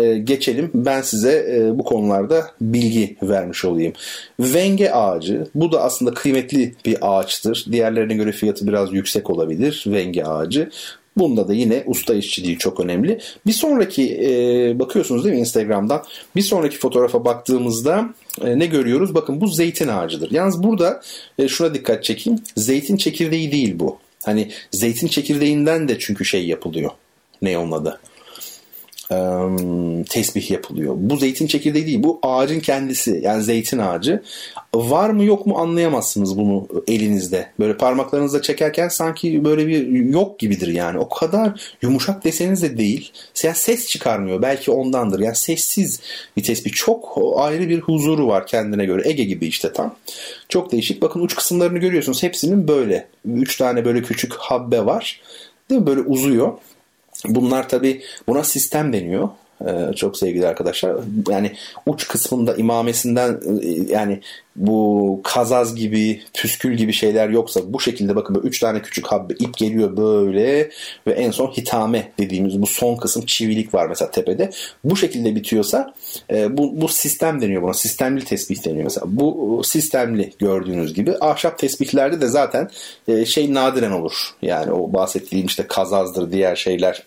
e, 0.00 0.18
geçelim. 0.18 0.70
Ben 0.74 1.02
size 1.02 1.46
e, 1.56 1.78
bu 1.78 1.84
konularda 1.84 2.50
bilgi 2.60 3.16
vermiş 3.22 3.64
olayım. 3.64 3.92
Venge 4.40 4.90
ağacı. 4.90 5.46
Bu 5.54 5.72
da 5.72 5.82
aslında 5.82 6.14
kıymetli 6.14 6.74
bir 6.86 6.96
ağaçtır. 7.00 7.66
Diğerlerine 7.72 8.14
göre 8.14 8.32
fiyatı 8.32 8.66
biraz 8.66 8.92
yüksek 8.92 9.30
olabilir. 9.30 9.84
Venge 9.86 10.24
ağacı. 10.24 10.70
Bunda 11.16 11.48
da 11.48 11.54
yine 11.54 11.82
usta 11.86 12.14
işçiliği 12.14 12.58
çok 12.58 12.80
önemli. 12.80 13.20
Bir 13.46 13.52
sonraki 13.52 14.18
e, 14.22 14.78
bakıyorsunuz 14.78 15.24
değil 15.24 15.34
mi 15.34 15.40
Instagram'dan? 15.40 16.02
Bir 16.36 16.42
sonraki 16.42 16.78
fotoğrafa 16.78 17.24
baktığımızda 17.24 18.14
e, 18.44 18.58
ne 18.58 18.66
görüyoruz? 18.66 19.14
Bakın 19.14 19.40
bu 19.40 19.48
zeytin 19.48 19.88
ağacıdır. 19.88 20.30
Yalnız 20.30 20.62
burada 20.62 21.02
e, 21.38 21.48
şuna 21.48 21.74
dikkat 21.74 22.04
çekeyim. 22.04 22.38
Zeytin 22.56 22.96
çekirdeği 22.96 23.52
değil 23.52 23.78
bu. 23.78 23.98
Hani 24.24 24.50
zeytin 24.70 25.08
çekirdeğinden 25.08 25.88
de 25.88 25.98
çünkü 25.98 26.24
şey 26.24 26.46
yapılıyor. 26.46 26.90
Ne 27.42 27.58
onun 27.58 27.72
adı? 27.72 28.00
Tesbih 30.08 30.50
yapılıyor. 30.50 30.94
Bu 30.98 31.16
zeytin 31.16 31.46
çekirdeği 31.46 31.86
değil. 31.86 32.02
Bu 32.02 32.18
ağacın 32.22 32.60
kendisi. 32.60 33.20
Yani 33.24 33.42
zeytin 33.42 33.78
ağacı. 33.78 34.22
Var 34.74 35.10
mı 35.10 35.24
yok 35.24 35.46
mu 35.46 35.58
anlayamazsınız 35.58 36.38
bunu 36.38 36.68
elinizde. 36.88 37.48
Böyle 37.58 37.76
parmaklarınızla 37.76 38.42
çekerken 38.42 38.88
sanki 38.88 39.44
böyle 39.44 39.66
bir 39.66 39.86
yok 39.90 40.38
gibidir 40.38 40.68
yani. 40.68 40.98
O 40.98 41.08
kadar 41.08 41.76
yumuşak 41.82 42.24
deseniz 42.24 42.62
de 42.62 42.78
değil. 42.78 43.12
Yani 43.42 43.56
ses 43.56 43.88
çıkarmıyor. 43.88 44.42
Belki 44.42 44.70
ondandır. 44.70 45.20
Yani 45.20 45.36
sessiz 45.36 46.00
bir 46.36 46.42
tesbih. 46.42 46.72
Çok 46.72 47.18
ayrı 47.36 47.68
bir 47.68 47.80
huzuru 47.80 48.26
var 48.26 48.46
kendine 48.46 48.84
göre. 48.84 49.08
Ege 49.08 49.24
gibi 49.24 49.46
işte 49.46 49.72
tam. 49.72 49.94
Çok 50.48 50.72
değişik. 50.72 51.02
Bakın 51.02 51.20
uç 51.20 51.34
kısımlarını 51.34 51.78
görüyorsunuz. 51.78 52.22
Hepsinin 52.22 52.68
böyle. 52.68 53.08
Üç 53.24 53.56
tane 53.56 53.84
böyle 53.84 54.02
küçük 54.02 54.34
habbe 54.34 54.86
var. 54.86 55.20
Değil 55.70 55.80
mi? 55.80 55.86
Böyle 55.86 56.00
uzuyor. 56.00 56.52
Bunlar 57.28 57.68
tabi 57.68 58.02
buna 58.28 58.44
sistem 58.44 58.92
deniyor. 58.92 59.28
Ee, 59.66 59.94
çok 59.96 60.16
sevgili 60.16 60.46
arkadaşlar. 60.46 60.96
Yani 61.28 61.52
uç 61.86 62.08
kısmında 62.08 62.54
imamesinden 62.54 63.40
e, 63.62 63.92
yani 63.92 64.20
bu 64.56 65.20
kazaz 65.24 65.74
gibi, 65.74 66.22
püskül 66.34 66.76
gibi 66.76 66.92
şeyler 66.92 67.28
yoksa 67.28 67.60
bu 67.66 67.80
şekilde 67.80 68.16
bakın 68.16 68.36
böyle 68.36 68.48
üç 68.48 68.60
tane 68.60 68.82
küçük 68.82 69.06
habbe 69.06 69.34
ip 69.34 69.56
geliyor 69.56 69.96
böyle 69.96 70.70
ve 71.06 71.12
en 71.12 71.30
son 71.30 71.46
hitame 71.46 72.12
dediğimiz 72.18 72.62
bu 72.62 72.66
son 72.66 72.96
kısım 72.96 73.26
çivilik 73.26 73.74
var 73.74 73.86
mesela 73.86 74.10
tepede. 74.10 74.50
Bu 74.84 74.96
şekilde 74.96 75.34
bitiyorsa 75.34 75.94
e, 76.30 76.56
bu, 76.56 76.80
bu 76.80 76.88
sistem 76.88 77.40
deniyor 77.40 77.62
buna. 77.62 77.74
Sistemli 77.74 78.24
tesbih 78.24 78.64
deniyor 78.64 78.84
mesela. 78.84 79.04
Bu 79.08 79.62
sistemli 79.64 80.32
gördüğünüz 80.38 80.94
gibi. 80.94 81.14
Ahşap 81.20 81.58
tesbihlerde 81.58 82.20
de 82.20 82.26
zaten 82.26 82.70
e, 83.08 83.24
şey 83.24 83.54
nadiren 83.54 83.92
olur. 83.92 84.34
Yani 84.42 84.72
o 84.72 84.92
bahsettiğim 84.92 85.46
işte 85.46 85.66
kazazdır 85.66 86.32
diğer 86.32 86.56
şeyler 86.56 87.02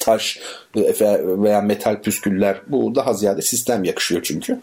taş 0.00 0.40
veya 0.76 1.60
metal 1.60 2.02
püsküller 2.02 2.60
bu 2.66 2.94
daha 2.94 3.14
ziyade 3.14 3.42
sistem 3.42 3.84
yakışıyor 3.84 4.22
çünkü. 4.22 4.60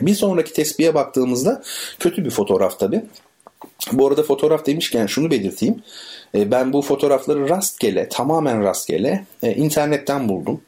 Bir 0.00 0.14
sonraki 0.14 0.52
tespihe 0.52 0.94
baktığımızda 0.94 1.62
kötü 1.98 2.24
bir 2.24 2.30
fotoğraf 2.30 2.78
tabi. 2.78 3.02
Bu 3.92 4.06
arada 4.06 4.22
fotoğraf 4.22 4.66
demişken 4.66 5.06
şunu 5.06 5.30
belirteyim. 5.30 5.82
E, 6.34 6.50
ben 6.50 6.72
bu 6.72 6.82
fotoğrafları 6.82 7.48
rastgele, 7.48 8.08
tamamen 8.08 8.62
rastgele 8.62 9.24
e, 9.42 9.54
internetten 9.54 10.28
buldum. 10.28 10.60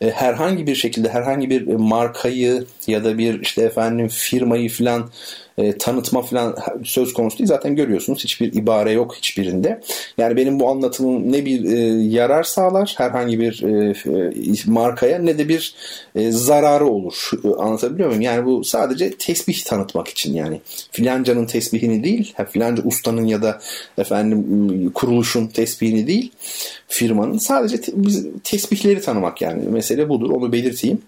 E, 0.00 0.10
herhangi 0.10 0.66
bir 0.66 0.74
şekilde 0.74 1.08
herhangi 1.08 1.50
bir 1.50 1.66
markayı 1.66 2.64
ya 2.86 3.04
da 3.04 3.18
bir 3.18 3.40
işte 3.40 3.62
efendim 3.62 4.08
firmayı 4.08 4.70
falan 4.70 5.10
e, 5.58 5.78
tanıtma 5.78 6.22
falan 6.22 6.56
söz 6.84 7.12
konusu 7.12 7.38
değil. 7.38 7.48
Zaten 7.48 7.76
görüyorsunuz 7.76 8.24
hiçbir 8.24 8.52
ibare 8.52 8.92
yok 8.92 9.14
hiçbirinde. 9.16 9.80
Yani 10.18 10.36
benim 10.36 10.60
bu 10.60 10.68
anlatımım 10.68 11.32
ne 11.32 11.44
bir 11.44 11.64
e, 11.64 11.78
yarar 12.02 12.42
sağlar 12.42 12.94
herhangi 12.96 13.40
bir 13.40 13.62
e, 13.62 13.90
e, 13.90 14.70
markaya 14.70 15.18
ne 15.18 15.38
de 15.38 15.48
bir 15.48 15.74
e, 16.14 16.30
zararı 16.30 16.86
olur. 16.86 17.30
E, 17.44 17.48
anlatabiliyor 17.48 18.08
muyum? 18.08 18.22
Yani 18.22 18.44
bu 18.44 18.64
sadece 18.64 19.10
tesbih 19.10 19.64
tanıtmak 19.64 20.08
için 20.08 20.34
yani. 20.34 20.60
Filancanın 20.90 21.46
tesbihini 21.46 22.04
değil, 22.04 22.34
filanca 22.50 22.82
ustanın 22.82 23.26
ya 23.26 23.42
da 23.42 23.60
efendim 23.98 24.90
kuruluşun 24.94 25.46
tesbihini 25.46 26.06
değil, 26.06 26.32
firmanın 26.88 27.38
sadece 27.38 27.80
te, 27.80 27.92
tesbihleri 28.44 29.00
tanımak 29.00 29.42
yani. 29.42 29.68
Mesele 29.68 30.08
budur. 30.08 30.30
Onu 30.30 30.52
belirteyim. 30.52 31.02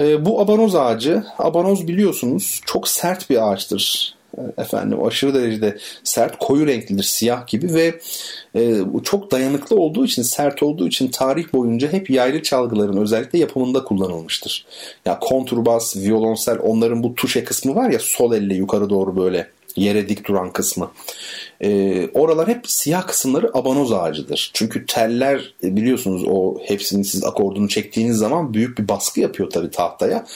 E, 0.00 0.24
bu 0.24 0.40
abanoz 0.40 0.74
ağacı, 0.74 1.24
abanoz 1.38 1.88
biliyorsunuz 1.88 2.60
çok 2.66 2.88
sert 2.88 3.30
bir 3.30 3.50
ağaçtır. 3.50 4.14
E, 4.38 4.40
efendim 4.62 5.04
aşırı 5.04 5.34
derecede 5.34 5.78
sert, 6.04 6.38
koyu 6.38 6.66
renklidir, 6.66 7.02
siyah 7.02 7.46
gibi 7.46 7.74
ve 7.74 8.00
e, 8.54 8.76
çok 9.04 9.30
dayanıklı 9.30 9.76
olduğu 9.76 10.04
için, 10.04 10.22
sert 10.22 10.62
olduğu 10.62 10.88
için 10.88 11.08
tarih 11.08 11.52
boyunca 11.52 11.92
hep 11.92 12.10
yaylı 12.10 12.42
çalgıların 12.42 12.96
özellikle 12.96 13.38
yapımında 13.38 13.84
kullanılmıştır. 13.84 14.66
Ya 15.06 15.12
yani 15.12 15.20
kontrbas, 15.20 15.96
violonsel 15.96 16.58
onların 16.58 17.02
bu 17.02 17.14
tuşe 17.14 17.44
kısmı 17.44 17.74
var 17.74 17.90
ya 17.90 17.98
sol 17.98 18.32
elle 18.32 18.54
yukarı 18.54 18.90
doğru 18.90 19.16
böyle 19.16 19.55
yere 19.76 20.08
dik 20.08 20.28
duran 20.28 20.52
kısmı. 20.52 20.90
E, 21.60 22.08
oralar 22.14 22.48
hep 22.48 22.70
siyah 22.70 23.06
kısımları 23.06 23.58
abanoz 23.58 23.92
ağacıdır. 23.92 24.50
Çünkü 24.54 24.86
teller 24.86 25.54
e, 25.64 25.76
biliyorsunuz 25.76 26.24
o 26.28 26.58
hepsini 26.64 27.04
siz 27.04 27.24
akordunu 27.24 27.68
çektiğiniz 27.68 28.16
zaman 28.16 28.54
büyük 28.54 28.78
bir 28.78 28.88
baskı 28.88 29.20
yapıyor 29.20 29.50
tabii 29.50 29.70
tahtaya. 29.70 30.26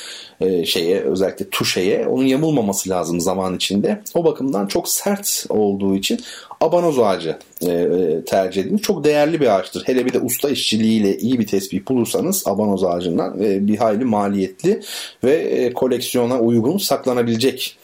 E, 0.41 0.65
şeye 0.65 1.01
özellikle 1.01 1.49
tuşeye 1.51 2.07
onun 2.07 2.25
yamulmaması 2.25 2.91
lazım 2.91 3.21
zaman 3.21 3.57
içinde. 3.57 4.03
O 4.15 4.25
bakımdan 4.25 4.67
çok 4.67 4.89
sert 4.89 5.47
olduğu 5.49 5.97
için 5.97 6.21
abanoz 6.61 6.99
ağacı 6.99 7.39
e, 7.67 7.71
e, 7.71 8.25
tercih 8.25 8.63
edilmiş. 8.63 8.83
Çok 8.83 9.05
değerli 9.05 9.41
bir 9.41 9.59
ağaçtır. 9.59 9.83
Hele 9.87 10.07
bir 10.07 10.13
de 10.13 10.21
usta 10.21 10.51
işçiliğiyle 10.51 11.19
iyi 11.19 11.39
bir 11.39 11.47
tespih 11.47 11.89
bulursanız 11.89 12.47
abanoz 12.47 12.85
ağacından 12.85 13.43
e, 13.43 13.67
bir 13.69 13.77
hayli 13.77 14.05
maliyetli 14.05 14.81
ve 15.25 15.33
e, 15.33 15.73
koleksiyona 15.73 16.41
uygun 16.41 16.79
saklanabilecek 16.79 17.77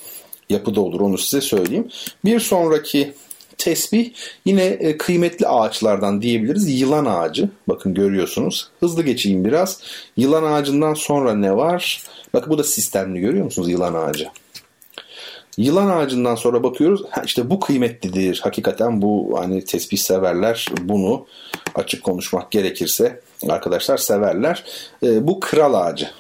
yapıda 0.50 0.80
olur 0.80 1.00
onu 1.00 1.18
size 1.18 1.40
söyleyeyim. 1.40 1.88
Bir 2.24 2.40
sonraki 2.40 3.14
tesbih 3.58 4.10
yine 4.44 4.64
e, 4.64 4.96
kıymetli 4.96 5.48
ağaçlardan 5.48 6.22
diyebiliriz. 6.22 6.80
Yılan 6.80 7.04
ağacı. 7.04 7.48
Bakın 7.68 7.94
görüyorsunuz. 7.94 8.70
Hızlı 8.80 9.02
geçeyim 9.02 9.44
biraz. 9.44 9.80
Yılan 10.16 10.42
ağacından 10.42 10.94
sonra 10.94 11.34
ne 11.34 11.56
var? 11.56 12.02
Bakın 12.34 12.50
bu 12.52 12.58
da 12.58 12.64
sistemli 12.64 13.20
görüyor 13.20 13.44
musunuz 13.44 13.68
yılan 13.68 13.94
ağacı? 13.94 14.28
Yılan 15.56 15.88
ağacından 15.88 16.34
sonra 16.34 16.62
bakıyoruz. 16.62 17.02
Ha 17.10 17.22
işte 17.26 17.50
bu 17.50 17.60
kıymetlidir. 17.60 18.40
Hakikaten 18.42 19.02
bu 19.02 19.38
hani 19.38 19.64
tesbih 19.64 19.98
severler 19.98 20.66
bunu 20.80 21.26
açık 21.74 22.04
konuşmak 22.04 22.50
gerekirse 22.50 23.20
arkadaşlar 23.48 23.96
severler. 23.96 24.64
E, 25.02 25.26
bu 25.26 25.40
kral 25.40 25.74
ağacı. 25.74 26.10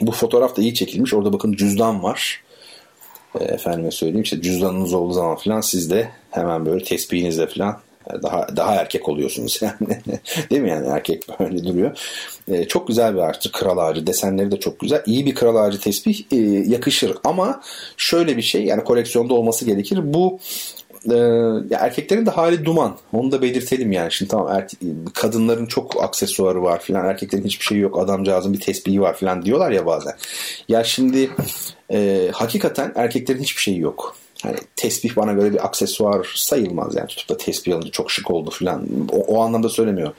Bu 0.00 0.12
fotoğraf 0.12 0.56
da 0.56 0.62
iyi 0.62 0.74
çekilmiş. 0.74 1.14
Orada 1.14 1.32
bakın 1.32 1.52
cüzdan 1.52 2.02
var. 2.02 2.43
E, 3.40 3.44
efendime 3.44 3.90
söyleyeyim 3.90 4.22
işte 4.22 4.42
cüzdanınız 4.42 4.94
olduğu 4.94 5.12
zaman 5.12 5.36
falan 5.36 5.60
siz 5.60 5.90
de 5.90 6.08
hemen 6.30 6.66
böyle 6.66 6.84
tespihinizle 6.84 7.46
falan 7.46 7.80
e, 8.10 8.22
daha 8.22 8.56
daha 8.56 8.74
erkek 8.74 9.08
oluyorsunuz 9.08 9.60
yani. 9.62 10.00
Değil 10.50 10.62
mi 10.62 10.70
yani 10.70 10.86
erkek 10.86 11.22
böyle 11.40 11.64
duruyor. 11.64 11.98
Ee, 12.48 12.64
çok 12.68 12.88
güzel 12.88 13.14
bir 13.14 13.20
ağaçtır 13.20 13.52
kral 13.52 13.78
ağacı. 13.78 14.06
Desenleri 14.06 14.50
de 14.50 14.60
çok 14.60 14.80
güzel. 14.80 15.02
İyi 15.06 15.26
bir 15.26 15.34
kral 15.34 15.56
ağacı 15.56 15.80
tesbih 15.80 16.24
e, 16.32 16.36
yakışır 16.70 17.16
ama 17.24 17.62
şöyle 17.96 18.36
bir 18.36 18.42
şey 18.42 18.64
yani 18.64 18.84
koleksiyonda 18.84 19.34
olması 19.34 19.64
gerekir. 19.64 20.00
Bu 20.02 20.38
e, 21.10 21.16
erkeklerin 21.76 22.26
de 22.26 22.30
hali 22.30 22.64
duman. 22.64 22.96
Onu 23.12 23.32
da 23.32 23.42
belirtelim 23.42 23.92
yani. 23.92 24.12
Şimdi 24.12 24.30
tamam 24.30 24.48
erke- 24.48 25.12
kadınların 25.14 25.66
çok 25.66 26.02
aksesuarı 26.02 26.62
var 26.62 26.80
filan. 26.80 27.06
Erkeklerin 27.06 27.44
hiçbir 27.44 27.64
şeyi 27.64 27.80
yok. 27.80 27.98
Adamcağızın 27.98 28.52
bir 28.52 28.60
tesbihi 28.60 29.00
var 29.00 29.16
filan 29.16 29.44
diyorlar 29.44 29.70
ya 29.70 29.86
bazen. 29.86 30.12
Ya 30.68 30.84
şimdi 30.84 31.30
e, 31.92 32.28
hakikaten 32.32 32.92
erkeklerin 32.94 33.42
hiçbir 33.42 33.62
şeyi 33.62 33.80
yok. 33.80 34.16
Hani 34.42 34.56
tesbih 34.76 35.16
bana 35.16 35.32
göre 35.32 35.52
bir 35.52 35.64
aksesuar 35.66 36.32
sayılmaz 36.34 36.94
yani 36.94 37.06
tutup 37.06 37.28
da 37.28 37.36
tesbih 37.36 37.74
alınca 37.74 37.90
çok 37.90 38.10
şık 38.10 38.30
oldu 38.30 38.50
filan. 38.50 38.86
O, 39.12 39.16
o 39.16 39.42
anlamda 39.42 39.68
söylemiyorum. 39.68 40.14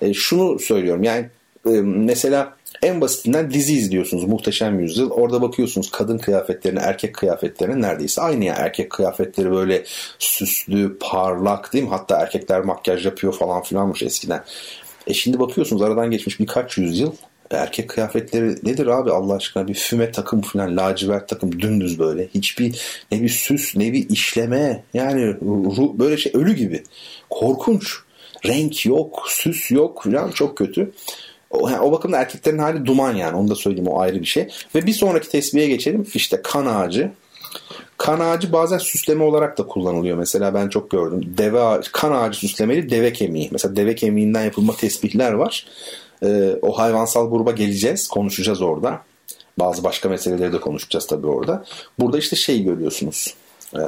E, 0.00 0.14
şunu 0.14 0.58
söylüyorum 0.58 1.02
yani 1.02 1.28
e, 1.66 1.70
mesela 1.80 2.57
en 2.82 3.00
basitinden 3.00 3.50
dizi 3.50 3.74
izliyorsunuz 3.74 4.24
Muhteşem 4.24 4.80
Yüzyıl. 4.80 5.10
Orada 5.10 5.42
bakıyorsunuz 5.42 5.90
kadın 5.90 6.18
kıyafetlerine, 6.18 6.80
erkek 6.80 7.14
kıyafetlerine 7.14 7.80
neredeyse 7.80 8.20
aynı 8.20 8.44
ya. 8.44 8.54
Erkek 8.54 8.90
kıyafetleri 8.90 9.50
böyle 9.50 9.84
süslü, 10.18 10.98
parlak 11.00 11.72
değil 11.72 11.84
mi? 11.84 11.90
Hatta 11.90 12.20
erkekler 12.20 12.60
makyaj 12.60 13.06
yapıyor 13.06 13.32
falan 13.32 13.62
filanmış 13.62 14.02
eskiden. 14.02 14.44
E 15.06 15.14
şimdi 15.14 15.40
bakıyorsunuz 15.40 15.82
aradan 15.82 16.10
geçmiş 16.10 16.40
birkaç 16.40 16.78
yüzyıl 16.78 17.12
Erkek 17.50 17.90
kıyafetleri 17.90 18.56
nedir 18.62 18.86
abi 18.86 19.10
Allah 19.10 19.34
aşkına 19.34 19.68
bir 19.68 19.74
füme 19.74 20.12
takım 20.12 20.40
falan 20.40 20.76
lacivert 20.76 21.28
takım 21.28 21.60
dümdüz 21.60 21.98
böyle. 21.98 22.28
Hiçbir 22.34 22.80
ne 23.12 23.22
bir 23.22 23.28
süs 23.28 23.76
ne 23.76 23.92
bir 23.92 24.08
işleme 24.10 24.84
yani 24.94 25.26
ruh, 25.42 25.98
böyle 25.98 26.16
şey 26.16 26.32
ölü 26.34 26.54
gibi. 26.54 26.82
Korkunç. 27.30 27.96
Renk 28.46 28.86
yok, 28.86 29.26
süs 29.28 29.70
yok 29.70 30.02
falan 30.04 30.30
çok 30.30 30.58
kötü. 30.58 30.92
O, 31.50 31.68
yani 31.68 31.80
o 31.80 31.92
bakımda 31.92 32.16
erkeklerin 32.16 32.58
hali 32.58 32.86
duman 32.86 33.14
yani 33.14 33.36
onu 33.36 33.48
da 33.48 33.54
söyleyeyim 33.54 33.88
o 33.88 34.00
ayrı 34.00 34.20
bir 34.20 34.26
şey. 34.26 34.48
Ve 34.74 34.86
bir 34.86 34.92
sonraki 34.92 35.28
tesbihe 35.28 35.66
geçelim. 35.66 36.06
İşte 36.14 36.42
kan 36.42 36.66
ağacı. 36.66 37.12
Kan 37.96 38.20
ağacı 38.20 38.52
bazen 38.52 38.78
süsleme 38.78 39.24
olarak 39.24 39.58
da 39.58 39.66
kullanılıyor. 39.66 40.18
Mesela 40.18 40.54
ben 40.54 40.68
çok 40.68 40.90
gördüm. 40.90 41.34
Deve 41.38 41.60
ağacı, 41.60 41.92
kan 41.92 42.12
ağacı 42.12 42.38
süslemeli 42.38 42.90
deve 42.90 43.12
kemiği. 43.12 43.48
Mesela 43.52 43.76
deve 43.76 43.94
kemiğinden 43.94 44.44
yapılma 44.44 44.76
tesbihler 44.76 45.32
var. 45.32 45.66
Ee, 46.22 46.52
o 46.62 46.78
hayvansal 46.78 47.30
gruba 47.30 47.50
geleceğiz. 47.50 48.08
Konuşacağız 48.08 48.62
orada. 48.62 49.02
Bazı 49.58 49.84
başka 49.84 50.08
meseleleri 50.08 50.52
de 50.52 50.60
konuşacağız 50.60 51.06
tabii 51.06 51.26
orada. 51.26 51.64
Burada 51.98 52.18
işte 52.18 52.36
şey 52.36 52.62
görüyorsunuz. 52.62 53.34
Ee, 53.74 53.78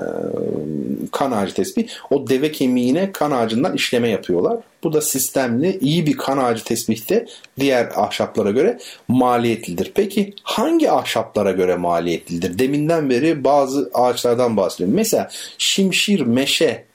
kan 1.12 1.32
ağacı 1.32 1.54
tespih. 1.54 1.88
O 2.10 2.28
deve 2.28 2.52
kemiğine 2.52 3.12
kan 3.12 3.30
ağacından 3.30 3.74
işleme 3.74 4.08
yapıyorlar. 4.08 4.58
Bu 4.84 4.92
da 4.92 5.00
sistemli 5.00 5.78
iyi 5.78 6.06
bir 6.06 6.16
kan 6.16 6.38
ağacı 6.38 6.64
tespihte 6.64 7.26
diğer 7.58 7.92
ahşaplara 7.96 8.50
göre 8.50 8.78
maliyetlidir. 9.08 9.92
Peki 9.94 10.34
hangi 10.42 10.90
ahşaplara 10.90 11.50
göre 11.52 11.76
maliyetlidir? 11.76 12.58
Deminden 12.58 13.10
beri 13.10 13.44
bazı 13.44 13.90
ağaçlardan 13.94 14.56
bahsediyorum. 14.56 14.96
Mesela 14.96 15.28
şimşir, 15.58 16.20
meşe, 16.20 16.90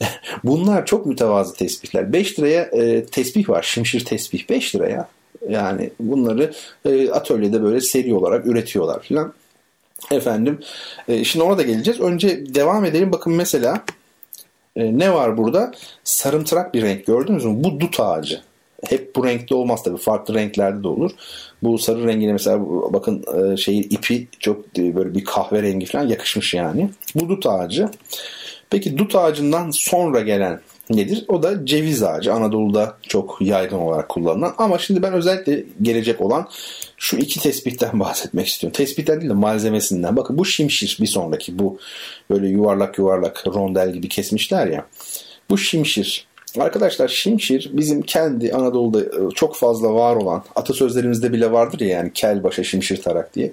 Bunlar 0.44 0.86
çok 0.86 1.06
mütevazı 1.06 1.54
tespihler. 1.54 2.12
5 2.12 2.38
liraya 2.38 2.62
e, 2.62 3.04
tesbih 3.04 3.48
var. 3.48 3.62
Şimşir 3.62 4.04
tesbih 4.04 4.48
5 4.50 4.74
liraya. 4.74 5.08
Yani 5.48 5.90
bunları 6.00 6.52
e, 6.84 7.10
atölyede 7.10 7.62
böyle 7.62 7.80
seri 7.80 8.14
olarak 8.14 8.46
üretiyorlar 8.46 9.02
filan. 9.02 9.32
Efendim 10.10 10.60
e, 11.08 11.24
şimdi 11.24 11.44
ona 11.44 11.58
da 11.58 11.62
geleceğiz. 11.62 12.00
Önce 12.00 12.54
devam 12.54 12.84
edelim. 12.84 13.12
Bakın 13.12 13.32
mesela 13.32 13.84
e, 14.76 14.98
ne 14.98 15.14
var 15.14 15.36
burada? 15.36 15.72
Sarımtırak 16.04 16.74
bir 16.74 16.82
renk 16.82 17.06
gördünüz 17.06 17.44
mü? 17.44 17.64
Bu 17.64 17.80
dut 17.80 18.00
ağacı. 18.00 18.40
Hep 18.88 19.16
bu 19.16 19.26
renkte 19.26 19.54
olmaz 19.54 19.82
tabii. 19.82 19.96
Farklı 19.96 20.34
renklerde 20.34 20.82
de 20.82 20.88
olur. 20.88 21.10
Bu 21.62 21.78
sarı 21.78 22.06
rengine 22.06 22.32
mesela 22.32 22.60
bakın 22.92 23.24
e, 23.36 23.56
şeyin 23.56 23.82
ipi 23.82 24.28
çok 24.38 24.78
e, 24.78 24.96
böyle 24.96 25.14
bir 25.14 25.24
kahverengi 25.24 25.86
falan 25.86 26.06
yakışmış 26.06 26.54
yani. 26.54 26.90
Bu 27.14 27.28
dut 27.28 27.46
ağacı. 27.46 27.88
Peki 28.70 28.98
dut 28.98 29.16
ağacından 29.16 29.70
sonra 29.70 30.20
gelen 30.20 30.60
nedir? 30.90 31.24
O 31.28 31.42
da 31.42 31.66
ceviz 31.66 32.02
ağacı. 32.02 32.32
Anadolu'da 32.32 32.96
çok 33.08 33.38
yaygın 33.40 33.78
olarak 33.78 34.08
kullanılan. 34.08 34.54
Ama 34.58 34.78
şimdi 34.78 35.02
ben 35.02 35.12
özellikle 35.12 35.64
gelecek 35.82 36.20
olan 36.20 36.48
şu 36.96 37.16
iki 37.16 37.40
tespitten 37.40 38.00
bahsetmek 38.00 38.46
istiyorum. 38.46 38.76
Tespitten 38.76 39.20
değil 39.20 39.30
de 39.30 39.34
malzemesinden. 39.34 40.16
Bakın 40.16 40.38
bu 40.38 40.44
şimşir 40.44 40.98
bir 41.00 41.06
sonraki. 41.06 41.58
Bu 41.58 41.78
böyle 42.30 42.48
yuvarlak 42.48 42.98
yuvarlak 42.98 43.46
rondel 43.46 43.92
gibi 43.92 44.08
kesmişler 44.08 44.66
ya. 44.66 44.86
Bu 45.50 45.58
şimşir. 45.58 46.26
Arkadaşlar 46.58 47.08
şimşir 47.08 47.70
bizim 47.72 48.02
kendi 48.02 48.52
Anadolu'da 48.52 49.00
e, 49.00 49.30
çok 49.34 49.56
fazla 49.56 49.94
var 49.94 50.16
olan 50.16 50.44
atasözlerimizde 50.54 51.32
bile 51.32 51.52
vardır 51.52 51.80
ya 51.80 51.88
yani 51.88 52.10
kel 52.14 52.42
başa 52.42 52.64
şimşir 52.64 53.02
tarak 53.02 53.34
diye. 53.34 53.52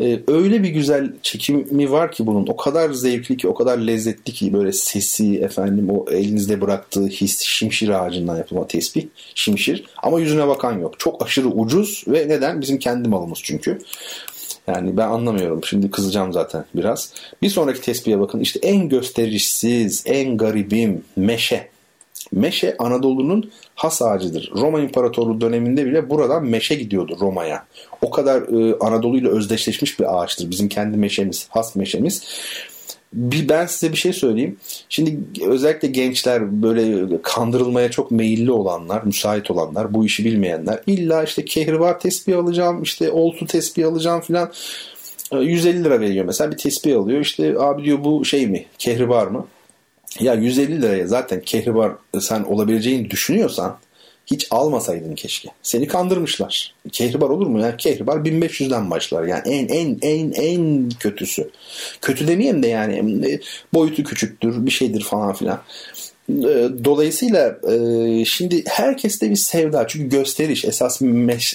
Ee, 0.00 0.20
öyle 0.28 0.62
bir 0.62 0.68
güzel 0.68 1.12
çekimi 1.22 1.90
var 1.90 2.12
ki 2.12 2.26
bunun. 2.26 2.46
O 2.46 2.56
kadar 2.56 2.90
zevkli 2.90 3.36
ki, 3.36 3.48
o 3.48 3.54
kadar 3.54 3.78
lezzetli 3.78 4.32
ki 4.32 4.52
böyle 4.52 4.72
sesi 4.72 5.38
efendim 5.38 5.90
o 5.90 6.10
elinizde 6.10 6.60
bıraktığı 6.60 7.06
his 7.06 7.40
şimşir 7.40 7.88
ağacından 7.88 8.36
yapılma 8.36 8.66
tesbih. 8.66 9.06
Şimşir. 9.34 9.84
Ama 10.02 10.20
yüzüne 10.20 10.48
bakan 10.48 10.78
yok. 10.78 10.98
Çok 10.98 11.22
aşırı 11.22 11.48
ucuz 11.48 12.04
ve 12.08 12.28
neden? 12.28 12.60
Bizim 12.60 12.78
kendi 12.78 13.08
malımız 13.08 13.38
çünkü. 13.42 13.78
Yani 14.66 14.96
ben 14.96 15.08
anlamıyorum. 15.08 15.64
Şimdi 15.64 15.90
kızacağım 15.90 16.32
zaten 16.32 16.64
biraz. 16.74 17.12
Bir 17.42 17.48
sonraki 17.48 17.80
tespihe 17.80 18.20
bakın. 18.20 18.40
İşte 18.40 18.60
en 18.62 18.88
gösterişsiz, 18.88 20.02
en 20.06 20.36
garibim 20.36 21.04
meşe. 21.16 21.68
Meşe 22.32 22.76
Anadolu'nun 22.78 23.50
has 23.76 24.02
ağacıdır. 24.02 24.50
Roma 24.56 24.80
İmparatorluğu 24.80 25.40
döneminde 25.40 25.86
bile 25.86 26.10
buradan 26.10 26.44
meşe 26.44 26.74
gidiyordu 26.74 27.16
Roma'ya. 27.20 27.66
O 28.02 28.10
kadar 28.10 28.42
e, 28.42 28.78
Anadolu 28.78 29.18
ile 29.18 29.28
özdeşleşmiş 29.28 30.00
bir 30.00 30.18
ağaçtır. 30.18 30.50
Bizim 30.50 30.68
kendi 30.68 30.96
meşemiz, 30.96 31.46
has 31.50 31.76
meşemiz. 31.76 32.22
Bir, 33.12 33.48
ben 33.48 33.66
size 33.66 33.92
bir 33.92 33.96
şey 33.96 34.12
söyleyeyim. 34.12 34.56
Şimdi 34.88 35.18
özellikle 35.46 35.88
gençler 35.88 36.62
böyle 36.62 37.08
kandırılmaya 37.22 37.90
çok 37.90 38.10
meyilli 38.10 38.50
olanlar, 38.50 39.02
müsait 39.02 39.50
olanlar, 39.50 39.94
bu 39.94 40.06
işi 40.06 40.24
bilmeyenler 40.24 40.80
illa 40.86 41.24
işte 41.24 41.44
kehribar 41.44 42.00
tespih 42.00 42.38
alacağım, 42.38 42.82
işte 42.82 43.10
oltu 43.10 43.46
tespih 43.46 43.88
alacağım 43.88 44.20
filan. 44.20 44.52
150 45.32 45.78
e, 45.78 45.84
lira 45.84 46.00
veriyor 46.00 46.24
mesela 46.24 46.50
bir 46.50 46.56
tespih 46.56 46.98
alıyor. 46.98 47.20
İşte 47.20 47.58
abi 47.58 47.84
diyor 47.84 48.04
bu 48.04 48.24
şey 48.24 48.46
mi? 48.46 48.66
Kehribar 48.78 49.26
mı? 49.26 49.46
Ya 50.20 50.34
150 50.34 50.82
liraya 50.82 51.06
zaten 51.06 51.40
kehribar 51.40 51.92
sen 52.20 52.42
olabileceğini 52.42 53.10
düşünüyorsan 53.10 53.78
hiç 54.26 54.46
almasaydın 54.50 55.14
keşke. 55.14 55.48
Seni 55.62 55.86
kandırmışlar. 55.86 56.74
Kehribar 56.92 57.28
olur 57.28 57.46
mu 57.46 57.60
ya? 57.60 57.76
Kehribar 57.76 58.16
1500'den 58.16 58.90
başlar. 58.90 59.24
Yani 59.24 59.42
en 59.48 59.68
en 59.68 59.98
en 60.02 60.32
en 60.32 60.90
kötüsü. 61.00 61.50
Kötü 62.02 62.28
demeyeyim 62.28 62.62
de 62.62 62.66
yani 62.66 63.40
boyutu 63.74 64.04
küçüktür 64.04 64.66
bir 64.66 64.70
şeydir 64.70 65.00
falan 65.00 65.34
filan. 65.34 65.62
Ee, 66.30 66.68
dolayısıyla 66.84 67.58
e, 67.72 68.24
şimdi 68.24 68.64
herkeste 68.66 69.30
bir 69.30 69.36
sevda. 69.36 69.86
Çünkü 69.86 70.08
gösteriş 70.08 70.64
esas 70.64 71.00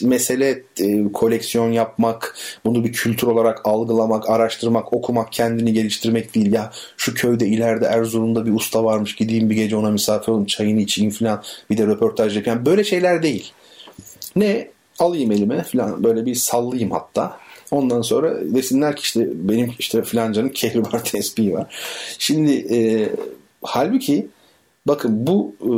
mesele 0.01 0.63
e, 0.80 1.11
koleksiyon 1.13 1.72
yapmak 1.72 2.36
bunu 2.65 2.84
bir 2.84 2.93
kültür 2.93 3.28
olarak 3.28 3.61
algılamak 3.63 4.30
araştırmak 4.30 4.93
okumak 4.93 5.32
kendini 5.32 5.74
geliştirmek 5.74 6.36
değil. 6.36 6.53
Ya 6.53 6.72
şu 6.97 7.13
köyde 7.13 7.47
ileride 7.47 7.86
Erzurum'da 7.86 8.45
bir 8.45 8.53
usta 8.53 8.84
varmış 8.84 9.15
gideyim 9.15 9.49
bir 9.49 9.55
gece 9.55 9.76
ona 9.76 9.91
misafir 9.91 10.28
olayım 10.32 10.45
çayını 10.45 10.82
içeyim 10.82 11.11
falan 11.11 11.43
bir 11.69 11.78
de 11.78 11.88
röportaj 11.88 12.38
yapayım. 12.38 12.65
Böyle 12.65 12.84
şeyler 12.84 13.24
değil. 13.24 13.51
Ne? 14.36 14.67
Alayım 14.99 15.32
elime 15.32 15.63
falan 15.63 16.03
böyle 16.03 16.26
bir 16.26 16.36
sallayayım 16.36 16.91
hatta. 16.91 17.38
Ondan 17.72 18.01
sonra 18.01 18.55
desinler 18.55 18.95
ki 18.95 19.01
işte 19.01 19.28
benim 19.34 19.74
işte 19.80 20.03
filancanın 20.03 20.49
kehribar 20.49 21.03
tespihi 21.03 21.53
var. 21.53 21.76
Şimdi 22.19 22.76
e, 22.76 23.09
halbuki 23.61 24.28
Bakın 24.88 25.27
bu 25.27 25.55
e, 25.61 25.71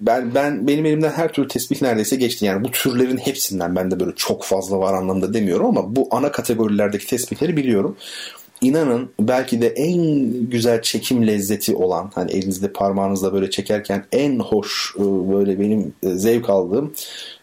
ben 0.00 0.34
ben 0.34 0.66
benim 0.66 0.86
elimden 0.86 1.10
her 1.10 1.32
türlü 1.32 1.48
tespih 1.48 1.82
neredeyse 1.82 2.16
geçti. 2.16 2.44
Yani 2.44 2.64
bu 2.64 2.70
türlerin 2.70 3.16
hepsinden 3.16 3.76
bende 3.76 4.00
böyle 4.00 4.12
çok 4.16 4.44
fazla 4.44 4.78
var 4.78 4.94
anlamda 4.94 5.34
demiyorum 5.34 5.66
ama 5.66 5.96
bu 5.96 6.08
ana 6.10 6.32
kategorilerdeki 6.32 7.06
tespihleri 7.06 7.56
biliyorum. 7.56 7.96
İnanın 8.60 9.10
belki 9.20 9.60
de 9.60 9.68
en 9.68 10.32
güzel 10.50 10.82
çekim 10.82 11.26
lezzeti 11.26 11.76
olan 11.76 12.10
hani 12.14 12.32
elinizde 12.32 12.72
parmağınızla 12.72 13.32
böyle 13.32 13.50
çekerken 13.50 14.04
en 14.12 14.38
hoş 14.38 14.94
e, 14.96 15.00
böyle 15.02 15.60
benim 15.60 15.94
e, 16.02 16.08
zevk 16.08 16.50
aldığım 16.50 16.94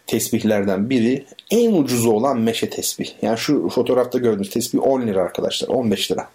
tesbihlerden 0.06 0.90
biri 0.90 1.24
en 1.50 1.72
ucuzu 1.72 2.10
olan 2.10 2.40
meşe 2.40 2.70
tesbih. 2.70 3.10
Yani 3.22 3.38
şu 3.38 3.68
fotoğrafta 3.68 4.18
gördüğünüz 4.18 4.50
tesbih 4.50 4.82
10 4.82 5.02
lira 5.02 5.22
arkadaşlar 5.22 5.68
15 5.68 6.10
lira. 6.10 6.28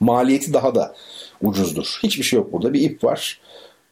Maliyeti 0.00 0.52
daha 0.52 0.74
da 0.74 0.94
ucuzdur. 1.42 1.98
Hiçbir 2.02 2.24
şey 2.24 2.36
yok 2.36 2.52
burada. 2.52 2.72
Bir 2.72 2.80
ip 2.80 3.04
var. 3.04 3.40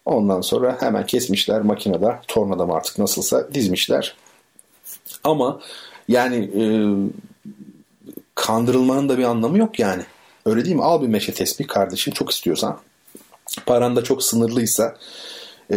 Ondan 0.05 0.40
sonra 0.40 0.76
hemen 0.80 1.07
kesmişler 1.07 1.61
makinede, 1.61 2.18
tornada 2.28 2.66
mı 2.66 2.74
artık 2.74 2.98
nasılsa 2.98 3.55
dizmişler. 3.55 4.16
Ama 5.24 5.61
yani 6.09 6.36
e, 6.36 6.64
kandırılmanın 8.34 9.09
da 9.09 9.18
bir 9.18 9.24
anlamı 9.24 9.59
yok 9.59 9.78
yani. 9.78 10.02
Öyle 10.46 10.64
değil 10.64 10.76
mi? 10.76 10.84
Al 10.84 11.02
bir 11.02 11.09
meşe 11.09 11.34
tespih 11.34 11.68
kardeşim 11.68 12.14
çok 12.14 12.30
istiyorsan. 12.30 12.78
Paran 13.66 13.96
da 13.96 14.05
çok 14.05 14.22
sınırlıysa 14.22 14.96
e, 15.70 15.76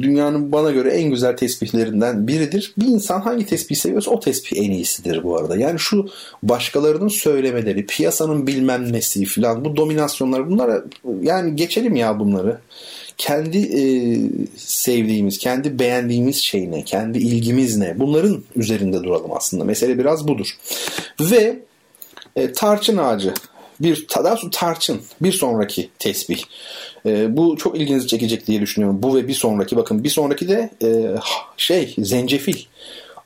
dünyanın 0.00 0.52
bana 0.52 0.70
göre 0.70 0.90
en 0.90 1.10
güzel 1.10 1.36
tesbihlerinden 1.36 2.26
biridir. 2.26 2.74
Bir 2.78 2.86
insan 2.86 3.20
hangi 3.20 3.46
tesbih 3.46 3.76
seviyorsa 3.76 4.10
o 4.10 4.20
tesbih 4.20 4.58
en 4.58 4.70
iyisidir 4.70 5.22
bu 5.22 5.38
arada. 5.38 5.56
Yani 5.56 5.78
şu 5.78 6.08
başkalarının 6.42 7.08
söylemeleri, 7.08 7.86
piyasanın 7.86 8.46
bilmem 8.46 8.92
nesi 8.92 9.24
falan 9.24 9.64
bu 9.64 9.76
dominasyonlar 9.76 10.50
bunlara 10.50 10.84
yani 11.22 11.56
geçelim 11.56 11.96
ya 11.96 12.18
bunları 12.18 12.58
kendi 13.20 13.58
e, 13.58 13.82
sevdiğimiz, 14.56 15.38
kendi 15.38 15.78
beğendiğimiz 15.78 16.36
şey 16.36 16.70
ne, 16.70 16.84
kendi 16.84 17.18
ilgimiz 17.18 17.76
ne 17.76 17.98
bunların 17.98 18.42
üzerinde 18.56 19.02
duralım 19.02 19.30
aslında. 19.32 19.64
Mesele 19.64 19.98
biraz 19.98 20.28
budur. 20.28 20.56
Ve 21.20 21.58
e, 22.36 22.52
tarçın 22.52 22.96
ağacı 22.96 23.34
bir 23.80 24.06
daha 24.24 24.36
sonra 24.36 24.50
tarçın 24.50 25.00
bir 25.22 25.32
sonraki 25.32 25.88
tesbih. 25.98 26.42
E, 27.06 27.36
bu 27.36 27.56
çok 27.56 27.76
ilginizi 27.76 28.06
çekecek 28.06 28.46
diye 28.46 28.60
düşünüyorum. 28.60 29.02
Bu 29.02 29.16
ve 29.16 29.28
bir 29.28 29.34
sonraki 29.34 29.76
bakın 29.76 30.04
bir 30.04 30.10
sonraki 30.10 30.48
de 30.48 30.70
e, 30.82 30.88
şey 31.56 31.94
zencefil. 31.98 32.58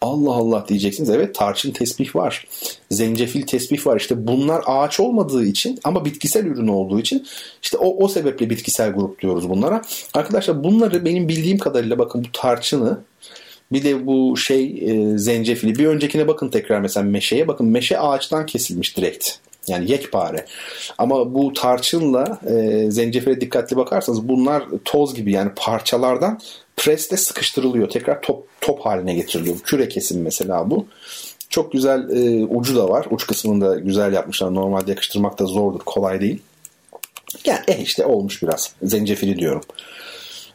Allah 0.04 0.32
Allah 0.32 0.64
diyeceksiniz. 0.68 1.10
Evet 1.10 1.34
tarçın 1.34 1.70
tesbih 1.70 2.16
var. 2.16 2.46
Zencefil 2.90 3.42
tesbih 3.42 3.86
var. 3.86 3.96
İşte 3.96 4.26
bunlar 4.26 4.62
ağaç 4.66 5.00
olmadığı 5.00 5.44
için 5.44 5.78
ama 5.84 6.04
bitkisel 6.04 6.46
ürün 6.46 6.68
olduğu 6.68 7.00
için 7.00 7.26
işte 7.62 7.78
o, 7.78 8.04
o 8.04 8.08
sebeple 8.08 8.50
bitkisel 8.50 8.92
grup 8.92 9.20
diyoruz 9.20 9.48
bunlara. 9.48 9.82
Arkadaşlar 10.14 10.64
bunları 10.64 11.04
benim 11.04 11.28
bildiğim 11.28 11.58
kadarıyla 11.58 11.98
bakın 11.98 12.24
bu 12.24 12.32
tarçını 12.32 12.98
Bir 13.72 13.84
de 13.84 14.06
bu 14.06 14.36
şey 14.36 14.64
e, 14.64 15.18
zencefili. 15.18 15.78
Bir 15.78 15.86
öncekine 15.86 16.28
bakın 16.28 16.48
tekrar 16.48 16.80
mesela 16.80 17.04
meşeye 17.04 17.48
bakın. 17.48 17.66
Meşe 17.66 17.98
ağaçtan 17.98 18.46
kesilmiş 18.46 18.96
direkt. 18.96 19.30
Yani 19.68 19.90
yekpare. 19.90 20.46
Ama 20.98 21.34
bu 21.34 21.52
tarçınla 21.52 22.38
e, 22.46 22.86
zencefile 22.90 23.40
dikkatli 23.40 23.76
bakarsanız 23.76 24.28
bunlar 24.28 24.64
toz 24.84 25.14
gibi 25.14 25.32
yani 25.32 25.50
parçalardan 25.56 26.40
preste 26.76 27.16
sıkıştırılıyor. 27.16 27.88
Tekrar 27.88 28.22
top, 28.22 28.46
top 28.60 28.80
haline 28.80 29.14
getiriliyor. 29.14 29.58
Küre 29.58 29.88
kesim 29.88 30.22
mesela 30.22 30.70
bu. 30.70 30.86
Çok 31.48 31.72
güzel 31.72 32.10
e, 32.10 32.44
ucu 32.44 32.76
da 32.76 32.88
var. 32.88 33.06
Uç 33.10 33.26
kısmını 33.26 33.64
da 33.64 33.78
güzel 33.78 34.12
yapmışlar. 34.12 34.54
Normalde 34.54 34.90
yakıştırmak 34.90 35.38
da 35.38 35.46
zordur. 35.46 35.80
Kolay 35.80 36.20
değil. 36.20 36.42
Yani 37.44 37.60
eh 37.68 37.78
işte 37.78 38.06
olmuş 38.06 38.42
biraz. 38.42 38.72
Zencefili 38.82 39.38
diyorum. 39.38 39.62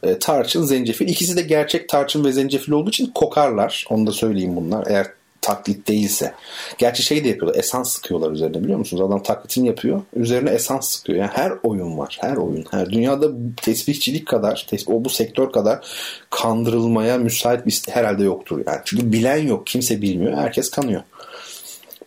E, 0.03 0.20
tarçın, 0.20 0.63
zencefil. 0.63 1.07
İkisi 1.07 1.38
de 1.38 1.41
gerçek 1.41 1.89
tarçın 1.89 2.26
ve 2.26 2.32
zencefil 2.32 2.72
olduğu 2.72 2.89
için 2.89 3.11
kokarlar. 3.15 3.86
Onu 3.89 4.07
da 4.07 4.11
söyleyeyim 4.11 4.55
bunlar. 4.55 4.88
Eğer 4.88 5.07
taklit 5.41 5.87
değilse. 5.87 6.33
Gerçi 6.77 7.03
şey 7.03 7.23
de 7.23 7.27
yapıyorlar. 7.27 7.59
Esans 7.59 7.93
sıkıyorlar 7.93 8.31
üzerine 8.31 8.63
biliyor 8.63 8.79
musunuz? 8.79 9.01
Adam 9.01 9.23
taklitini 9.23 9.67
yapıyor. 9.67 10.01
Üzerine 10.15 10.49
esans 10.49 10.89
sıkıyor. 10.89 11.19
Yani 11.19 11.31
her 11.33 11.53
oyun 11.63 11.97
var. 11.97 12.17
Her 12.21 12.35
oyun. 12.35 12.65
Her 12.71 12.89
dünyada 12.89 13.27
tesbihçilik 13.55 14.27
kadar, 14.27 14.65
tesbih, 14.69 14.93
o 14.93 15.05
bu 15.05 15.09
sektör 15.09 15.51
kadar 15.51 15.87
kandırılmaya 16.29 17.17
müsait 17.17 17.65
bir 17.65 17.81
herhalde 17.89 18.23
yoktur. 18.23 18.63
Yani. 18.67 18.79
Çünkü 18.85 19.11
bilen 19.11 19.47
yok. 19.47 19.67
Kimse 19.67 20.01
bilmiyor. 20.01 20.37
Herkes 20.37 20.69
kanıyor. 20.69 21.01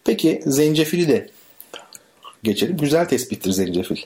Peki 0.04 0.42
zencefili 0.46 1.08
de 1.08 1.30
geçelim. 2.42 2.76
Güzel 2.76 3.08
tespittir 3.08 3.50
zencefil. 3.50 3.96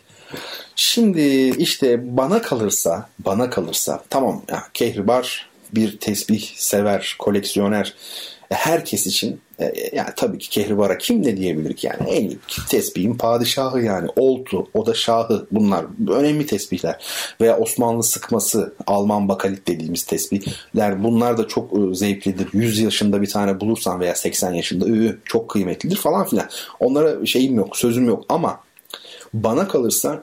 Şimdi 0.76 1.48
işte 1.58 2.16
bana 2.16 2.42
kalırsa, 2.42 3.08
bana 3.18 3.50
kalırsa 3.50 4.02
tamam 4.10 4.42
ya 4.48 4.62
kehribar 4.74 5.48
bir 5.72 5.98
tesbih 5.98 6.42
sever, 6.56 7.16
koleksiyoner 7.18 7.94
herkes 8.50 9.06
için 9.06 9.40
e, 9.60 9.72
yani 9.92 10.08
tabii 10.16 10.38
ki 10.38 10.50
Kehribara 10.50 10.98
kim 10.98 11.22
ne 11.22 11.36
diyebilir 11.36 11.76
ki 11.76 11.86
yani? 11.86 12.10
En 12.10 12.28
iyi 12.28 12.38
tesbihin 12.68 13.14
padişahı 13.14 13.80
yani. 13.80 14.08
Oltu 14.16 14.68
o 14.74 14.86
da 14.86 14.94
şahı. 14.94 15.46
Bunlar 15.50 15.84
önemli 16.08 16.46
tesbihler. 16.46 17.04
Veya 17.40 17.58
Osmanlı 17.58 18.02
sıkması 18.02 18.74
Alman 18.86 19.28
bakalit 19.28 19.68
dediğimiz 19.68 20.02
tesbihler. 20.02 21.04
Bunlar 21.04 21.38
da 21.38 21.48
çok 21.48 21.72
e, 21.72 21.94
zevklidir. 21.94 22.48
100 22.52 22.78
yaşında 22.78 23.22
bir 23.22 23.30
tane 23.30 23.60
bulursan 23.60 24.00
veya 24.00 24.14
80 24.14 24.52
yaşında 24.52 24.84
ıı, 24.84 25.18
çok 25.24 25.50
kıymetlidir 25.50 25.96
falan 25.96 26.26
filan. 26.26 26.48
Onlara 26.80 27.26
şeyim 27.26 27.54
yok 27.54 27.76
sözüm 27.76 28.06
yok. 28.06 28.24
Ama 28.28 28.60
bana 29.34 29.68
kalırsa 29.68 30.22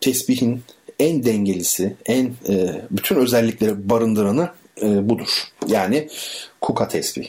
tesbihin 0.00 0.62
en 0.98 1.24
dengelisi 1.24 1.96
en 2.06 2.32
e, 2.48 2.82
bütün 2.90 3.16
özellikleri 3.16 3.90
barındıranı 3.90 4.50
budur. 4.82 5.28
Yani 5.66 6.08
kuka 6.60 6.88
tesbih 6.88 7.28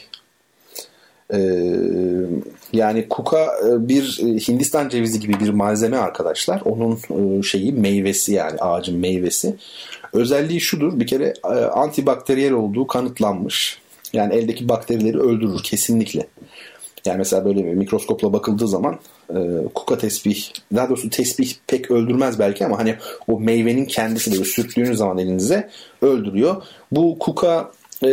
yani 2.73 3.07
kuka 3.09 3.45
e, 3.45 3.87
bir 3.87 4.19
e, 4.23 4.25
Hindistan 4.25 4.89
cevizi 4.89 5.19
gibi 5.19 5.39
bir 5.39 5.49
malzeme 5.49 5.97
arkadaşlar. 5.97 6.61
Onun 6.65 6.99
e, 7.39 7.43
şeyi 7.43 7.71
meyvesi 7.71 8.33
yani 8.33 8.59
ağacın 8.59 8.99
meyvesi. 8.99 9.55
Özelliği 10.13 10.61
şudur 10.61 10.99
bir 10.99 11.07
kere 11.07 11.33
antibakteriyel 11.73 12.53
olduğu 12.53 12.87
kanıtlanmış. 12.87 13.79
Yani 14.13 14.33
eldeki 14.35 14.69
bakterileri 14.69 15.19
öldürür 15.19 15.63
kesinlikle. 15.63 16.27
Yani 17.05 17.17
mesela 17.17 17.45
böyle 17.45 17.65
bir 17.65 17.73
mikroskopla 17.73 18.33
bakıldığı 18.33 18.67
zaman 18.67 18.99
kuka 19.73 19.97
tesbih, 19.97 20.43
daha 20.75 20.89
doğrusu 20.89 21.09
tesbih 21.09 21.53
pek 21.67 21.91
öldürmez 21.91 22.39
belki 22.39 22.65
ama 22.65 22.79
hani 22.79 22.95
o 23.27 23.39
meyvenin 23.39 23.85
kendisi 23.85 24.31
böyle 24.31 24.43
sürttüğünüz 24.43 24.97
zaman 24.97 25.17
elinize 25.17 25.69
öldürüyor. 26.01 26.63
Bu 26.91 27.19
kuka 27.19 27.71
ee, 28.03 28.07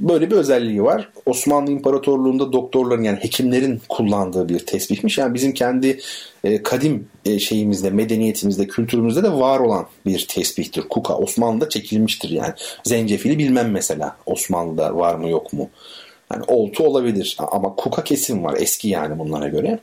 böyle 0.00 0.30
bir 0.30 0.36
özelliği 0.36 0.82
var. 0.82 1.08
Osmanlı 1.26 1.70
İmparatorluğu'nda 1.70 2.52
doktorların 2.52 3.02
yani 3.02 3.18
hekimlerin 3.18 3.80
kullandığı 3.88 4.48
bir 4.48 4.58
tesbihmiş. 4.58 5.18
Yani 5.18 5.34
bizim 5.34 5.52
kendi 5.52 6.00
e, 6.44 6.62
kadim 6.62 7.08
e, 7.24 7.38
şeyimizde, 7.38 7.90
medeniyetimizde, 7.90 8.66
kültürümüzde 8.66 9.22
de 9.22 9.32
var 9.32 9.60
olan 9.60 9.86
bir 10.06 10.26
tesbihtir. 10.28 10.82
Kuka 10.82 11.16
Osmanlı'da 11.16 11.68
çekilmiştir 11.68 12.30
yani. 12.30 12.54
Zencefili 12.84 13.38
bilmem 13.38 13.70
mesela 13.70 14.16
Osmanlı'da 14.26 14.96
var 14.96 15.14
mı 15.14 15.28
yok 15.28 15.52
mu. 15.52 15.70
Yani 16.32 16.44
oltu 16.48 16.84
olabilir 16.84 17.36
ama 17.38 17.74
kuka 17.74 18.04
kesin 18.04 18.44
var 18.44 18.56
eski 18.58 18.88
yani 18.88 19.18
bunlara 19.18 19.48
göre. 19.48 19.78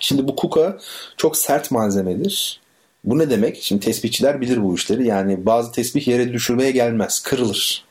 Şimdi 0.00 0.28
bu 0.28 0.36
kuka 0.36 0.78
çok 1.16 1.36
sert 1.36 1.70
malzemedir. 1.70 2.60
Bu 3.04 3.18
ne 3.18 3.30
demek? 3.30 3.62
Şimdi 3.62 3.84
tespihçiler 3.84 4.40
bilir 4.40 4.62
bu 4.62 4.74
işleri. 4.74 5.06
Yani 5.06 5.46
bazı 5.46 5.72
tesbih 5.72 6.08
yere 6.08 6.32
düşürmeye 6.32 6.70
gelmez. 6.70 7.20
Kırılır. 7.20 7.87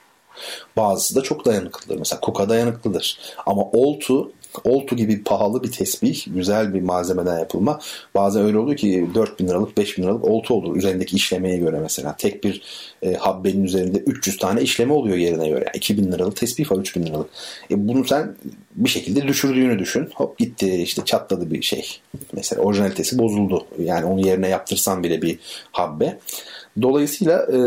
Bazısı 0.77 1.15
da 1.15 1.23
çok 1.23 1.45
dayanıklıdır. 1.45 1.99
Mesela 1.99 2.19
kuka 2.19 2.49
dayanıklıdır. 2.49 3.19
Ama 3.45 3.63
oltu 3.63 4.31
oltu 4.63 4.95
gibi 4.95 5.23
pahalı 5.23 5.63
bir 5.63 5.71
tesbih, 5.71 6.23
güzel 6.27 6.73
bir 6.73 6.81
malzemeden 6.81 7.39
yapılma. 7.39 7.79
Bazen 8.15 8.45
öyle 8.45 8.57
oluyor 8.57 8.77
ki 8.77 9.09
4 9.15 9.39
bin 9.39 9.47
liralık, 9.47 9.77
5 9.77 9.97
bin 9.97 10.03
liralık 10.03 10.25
oltu 10.25 10.53
olur. 10.53 10.75
Üzerindeki 10.75 11.15
işlemeye 11.15 11.57
göre 11.57 11.79
mesela. 11.79 12.15
Tek 12.17 12.43
bir 12.43 12.61
e, 13.01 13.13
habbenin 13.13 13.63
üzerinde 13.63 13.97
300 13.97 14.37
tane 14.37 14.61
işleme 14.61 14.93
oluyor 14.93 15.17
yerine 15.17 15.49
göre. 15.49 15.65
Yani 15.89 16.01
bin 16.01 16.11
liralık 16.11 16.35
tesbih 16.35 16.71
var 16.71 16.77
3 16.77 16.95
bin 16.95 17.05
liralık. 17.05 17.29
E, 17.71 17.87
bunu 17.87 18.05
sen 18.05 18.35
bir 18.75 18.89
şekilde 18.89 19.27
düşürdüğünü 19.27 19.79
düşün. 19.79 20.09
Hop 20.15 20.37
gitti 20.37 20.75
işte 20.75 21.01
çatladı 21.05 21.51
bir 21.51 21.61
şey. 21.61 21.99
Mesela 22.33 22.61
orijinalitesi 22.61 23.17
bozuldu. 23.17 23.65
Yani 23.79 24.05
onu 24.05 24.27
yerine 24.27 24.49
yaptırsan 24.49 25.03
bile 25.03 25.21
bir 25.21 25.39
habbe. 25.71 26.19
Dolayısıyla 26.81 27.43
e, 27.43 27.57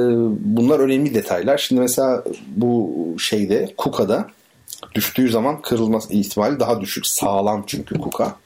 bunlar 0.41 0.81
önemli 0.81 1.15
detaylar. 1.15 1.59
Şimdi 1.59 1.81
mesela 1.81 2.25
bu 2.57 2.91
şeyde 3.19 3.75
Kuka'da 3.77 4.27
düştüğü 4.95 5.29
zaman 5.29 5.63
kırılma 5.63 5.99
ihtimali 6.11 6.61
daha 6.61 6.81
düşük. 6.81 7.07
Sağlam 7.07 7.65
çünkü 7.67 7.99
Kuka. 7.99 8.37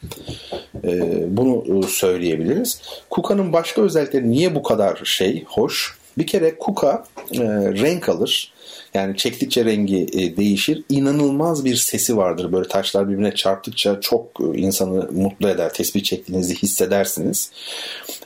E, 0.84 1.24
bunu 1.36 1.84
e, 1.84 1.88
söyleyebiliriz. 1.88 2.80
Kuka'nın 3.10 3.52
başka 3.52 3.82
özellikleri 3.82 4.30
niye 4.30 4.54
bu 4.54 4.62
kadar 4.62 5.00
şey 5.04 5.44
hoş? 5.44 5.98
Bir 6.18 6.26
kere 6.26 6.58
Kuka 6.58 7.04
e, 7.32 7.40
renk 7.82 8.08
alır. 8.08 8.54
Yani 8.94 9.16
çektikçe 9.16 9.64
rengi 9.64 10.06
e, 10.12 10.36
değişir. 10.36 10.82
İnanılmaz 10.88 11.64
bir 11.64 11.76
sesi 11.76 12.16
vardır. 12.16 12.52
Böyle 12.52 12.68
taşlar 12.68 13.08
birbirine 13.08 13.34
çarptıkça 13.34 14.00
çok 14.00 14.26
e, 14.40 14.58
insanı 14.58 15.12
mutlu 15.12 15.48
eder. 15.48 15.72
Tespih 15.74 16.02
çektiğinizi 16.02 16.54
hissedersiniz. 16.54 17.50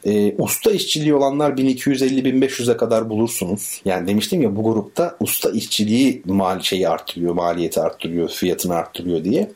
E, 0.06 0.34
usta 0.38 0.70
işçiliği 0.70 1.14
olanlar 1.14 1.50
1250-1500'e 1.50 2.76
kadar 2.76 3.10
bulursunuz. 3.10 3.80
Yani 3.84 4.06
demiştim 4.06 4.42
ya 4.42 4.56
bu 4.56 4.62
grupta 4.62 5.16
usta 5.20 5.50
işçiliği 5.50 6.22
mal 6.24 6.60
şeyi 6.60 6.88
arttırıyor, 6.88 7.34
maliyeti 7.34 7.80
arttırıyor, 7.80 8.28
fiyatını 8.28 8.74
arttırıyor 8.74 9.24
diye. 9.24 9.50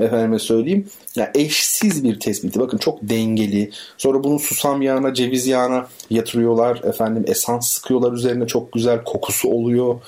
Efendime 0.00 0.38
söyleyeyim. 0.38 0.86
Yani 1.16 1.28
eşsiz 1.34 2.04
bir 2.04 2.20
tespiti. 2.20 2.60
Bakın 2.60 2.78
çok 2.78 2.98
dengeli. 3.02 3.70
Sonra 3.98 4.24
bunu 4.24 4.38
susam 4.38 4.82
yağına, 4.82 5.14
ceviz 5.14 5.46
yağına 5.46 5.86
yatırıyorlar. 6.10 6.80
Efendim 6.84 7.24
esans 7.26 7.68
sıkıyorlar 7.68 8.12
üzerine 8.12 8.46
çok 8.46 8.72
güzel 8.72 9.04
kokusu 9.04 9.48
oluyor. 9.48 10.00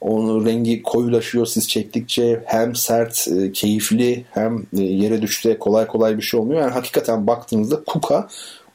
Onun 0.00 0.46
rengi 0.46 0.82
koyulaşıyor 0.82 1.46
siz 1.46 1.68
çektikçe. 1.68 2.42
Hem 2.46 2.74
sert, 2.74 3.28
e, 3.28 3.52
keyifli 3.52 4.24
hem 4.30 4.66
e, 4.78 4.82
yere 4.82 5.22
düştüğü 5.22 5.58
kolay 5.58 5.86
kolay 5.86 6.16
bir 6.16 6.22
şey 6.22 6.40
olmuyor. 6.40 6.60
Yani 6.60 6.72
hakikaten 6.72 7.26
baktığınızda 7.26 7.84
kuka 7.86 8.28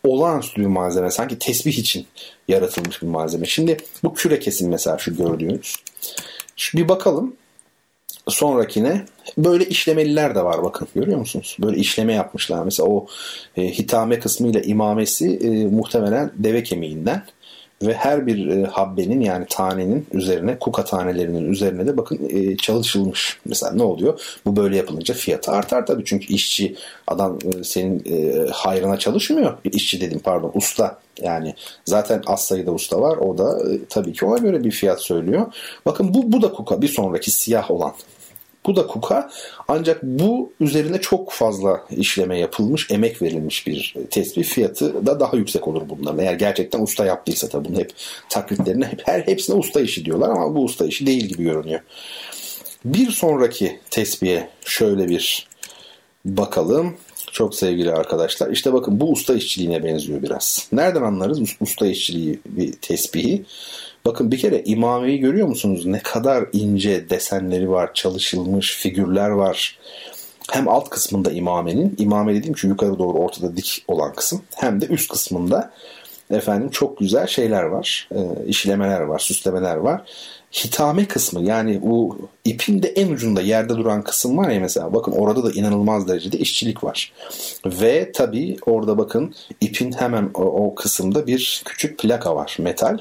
olağanüstü 0.08 0.62
bir 0.62 0.68
malzeme. 0.68 1.12
Sanki 1.12 1.40
tesbih 1.40 1.78
için 1.78 2.08
yaratılmış 2.48 3.02
bir 3.02 3.08
malzeme. 3.08 3.46
Şimdi 3.46 3.78
bu 4.04 4.14
küre 4.14 4.40
kesim 4.40 4.70
mesela 4.70 4.98
şu 4.98 5.18
gördüğünüz. 5.18 5.76
Şu 6.56 6.78
bir 6.78 6.90
bakalım 6.90 7.36
sonrakine 8.28 9.06
böyle 9.38 9.66
işlemeliler 9.66 10.36
de 10.36 10.44
var 10.44 10.64
bakın 10.64 10.88
görüyor 10.96 11.18
musunuz? 11.18 11.58
Böyle 11.60 11.78
işleme 11.78 12.14
yapmışlar. 12.14 12.64
Mesela 12.64 12.90
o 12.90 13.08
e, 13.58 13.68
hitame 13.68 14.20
kısmıyla 14.20 14.62
imamesi 14.62 15.36
e, 15.36 15.66
muhtemelen 15.66 16.32
deve 16.36 16.64
kemiğinden 16.64 17.24
ve 17.82 17.94
her 17.94 18.28
bir 18.28 18.48
e, 18.48 18.64
habbenin 18.64 19.22
yani 19.22 19.46
tanenin 19.50 20.08
üzerine 20.14 20.60
kuka 20.60 20.86
tanelerinin 20.86 21.52
üzerine 21.52 21.88
de 21.88 21.98
bakın 21.98 22.20
e, 22.30 22.58
çalışılmış. 22.58 23.40
Mesela 23.46 23.74
ne 23.74 23.84
oluyor? 23.84 24.38
Bu 24.46 24.56
böyle 24.56 24.78
yapılınca 24.78 25.14
fiyatı 25.14 25.52
artar 25.52 25.86
tabii 25.86 26.06
çünkü 26.06 26.34
işçi 26.34 26.76
adam 27.08 27.40
e, 27.46 27.64
senin 27.64 28.04
e, 28.06 28.48
hayrına 28.52 29.00
çalışmıyor. 29.00 29.58
İşçi 29.64 30.02
dedim 30.02 30.20
pardon 30.24 30.52
usta 30.54 31.00
yani 31.22 31.56
zaten 31.86 32.22
az 32.26 32.46
sayıda 32.46 32.72
usta 32.72 33.02
var. 33.02 33.18
O 33.18 33.38
da 33.38 33.74
e, 33.74 33.86
tabii 33.90 34.14
ki 34.14 34.26
ona 34.26 34.38
göre 34.38 34.64
bir 34.64 34.72
fiyat 34.72 35.02
söylüyor. 35.02 35.54
Bakın 35.86 36.14
bu, 36.14 36.32
bu 36.32 36.42
da 36.42 36.52
kuka 36.52 36.82
bir 36.82 36.88
sonraki 36.88 37.32
siyah 37.32 37.72
olan. 37.72 37.94
Bu 38.66 38.76
da 38.76 38.88
kuka 38.88 39.30
ancak 39.68 40.04
bu 40.04 40.52
üzerine 40.60 41.02
çok 41.02 41.32
fazla 41.32 41.86
işleme 41.90 42.40
yapılmış, 42.40 42.92
emek 42.92 43.22
verilmiş 43.22 43.68
bir 43.68 43.96
tespih 44.10 44.44
fiyatı 44.44 45.06
da 45.06 45.20
daha 45.20 45.38
yüksek 45.38 45.68
olur 45.68 45.82
bunların. 45.90 46.20
Eğer 46.20 46.34
gerçekten 46.34 46.82
usta 46.82 47.06
yaptıysa 47.06 47.48
tabii 47.48 47.70
bunu 47.70 47.80
hep 47.80 47.94
taklitlerine 48.30 48.86
hep 48.86 49.02
her 49.08 49.22
hepsine 49.22 49.56
usta 49.56 49.82
işi 49.82 50.06
diyorlar 50.06 50.30
ama 50.30 50.56
bu 50.56 50.64
usta 50.64 50.86
işi 50.86 51.08
değil 51.08 51.26
gibi 51.26 51.44
görünüyor. 51.44 51.80
Bir 52.86 53.12
sonraki 53.12 53.80
tesbihe 53.90 54.50
şöyle 54.66 55.10
bir 55.10 55.48
bakalım. 56.26 56.98
Çok 57.32 57.56
sevgili 57.56 57.92
arkadaşlar. 57.92 58.52
İşte 58.52 58.74
bakın 58.74 59.00
bu 59.00 59.12
usta 59.12 59.34
işçiliğine 59.34 59.84
benziyor 59.84 60.24
biraz. 60.24 60.68
Nereden 60.72 61.02
anlarız 61.02 61.40
usta 61.60 61.88
işçiliği 61.88 62.40
bir 62.46 62.72
tesbihi? 62.72 63.46
Bakın 64.06 64.32
bir 64.32 64.38
kere 64.38 64.64
imameyi 64.64 65.20
görüyor 65.20 65.48
musunuz? 65.48 65.86
Ne 65.86 66.00
kadar 66.00 66.46
ince 66.54 67.10
desenleri 67.10 67.70
var, 67.70 67.94
çalışılmış 67.94 68.78
figürler 68.78 69.30
var. 69.30 69.80
Hem 70.52 70.68
alt 70.68 70.90
kısmında 70.90 71.32
imamenin, 71.32 71.96
imame 71.98 72.36
dediğim 72.36 72.58
şu 72.58 72.68
yukarı 72.68 73.00
doğru 73.00 73.18
ortada 73.18 73.58
dik 73.58 73.84
olan 73.88 74.14
kısım. 74.14 74.42
Hem 74.56 74.82
de 74.82 74.86
üst 74.86 75.12
kısmında 75.12 75.72
efendim 76.32 76.70
çok 76.70 76.98
güzel 77.00 77.28
şeyler 77.28 77.64
var. 77.64 78.10
E, 78.16 78.46
işlemeler 78.48 79.02
var, 79.02 79.20
süslemeler 79.20 79.76
var. 79.76 80.02
Hitame 80.52 81.06
kısmı 81.06 81.42
yani 81.42 81.82
bu 81.82 82.18
ipin 82.46 82.84
de 82.84 82.88
en 82.88 83.12
ucunda 83.12 83.42
yerde 83.42 83.78
duran 83.78 84.02
kısım 84.02 84.38
var 84.38 84.50
ya 84.50 84.60
mesela 84.60 84.94
bakın 84.94 85.12
orada 85.12 85.44
da 85.44 85.52
inanılmaz 85.52 86.08
derecede 86.08 86.38
işçilik 86.38 86.84
var. 86.84 87.14
Ve 87.66 88.12
tabii 88.12 88.58
orada 88.66 88.98
bakın 88.98 89.36
ipin 89.62 89.92
hemen 89.92 90.30
o, 90.34 90.42
o 90.42 90.76
kısımda 90.76 91.28
bir 91.28 91.64
küçük 91.66 92.00
plaka 92.00 92.36
var 92.36 92.58
metal. 92.60 92.98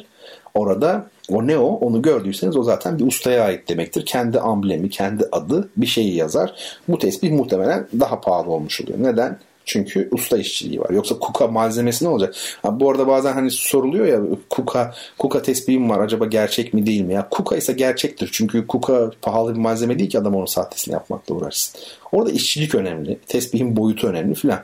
Orada 0.54 1.06
o 1.28 1.46
ne 1.46 1.58
o? 1.58 1.66
Onu 1.66 2.02
gördüyseniz 2.02 2.56
o 2.56 2.62
zaten 2.62 2.98
bir 2.98 3.06
ustaya 3.06 3.44
ait 3.44 3.68
demektir. 3.68 4.06
Kendi 4.06 4.40
amblemi, 4.40 4.90
kendi 4.90 5.24
adı 5.32 5.68
bir 5.76 5.86
şeyi 5.86 6.16
yazar. 6.16 6.54
Bu 6.88 6.98
tespih 6.98 7.32
muhtemelen 7.32 7.86
daha 8.00 8.20
pahalı 8.20 8.50
olmuş 8.50 8.80
oluyor. 8.80 8.98
Neden? 9.02 9.38
Çünkü 9.64 10.08
usta 10.12 10.38
işçiliği 10.38 10.80
var. 10.80 10.90
Yoksa 10.90 11.18
kuka 11.18 11.46
malzemesi 11.46 12.04
ne 12.04 12.08
olacak? 12.08 12.34
Ha, 12.62 12.80
bu 12.80 12.90
arada 12.90 13.06
bazen 13.06 13.32
hani 13.32 13.50
soruluyor 13.50 14.06
ya 14.06 14.20
kuka 14.50 14.94
kuka 15.18 15.42
tespihim 15.42 15.90
var 15.90 16.00
acaba 16.00 16.26
gerçek 16.26 16.74
mi 16.74 16.86
değil 16.86 17.00
mi? 17.00 17.12
Ya 17.12 17.28
kuka 17.30 17.56
ise 17.56 17.72
gerçektir. 17.72 18.28
Çünkü 18.32 18.66
kuka 18.66 19.10
pahalı 19.22 19.54
bir 19.54 19.60
malzeme 19.60 19.98
değil 19.98 20.10
ki 20.10 20.18
adam 20.18 20.34
onun 20.34 20.46
sahtesini 20.46 20.92
yapmakla 20.92 21.34
uğraşsın. 21.34 21.80
Orada 22.12 22.30
işçilik 22.30 22.74
önemli. 22.74 23.18
Tesbihin 23.26 23.76
boyutu 23.76 24.06
önemli 24.06 24.34
filan. 24.34 24.60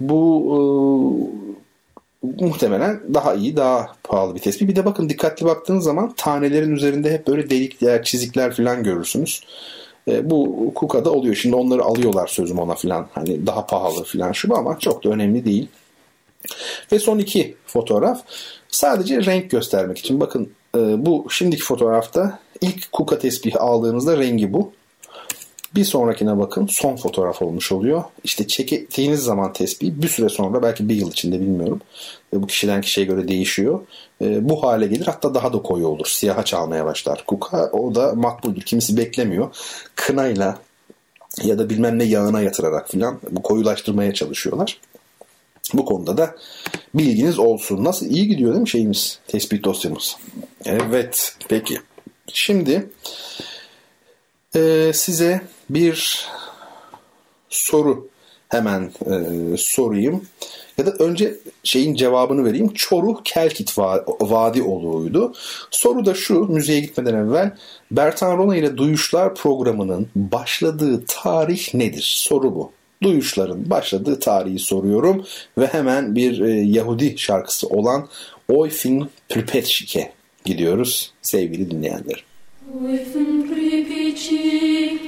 Bu 0.00 0.18
e, 0.54 0.58
muhtemelen 2.22 3.00
daha 3.14 3.34
iyi, 3.34 3.56
daha 3.56 3.92
pahalı 4.04 4.34
bir 4.34 4.40
tespih. 4.40 4.68
Bir 4.68 4.76
de 4.76 4.84
bakın 4.84 5.08
dikkatli 5.08 5.46
baktığınız 5.46 5.84
zaman 5.84 6.14
tanelerin 6.16 6.74
üzerinde 6.74 7.12
hep 7.12 7.26
böyle 7.26 7.50
delikler, 7.50 8.02
çizikler 8.02 8.54
falan 8.54 8.82
görürsünüz. 8.82 9.40
E, 10.08 10.30
bu 10.30 10.72
Kuka'da 10.74 11.10
oluyor. 11.10 11.34
Şimdi 11.34 11.56
onları 11.56 11.82
alıyorlar 11.82 12.26
sözüm 12.26 12.58
ona 12.58 12.74
filan. 12.74 13.08
Hani 13.12 13.46
daha 13.46 13.66
pahalı 13.66 14.04
filan 14.04 14.32
şu 14.32 14.56
ama 14.56 14.78
çok 14.78 15.04
da 15.04 15.10
önemli 15.10 15.44
değil. 15.44 15.68
Ve 16.92 16.98
son 16.98 17.18
iki 17.18 17.56
fotoğraf 17.66 18.20
sadece 18.68 19.24
renk 19.24 19.50
göstermek 19.50 19.98
için. 19.98 20.20
Bakın 20.20 20.52
e, 20.76 21.06
bu 21.06 21.26
şimdiki 21.30 21.62
fotoğrafta 21.62 22.38
ilk 22.60 22.92
Kuka 22.92 23.18
tespihi 23.18 23.58
aldığınızda 23.58 24.18
rengi 24.18 24.52
bu. 24.52 24.72
Bir 25.74 25.84
sonrakine 25.84 26.38
bakın 26.38 26.66
son 26.66 26.96
fotoğraf 26.96 27.42
olmuş 27.42 27.72
oluyor. 27.72 28.04
İşte 28.24 28.46
çektiğiniz 28.46 29.20
zaman 29.20 29.52
tespih 29.52 29.90
bir 29.90 30.08
süre 30.08 30.28
sonra 30.28 30.62
belki 30.62 30.88
bir 30.88 30.94
yıl 30.94 31.10
içinde 31.10 31.40
bilmiyorum. 31.40 31.80
Bu 32.32 32.46
kişiden 32.46 32.80
kişiye 32.80 33.06
göre 33.06 33.28
değişiyor. 33.28 33.80
E, 34.22 34.48
bu 34.48 34.62
hale 34.62 34.86
gelir 34.86 35.06
hatta 35.06 35.34
daha 35.34 35.52
da 35.52 35.62
koyu 35.62 35.86
olur. 35.86 36.06
Siyaha 36.06 36.44
çalmaya 36.44 36.84
başlar. 36.84 37.24
Kuka 37.26 37.70
o 37.72 37.94
da 37.94 38.14
makbuldür. 38.14 38.62
Kimisi 38.62 38.96
beklemiyor. 38.96 39.56
Kınayla 39.94 40.58
ya 41.44 41.58
da 41.58 41.70
bilmem 41.70 41.98
ne 41.98 42.04
yağına 42.04 42.40
yatırarak 42.40 42.90
filan 42.90 43.20
bu 43.30 43.42
koyulaştırmaya 43.42 44.14
çalışıyorlar. 44.14 44.80
Bu 45.74 45.84
konuda 45.84 46.16
da 46.16 46.34
bilginiz 46.94 47.38
olsun. 47.38 47.84
Nasıl 47.84 48.06
iyi 48.06 48.28
gidiyor 48.28 48.50
değil 48.50 48.62
mi 48.62 48.68
şeyimiz? 48.68 49.18
Tespit 49.26 49.64
dosyamız. 49.64 50.16
Evet. 50.64 51.36
Peki. 51.48 51.78
Şimdi 52.32 52.90
e, 54.54 54.90
size 54.94 55.42
bir 55.70 56.26
soru 57.50 58.08
hemen 58.48 58.92
e, 59.06 59.56
sorayım. 59.56 60.22
Ya 60.78 60.86
da 60.86 60.90
önce 60.90 61.34
şeyin 61.64 61.94
cevabını 61.94 62.44
vereyim. 62.44 62.72
Çoruh 62.74 63.16
Kelkit 63.24 63.78
Vadi 64.20 64.62
oluğuydu. 64.62 65.32
Soru 65.70 66.06
da 66.06 66.14
şu 66.14 66.34
müzeye 66.34 66.80
gitmeden 66.80 67.14
evvel 67.14 67.56
Bertan 67.90 68.38
Rona 68.38 68.56
ile 68.56 68.76
Duyuşlar 68.76 69.34
programının 69.34 70.08
başladığı 70.16 71.04
tarih 71.08 71.74
nedir? 71.74 72.14
Soru 72.16 72.54
bu. 72.54 72.72
Duyuşların 73.02 73.70
başladığı 73.70 74.20
tarihi 74.20 74.58
soruyorum 74.58 75.24
ve 75.58 75.66
hemen 75.66 76.16
bir 76.16 76.40
e, 76.40 76.50
Yahudi 76.50 77.18
şarkısı 77.18 77.66
olan 77.66 78.08
Oyfin 78.48 79.08
Pripetşike 79.28 80.12
gidiyoruz 80.44 81.12
sevgili 81.22 81.70
dinleyenler. 81.70 82.24
Oyfin 82.84 83.48
și 84.18 84.40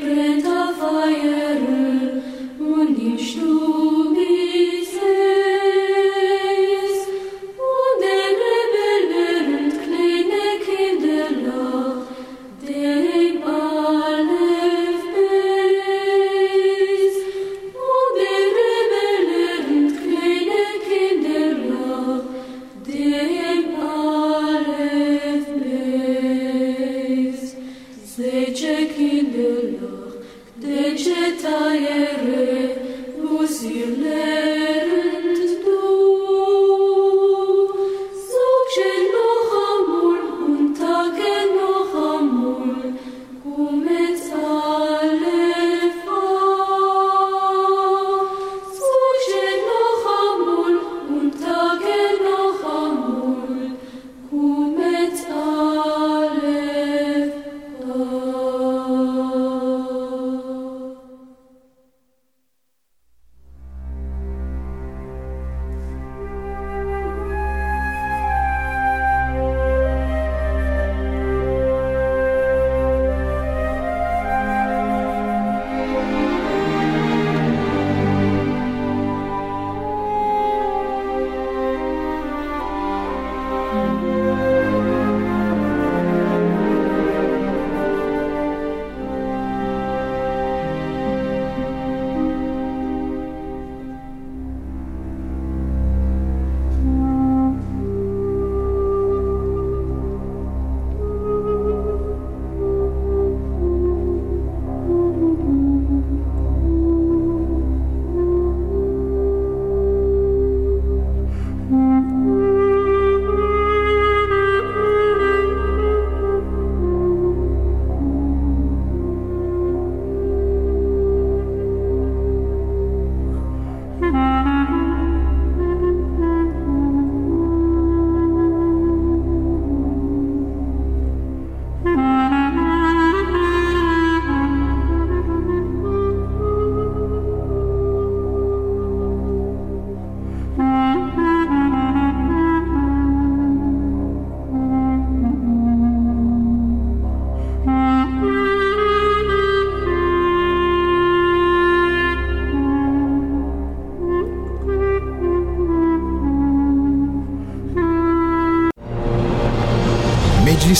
prin 0.00 0.42
ta 0.42 0.74
faier, 0.78 1.60
unde 2.58 3.14
ești? 3.14 3.38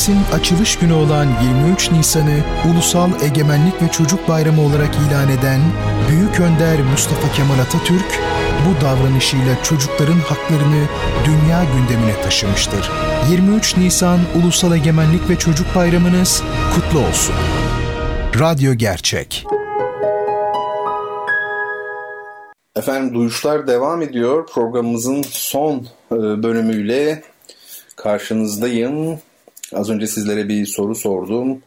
Meclisin 0.01 0.34
açılış 0.34 0.78
günü 0.78 0.92
olan 0.92 1.26
23 1.66 1.90
Nisan'ı 1.90 2.44
Ulusal 2.70 3.11
Egemenlik 3.22 3.82
ve 3.82 3.88
Çocuk 3.88 4.28
Bayramı 4.28 4.62
olarak 4.62 4.94
ilan 4.94 5.28
eden 5.28 5.61
Büyük 6.11 6.40
Önder 6.40 6.80
Mustafa 6.80 7.32
Kemal 7.32 7.59
Atatürk, 7.59 8.20
bu 8.66 8.85
davranışıyla 8.85 9.62
çocukların 9.62 10.18
haklarını 10.18 10.85
dünya 11.24 11.64
gündemine 11.64 12.22
taşımıştır. 12.22 12.90
23 13.31 13.77
Nisan 13.77 14.18
Ulusal 14.43 14.77
Egemenlik 14.77 15.31
ve 15.31 15.36
Çocuk 15.36 15.66
Bayramınız 15.74 16.43
kutlu 16.74 16.98
olsun. 16.98 17.35
Radyo 18.40 18.74
Gerçek 18.74 19.47
Efendim 22.77 23.14
duyuşlar 23.14 23.66
devam 23.66 24.02
ediyor. 24.02 24.47
Programımızın 24.47 25.22
son 25.22 25.86
e, 26.12 26.16
bölümüyle 26.43 27.22
karşınızdayım. 27.97 29.18
Az 29.74 29.90
önce 29.90 30.06
sizlere 30.06 30.48
bir 30.48 30.66
soru 30.66 30.94
sordum. 30.94 31.62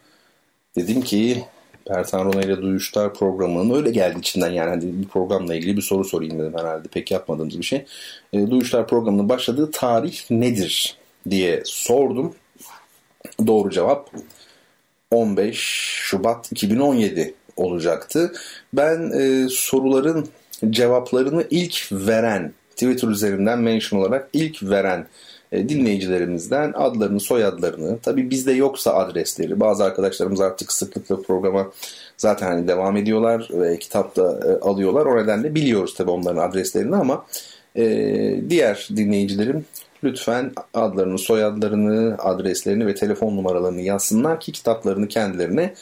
Dedim 0.75 1.01
ki 1.01 1.43
Pertan 1.85 2.25
Rona 2.25 2.41
ile 2.41 2.61
Duyuşlar 2.61 3.13
programının 3.13 3.75
öyle 3.75 3.91
geldi 3.91 4.19
içinden 4.19 4.51
yani 4.51 4.69
hani 4.69 5.01
bir 5.01 5.07
programla 5.07 5.55
ilgili 5.55 5.77
bir 5.77 5.81
soru 5.81 6.03
sorayım 6.03 6.39
dedim 6.39 6.53
herhalde 6.57 6.88
pek 6.88 7.11
yapmadığımız 7.11 7.59
bir 7.59 7.63
şey. 7.63 7.85
E, 8.34 8.51
Duyuşlar 8.51 8.88
programının 8.88 9.30
başladığı 9.30 9.71
tarih 9.71 10.31
nedir 10.31 10.97
diye 11.30 11.61
sordum. 11.65 12.35
Doğru 13.47 13.69
cevap 13.69 14.09
15 15.11 15.57
Şubat 16.03 16.51
2017 16.51 17.34
olacaktı. 17.57 18.34
Ben 18.73 19.11
e, 19.11 19.49
soruların 19.49 20.27
cevaplarını 20.69 21.47
ilk 21.49 21.88
veren 21.91 22.53
Twitter 22.71 23.07
üzerinden 23.07 23.59
mention 23.59 23.99
olarak 23.99 24.30
ilk 24.34 24.63
veren 24.63 25.07
dinleyicilerimizden 25.69 26.73
adlarını, 26.75 27.19
soyadlarını, 27.19 27.99
tabii 27.99 28.30
bizde 28.30 28.51
yoksa 28.51 28.93
adresleri, 28.93 29.59
bazı 29.59 29.84
arkadaşlarımız 29.84 30.41
artık 30.41 30.71
sıklıkla 30.71 31.21
programa 31.21 31.71
zaten 32.17 32.47
hani 32.47 32.67
devam 32.67 32.97
ediyorlar 32.97 33.47
ve 33.51 33.80
kitapta 33.80 34.39
e, 34.45 34.65
alıyorlar. 34.65 35.05
O 35.05 35.23
nedenle 35.23 35.55
biliyoruz 35.55 35.93
tabii 35.97 36.11
onların 36.11 36.49
adreslerini 36.49 36.95
ama 36.95 37.25
e, 37.75 37.85
diğer 38.49 38.88
dinleyicilerim 38.95 39.65
lütfen 40.03 40.51
adlarını, 40.73 41.19
soyadlarını, 41.19 42.15
adreslerini 42.19 42.88
ve 42.88 42.95
telefon 42.95 43.38
numaralarını 43.38 43.81
yazsınlar 43.81 44.39
ki 44.39 44.51
kitaplarını 44.51 45.07
kendilerine 45.07 45.73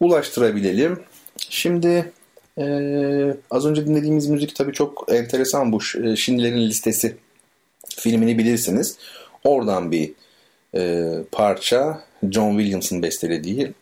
ulaştırabilelim. 0.00 0.98
Şimdi 1.38 2.12
ee, 2.58 3.36
az 3.50 3.66
önce 3.66 3.86
dinlediğimiz 3.86 4.28
müzik 4.28 4.56
tabii 4.56 4.72
çok 4.72 5.04
enteresan 5.08 5.72
bu 5.72 5.80
Şinlerin 6.16 6.68
Listesi 6.68 7.16
filmini 7.98 8.38
bilirsiniz. 8.38 8.96
Oradan 9.44 9.92
bir 9.92 10.12
e, 10.74 11.12
parça 11.32 12.00
John 12.30 12.58
Williams'ın 12.58 13.02
bestelediği 13.02 13.72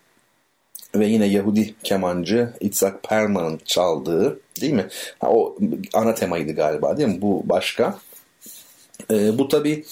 ve 0.94 1.06
yine 1.06 1.26
Yahudi 1.26 1.74
kemancı 1.84 2.50
Itzhak 2.60 3.02
Perlman'ın 3.02 3.60
çaldığı 3.64 4.40
değil 4.60 4.72
mi? 4.72 4.86
Ha, 5.18 5.30
o 5.30 5.56
ana 5.94 6.14
temaydı 6.14 6.52
galiba 6.52 6.96
değil 6.96 7.08
mi? 7.08 7.20
Bu 7.20 7.42
başka. 7.44 7.98
E, 9.10 9.38
bu 9.38 9.48
tabi 9.48 9.84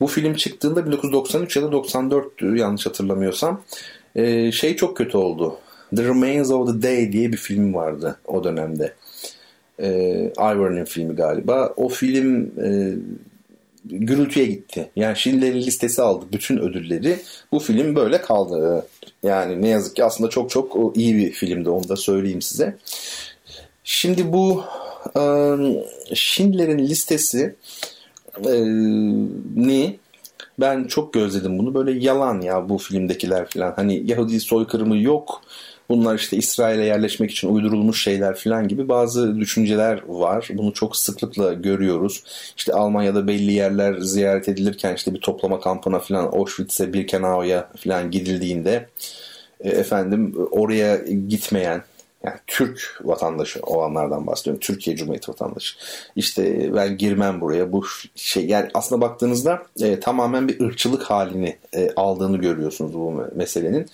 bu 0.00 0.06
film 0.06 0.34
çıktığında 0.34 0.86
1993 0.86 1.56
ya 1.56 1.62
da 1.62 1.72
94 1.72 2.42
yanlış 2.42 2.86
hatırlamıyorsam 2.86 3.62
e, 4.16 4.52
şey 4.52 4.76
çok 4.76 4.96
kötü 4.96 5.16
oldu. 5.16 5.58
The 5.96 6.04
Remains 6.04 6.50
of 6.50 6.68
the 6.68 6.82
Day 6.82 7.12
diye 7.12 7.32
bir 7.32 7.36
film 7.36 7.74
vardı 7.74 8.18
o 8.26 8.44
dönemde. 8.44 8.94
E, 9.78 9.88
Ivor'ın 10.38 10.84
filmi 10.84 11.14
galiba. 11.14 11.72
O 11.76 11.88
film 11.88 12.52
e, 12.64 12.94
gürültüye 13.84 14.46
gitti. 14.46 14.90
Yani 14.96 15.16
Schindler'in 15.16 15.60
listesi 15.60 16.02
aldı 16.02 16.24
bütün 16.32 16.58
ödülleri. 16.58 17.18
Bu 17.52 17.58
film 17.58 17.96
böyle 17.96 18.20
kaldı. 18.20 18.86
Yani 19.22 19.62
ne 19.62 19.68
yazık 19.68 19.96
ki 19.96 20.04
aslında 20.04 20.30
çok 20.30 20.50
çok 20.50 20.96
iyi 20.96 21.16
bir 21.16 21.32
filmdi 21.32 21.70
onu 21.70 21.88
da 21.88 21.96
söyleyeyim 21.96 22.42
size. 22.42 22.76
Şimdi 23.84 24.32
bu 24.32 24.64
e, 25.16 25.22
Schindler'in 26.14 26.78
listesi 26.78 27.56
e, 28.46 28.52
ni 29.56 29.98
ben 30.60 30.84
çok 30.84 31.12
gözledim 31.12 31.58
bunu. 31.58 31.74
Böyle 31.74 32.04
yalan 32.04 32.40
ya 32.40 32.68
bu 32.68 32.78
filmdekiler 32.78 33.48
falan. 33.48 33.72
Hani 33.76 34.10
Yahudi 34.10 34.40
soykırımı 34.40 34.98
yok. 34.98 35.42
Bunlar 35.88 36.14
işte 36.14 36.36
İsrail'e 36.36 36.84
yerleşmek 36.84 37.30
için 37.30 37.54
uydurulmuş 37.54 38.02
şeyler 38.02 38.36
falan 38.36 38.68
gibi 38.68 38.88
bazı 38.88 39.40
düşünceler 39.40 40.02
var. 40.08 40.48
Bunu 40.54 40.72
çok 40.72 40.96
sıklıkla 40.96 41.52
görüyoruz. 41.52 42.22
İşte 42.56 42.72
Almanya'da 42.72 43.26
belli 43.28 43.52
yerler 43.52 43.98
ziyaret 43.98 44.48
edilirken 44.48 44.94
işte 44.94 45.14
bir 45.14 45.20
toplama 45.20 45.60
kampına 45.60 45.98
falan 45.98 46.24
Auschwitz'e, 46.24 46.92
Birkenau'ya 46.92 47.68
falan 47.84 48.10
gidildiğinde 48.10 48.88
e, 49.60 49.68
efendim 49.68 50.34
oraya 50.50 50.96
gitmeyen 51.28 51.82
yani 52.24 52.36
Türk 52.46 53.00
vatandaşı 53.04 53.60
olanlardan 53.62 54.26
bahsediyorum. 54.26 54.60
Türkiye 54.60 54.96
Cumhuriyeti 54.96 55.30
vatandaşı. 55.30 55.76
İşte 56.16 56.74
ben 56.74 56.98
girmem 56.98 57.40
buraya. 57.40 57.72
Bu 57.72 57.84
şey 58.14 58.46
yani 58.46 58.68
aslında 58.74 59.00
baktığınızda 59.00 59.62
e, 59.80 60.00
tamamen 60.00 60.48
bir 60.48 60.60
ırkçılık 60.60 61.02
halini 61.02 61.56
e, 61.74 61.90
aldığını 61.96 62.36
görüyorsunuz 62.36 62.94
bu 62.94 63.24
meselenin. 63.34 63.86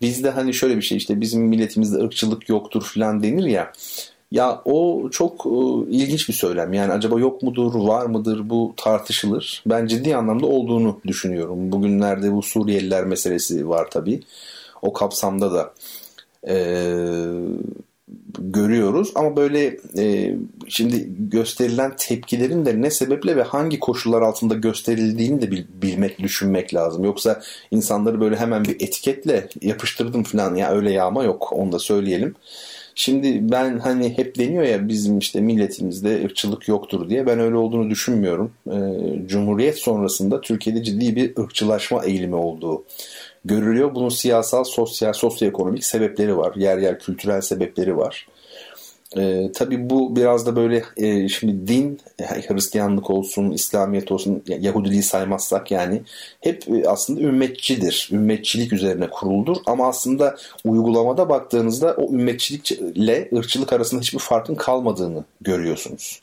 Bizde 0.00 0.30
hani 0.30 0.54
şöyle 0.54 0.76
bir 0.76 0.82
şey 0.82 0.98
işte 0.98 1.20
bizim 1.20 1.42
milletimizde 1.42 1.98
ırkçılık 1.98 2.48
yoktur 2.48 2.82
falan 2.94 3.22
denir 3.22 3.44
ya. 3.44 3.72
Ya 4.30 4.62
o 4.64 5.08
çok 5.10 5.46
e, 5.46 5.50
ilginç 5.90 6.28
bir 6.28 6.34
söylem. 6.34 6.72
Yani 6.72 6.92
acaba 6.92 7.20
yok 7.20 7.42
mudur, 7.42 7.74
var 7.74 8.06
mıdır 8.06 8.50
bu 8.50 8.74
tartışılır. 8.76 9.62
Ben 9.66 9.86
ciddi 9.86 10.16
anlamda 10.16 10.46
olduğunu 10.46 11.00
düşünüyorum. 11.06 11.72
Bugünlerde 11.72 12.32
bu 12.32 12.42
Suriyeliler 12.42 13.04
meselesi 13.04 13.68
var 13.68 13.90
tabii. 13.90 14.20
O 14.82 14.92
kapsamda 14.92 15.52
da 15.52 15.74
e, 16.48 16.56
görüyoruz 18.38 19.12
ama 19.14 19.36
böyle 19.36 19.76
e, 19.98 20.34
şimdi 20.68 21.08
gösterilen 21.18 21.96
tepkilerin 21.96 22.66
de 22.66 22.82
ne 22.82 22.90
sebeple 22.90 23.36
ve 23.36 23.42
hangi 23.42 23.80
koşullar 23.80 24.22
altında 24.22 24.54
gösterildiğini 24.54 25.42
de 25.42 25.50
bil, 25.50 25.64
bilmek, 25.82 26.18
düşünmek 26.18 26.74
lazım. 26.74 27.04
Yoksa 27.04 27.42
insanları 27.70 28.20
böyle 28.20 28.36
hemen 28.36 28.64
bir 28.64 28.74
etiketle 28.74 29.48
yapıştırdım 29.62 30.22
falan 30.22 30.54
ya 30.54 30.70
öyle 30.70 30.92
yağma 30.92 31.24
yok 31.24 31.52
onu 31.52 31.72
da 31.72 31.78
söyleyelim. 31.78 32.34
Şimdi 32.98 33.52
ben 33.52 33.78
hani 33.78 34.18
hep 34.18 34.38
deniyor 34.38 34.62
ya 34.62 34.88
bizim 34.88 35.18
işte 35.18 35.40
milletimizde 35.40 36.24
ırkçılık 36.24 36.68
yoktur 36.68 37.10
diye 37.10 37.26
ben 37.26 37.38
öyle 37.38 37.56
olduğunu 37.56 37.90
düşünmüyorum. 37.90 38.52
Ee, 38.70 39.26
Cumhuriyet 39.26 39.78
sonrasında 39.78 40.40
Türkiye'de 40.40 40.82
ciddi 40.82 41.16
bir 41.16 41.36
ırkçılaşma 41.38 42.04
eğilimi 42.04 42.34
olduğu 42.34 42.84
görülüyor. 43.46 43.94
Bunun 43.94 44.08
siyasal, 44.08 44.64
sosyal, 44.64 45.12
sosyoekonomik 45.12 45.84
sebepleri 45.84 46.36
var. 46.36 46.54
Yer 46.56 46.78
yer 46.78 46.98
kültürel 46.98 47.40
sebepleri 47.40 47.96
var. 47.96 48.26
E, 49.16 49.52
tabii 49.54 49.90
bu 49.90 50.16
biraz 50.16 50.46
da 50.46 50.56
böyle 50.56 50.84
e, 50.96 51.28
şimdi 51.28 51.68
din, 51.68 52.00
Hristiyanlık 52.20 53.10
olsun, 53.10 53.50
İslamiyet 53.50 54.12
olsun, 54.12 54.42
Yahudiliği 54.60 55.02
saymazsak 55.02 55.70
yani 55.70 56.02
hep 56.40 56.68
e, 56.68 56.88
aslında 56.88 57.20
ümmetçidir. 57.20 58.08
Ümmetçilik 58.12 58.72
üzerine 58.72 59.10
kuruldur 59.10 59.56
ama 59.66 59.88
aslında 59.88 60.36
uygulamada 60.64 61.28
baktığınızda 61.28 61.94
o 61.98 62.12
ümmetçilikle 62.12 63.28
ırkçılık 63.36 63.72
arasında 63.72 64.00
hiçbir 64.00 64.18
farkın 64.18 64.54
kalmadığını 64.54 65.24
görüyorsunuz. 65.40 66.20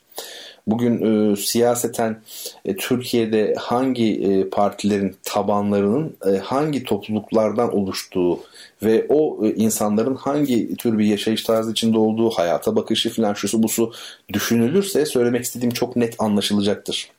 Bugün 0.66 1.32
e, 1.32 1.36
siyaseten 1.36 2.20
e, 2.64 2.76
Türkiye'de 2.76 3.54
hangi 3.58 4.22
e, 4.22 4.48
partilerin 4.48 5.16
tabanlarının 5.22 6.16
e, 6.26 6.38
hangi 6.38 6.84
topluluklardan 6.84 7.74
oluştuğu 7.76 8.40
ve 8.82 9.06
o 9.08 9.46
e, 9.46 9.54
insanların 9.54 10.14
hangi 10.14 10.76
tür 10.76 10.98
bir 10.98 11.04
yaşayış 11.04 11.42
tarzı 11.42 11.70
içinde 11.70 11.98
olduğu, 11.98 12.30
hayata 12.30 12.76
bakışı 12.76 13.10
falan 13.10 13.34
şusu 13.34 13.62
busu 13.62 13.92
düşünülürse 14.32 15.06
söylemek 15.06 15.44
istediğim 15.44 15.74
çok 15.74 15.96
net 15.96 16.14
anlaşılacaktır. 16.18 17.10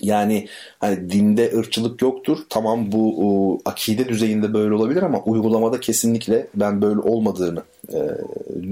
Yani 0.00 0.48
hani 0.78 1.10
dinde 1.10 1.52
ırkçılık 1.56 2.02
yoktur. 2.02 2.38
Tamam 2.48 2.92
bu 2.92 3.14
o, 3.18 3.58
akide 3.64 4.08
düzeyinde 4.08 4.54
böyle 4.54 4.74
olabilir 4.74 5.02
ama 5.02 5.22
uygulamada 5.22 5.80
kesinlikle 5.80 6.46
ben 6.54 6.82
böyle 6.82 7.00
olmadığını 7.00 7.62
e, 7.92 8.00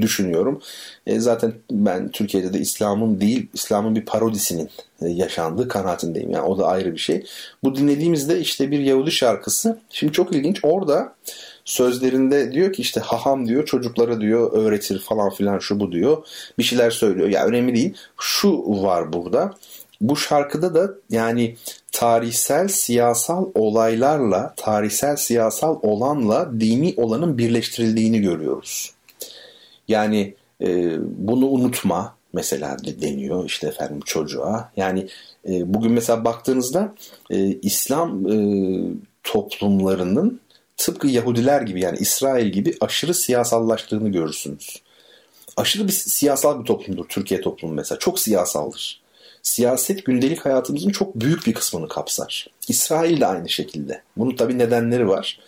düşünüyorum. 0.01 0.61
E, 1.07 1.21
zaten 1.21 1.53
ben 1.71 2.09
Türkiye'de 2.09 2.53
de 2.53 2.59
İslam'ın 2.59 3.21
değil, 3.21 3.47
İslam'ın 3.55 3.95
bir 3.95 4.05
parodisinin 4.05 4.71
e, 5.03 5.09
yaşandığı 5.09 5.69
kanaatindeyim. 5.69 6.31
Yani 6.31 6.45
o 6.45 6.59
da 6.59 6.67
ayrı 6.67 6.93
bir 6.93 6.99
şey. 6.99 7.27
Bu 7.65 7.77
dinlediğimizde 7.77 8.41
işte 8.41 8.71
bir 8.71 8.79
Yahudi 8.79 9.13
şarkısı. 9.13 9.79
Şimdi 9.91 10.13
çok 10.13 10.35
ilginç. 10.35 10.61
Orada 10.63 11.15
sözlerinde 11.65 12.53
diyor 12.53 12.73
ki 12.73 12.83
işte 12.83 13.01
haham 13.01 13.49
diyor 13.49 13.67
çocuklara 13.67 14.21
diyor 14.21 14.53
öğretir 14.53 14.99
falan 14.99 15.31
filan 15.31 15.59
şu 15.59 15.81
bu 15.81 15.93
diyor. 15.93 16.27
Bir 16.59 16.63
şeyler 16.63 16.91
söylüyor. 16.91 17.29
Ya 17.29 17.45
önemli 17.45 17.75
değil. 17.75 17.95
Şu 18.21 18.65
var 18.83 19.13
burada 19.13 19.55
bu 20.03 20.17
şarkıda 20.17 20.75
da 20.75 20.95
yani 21.11 21.57
tarihsel 21.93 22.69
siyasal 22.69 23.51
olaylarla, 23.55 24.55
tarihsel 24.57 25.17
siyasal 25.17 25.79
olanla 25.83 26.61
dini 26.61 26.95
olanın 26.97 27.39
birleştirildiğini 27.39 28.21
görüyoruz. 28.21 28.95
Yani 29.89 30.35
e, 30.61 30.97
bunu 31.01 31.47
unutma 31.47 32.17
mesela 32.33 32.77
deniyor 32.85 33.45
işte 33.45 33.67
efendim 33.67 34.01
çocuğa. 34.05 34.73
Yani 34.77 35.09
e, 35.49 35.75
bugün 35.75 35.93
mesela 35.93 36.25
baktığınızda 36.25 36.95
e, 37.31 37.47
İslam 37.47 38.33
e, 38.33 38.37
toplumlarının 39.23 40.41
tıpkı 40.77 41.09
Yahudiler 41.09 41.63
gibi 41.63 41.81
yani 41.81 41.99
İsrail 41.99 42.47
gibi 42.47 42.75
aşırı 42.81 43.15
siyasallaştığını 43.15 44.09
görürsünüz. 44.09 44.83
Aşırı 45.57 45.89
bir 45.89 45.93
siyasal 45.93 46.61
bir 46.61 46.65
toplumdur 46.65 47.05
Türkiye 47.09 47.41
toplumu 47.41 47.75
mesela. 47.75 47.99
Çok 47.99 48.19
siyasaldır. 48.19 49.02
Siyaset 49.43 50.05
gündelik 50.05 50.47
hayatımızın 50.47 50.91
çok 50.91 51.15
büyük 51.15 51.47
bir 51.47 51.55
kısmını 51.55 51.89
kapsar. 51.89 52.47
İsrail 52.69 53.21
de 53.21 53.27
aynı 53.27 53.49
şekilde. 53.49 54.03
Bunun 54.17 54.37
tabii 54.37 54.59
nedenleri 54.59 55.09
var. 55.09 55.41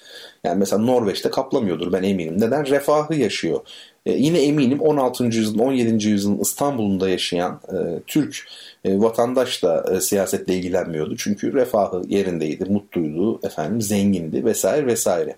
Yani 0.45 0.59
mesela 0.59 0.83
Norveç'te 0.83 1.31
kaplamıyordur 1.31 1.93
ben 1.93 2.03
eminim. 2.03 2.41
Neden? 2.41 2.67
Refahı 2.67 3.15
yaşıyor. 3.15 3.61
E, 4.07 4.13
yine 4.13 4.43
eminim 4.43 4.81
16. 4.81 5.25
yüzyılın 5.25 5.59
17. 5.59 6.09
yüzyılın 6.09 6.39
İstanbul'unda 6.39 7.09
yaşayan 7.09 7.61
e, 7.69 8.03
Türk 8.07 8.47
e, 8.85 9.01
vatandaş 9.01 9.63
da 9.63 9.95
e, 9.97 10.01
siyasetle 10.01 10.55
ilgilenmiyordu. 10.55 11.17
Çünkü 11.17 11.53
refahı 11.53 12.03
yerindeydi, 12.09 12.65
mutluydu, 12.65 13.41
efendim 13.43 13.83
zengindi 13.83 14.45
vesaire 14.45 14.87
vesaire. 14.87 15.37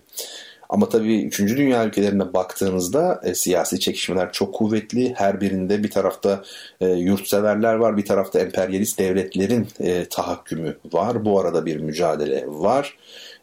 Ama 0.68 0.88
tabii 0.88 1.22
3. 1.22 1.40
Dünya 1.40 1.86
ülkelerine 1.86 2.32
baktığınızda 2.32 3.20
e, 3.24 3.34
siyasi 3.34 3.80
çekişmeler 3.80 4.32
çok 4.32 4.54
kuvvetli. 4.54 5.14
Her 5.14 5.40
birinde 5.40 5.82
bir 5.82 5.90
tarafta 5.90 6.42
e, 6.80 6.88
yurtseverler 6.88 7.74
var, 7.74 7.96
bir 7.96 8.04
tarafta 8.04 8.40
emperyalist 8.40 8.98
devletlerin 8.98 9.68
e, 9.80 10.04
tahakkümü 10.04 10.76
var. 10.92 11.24
Bu 11.24 11.40
arada 11.40 11.66
bir 11.66 11.76
mücadele 11.76 12.44
var. 12.46 12.96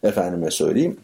Efendime 0.03 0.51
söyleyeyim. 0.51 0.97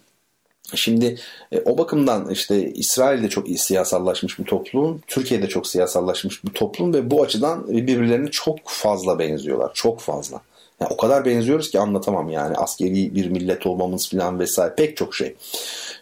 Şimdi 0.75 1.17
e, 1.51 1.59
o 1.59 1.77
bakımdan 1.77 2.29
işte 2.29 2.71
İsrail'de 2.71 3.29
çok 3.29 3.47
siyasallaşmış 3.49 4.39
bir 4.39 4.43
toplum, 4.43 5.01
Türkiye'de 5.07 5.49
çok 5.49 5.67
siyasallaşmış 5.67 6.43
bir 6.43 6.49
toplum 6.49 6.93
ve 6.93 7.11
bu 7.11 7.23
açıdan 7.23 7.67
birbirlerine 7.67 8.31
çok 8.31 8.59
fazla 8.65 9.19
benziyorlar. 9.19 9.71
Çok 9.73 9.99
fazla. 9.99 10.41
Yani 10.81 10.93
o 10.93 10.97
kadar 10.97 11.25
benziyoruz 11.25 11.71
ki 11.71 11.79
anlatamam 11.79 12.29
yani 12.29 12.55
askeri 12.55 13.15
bir 13.15 13.29
millet 13.29 13.65
olmamız 13.65 14.09
falan 14.09 14.39
vesaire 14.39 14.75
pek 14.75 14.97
çok 14.97 15.15
şey. 15.15 15.35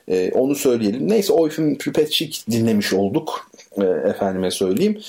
E, 0.07 0.31
onu 0.31 0.55
söyleyelim. 0.55 1.09
Neyse 1.09 1.33
Oyfim 1.33 1.77
Püpetçik 1.77 2.45
dinlemiş 2.51 2.93
olduk. 2.93 3.51
E, 3.77 3.83
efendime 3.83 4.51
söyleyeyim. 4.51 5.01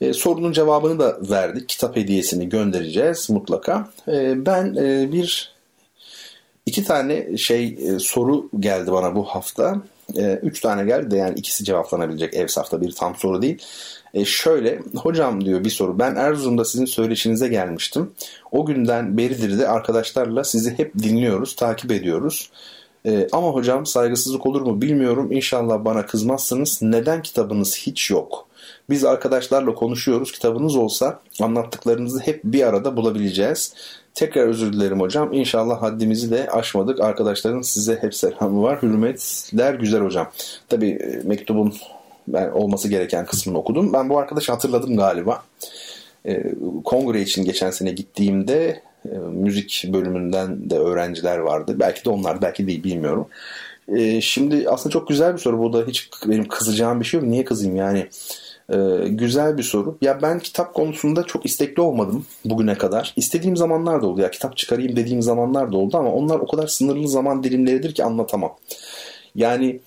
E, 0.00 0.12
sorunun 0.12 0.52
cevabını 0.52 0.98
da 0.98 1.18
verdik. 1.30 1.68
Kitap 1.68 1.96
hediyesini 1.96 2.48
göndereceğiz 2.48 3.30
mutlaka. 3.30 3.88
E, 4.08 4.46
ben 4.46 4.74
e, 4.74 5.12
bir 5.12 5.56
iki 6.66 6.84
tane 6.84 7.36
şey 7.36 7.64
e, 7.66 7.98
soru 7.98 8.48
geldi 8.60 8.92
bana 8.92 9.14
bu 9.14 9.24
hafta. 9.24 9.82
E, 10.16 10.40
üç 10.42 10.60
tane 10.60 10.84
geldi 10.84 11.10
de 11.10 11.16
yani 11.16 11.38
ikisi 11.38 11.64
cevaplanabilecek 11.64 12.34
ev 12.34 12.46
safta 12.46 12.80
bir 12.80 12.92
tam 12.92 13.16
soru 13.16 13.42
değil. 13.42 13.58
E 14.16 14.24
şöyle 14.24 14.78
hocam 14.96 15.44
diyor 15.44 15.64
bir 15.64 15.70
soru 15.70 15.98
ben 15.98 16.14
Erzurum'da 16.14 16.64
sizin 16.64 16.84
söyleşinize 16.84 17.48
gelmiştim. 17.48 18.10
O 18.52 18.66
günden 18.66 19.16
beridir 19.16 19.58
de 19.58 19.68
arkadaşlarla 19.68 20.44
sizi 20.44 20.78
hep 20.78 20.98
dinliyoruz 20.98 21.56
takip 21.56 21.92
ediyoruz. 21.92 22.50
E, 23.06 23.28
ama 23.32 23.48
hocam 23.48 23.86
saygısızlık 23.86 24.46
olur 24.46 24.60
mu 24.60 24.82
bilmiyorum. 24.82 25.32
İnşallah 25.32 25.84
bana 25.84 26.06
kızmazsınız. 26.06 26.78
Neden 26.82 27.22
kitabınız 27.22 27.76
hiç 27.76 28.10
yok? 28.10 28.48
Biz 28.90 29.04
arkadaşlarla 29.04 29.74
konuşuyoruz. 29.74 30.32
Kitabınız 30.32 30.76
olsa 30.76 31.20
anlattıklarınızı 31.40 32.20
hep 32.20 32.44
bir 32.44 32.66
arada 32.66 32.96
bulabileceğiz. 32.96 33.74
Tekrar 34.14 34.46
özür 34.46 34.72
dilerim 34.72 35.00
hocam. 35.00 35.32
İnşallah 35.32 35.82
haddimizi 35.82 36.30
de 36.30 36.50
aşmadık. 36.50 37.00
Arkadaşların 37.00 37.62
size 37.62 37.98
hep 38.00 38.14
selamı 38.14 38.62
var. 38.62 38.82
Hürmetler 38.82 39.74
güzel 39.74 40.00
hocam. 40.00 40.30
Tabii 40.68 40.90
e, 40.90 41.20
mektubun 41.24 41.74
ben 42.28 42.50
olması 42.50 42.88
gereken 42.88 43.26
kısmını 43.26 43.58
okudum. 43.58 43.92
Ben 43.92 44.08
bu 44.08 44.18
arkadaşı 44.18 44.52
hatırladım 44.52 44.96
galiba. 44.96 45.42
E, 46.26 46.42
kongre 46.84 47.20
için 47.20 47.44
geçen 47.44 47.70
sene 47.70 47.90
gittiğimde 47.90 48.82
e, 49.04 49.18
müzik 49.18 49.84
bölümünden 49.92 50.70
de 50.70 50.78
öğrenciler 50.78 51.38
vardı. 51.38 51.76
Belki 51.80 52.04
de 52.04 52.10
onlar, 52.10 52.42
belki 52.42 52.66
değil 52.66 52.84
bilmiyorum. 52.84 53.26
E, 53.88 54.20
şimdi 54.20 54.68
aslında 54.68 54.92
çok 54.92 55.08
güzel 55.08 55.32
bir 55.32 55.38
soru. 55.38 55.58
Burada 55.58 55.86
hiç 55.86 56.10
benim 56.26 56.48
kızacağım 56.48 57.00
bir 57.00 57.04
şey 57.04 57.20
yok. 57.20 57.28
Niye 57.28 57.44
kızayım 57.44 57.76
yani? 57.76 58.06
E, 58.72 58.76
güzel 59.08 59.58
bir 59.58 59.62
soru. 59.62 59.98
Ya 60.02 60.22
ben 60.22 60.38
kitap 60.38 60.74
konusunda 60.74 61.22
çok 61.22 61.46
istekli 61.46 61.80
olmadım 61.80 62.26
bugüne 62.44 62.78
kadar. 62.78 63.12
İstediğim 63.16 63.56
zamanlar 63.56 64.02
da 64.02 64.06
oldu. 64.06 64.20
Ya 64.20 64.30
kitap 64.30 64.56
çıkarayım 64.56 64.96
dediğim 64.96 65.22
zamanlar 65.22 65.72
da 65.72 65.76
oldu 65.76 65.96
ama 65.96 66.12
onlar 66.12 66.38
o 66.38 66.46
kadar 66.46 66.66
sınırlı 66.66 67.08
zaman 67.08 67.42
dilimleridir 67.44 67.94
ki 67.94 68.04
anlatamam. 68.04 68.56
Yani 69.34 69.80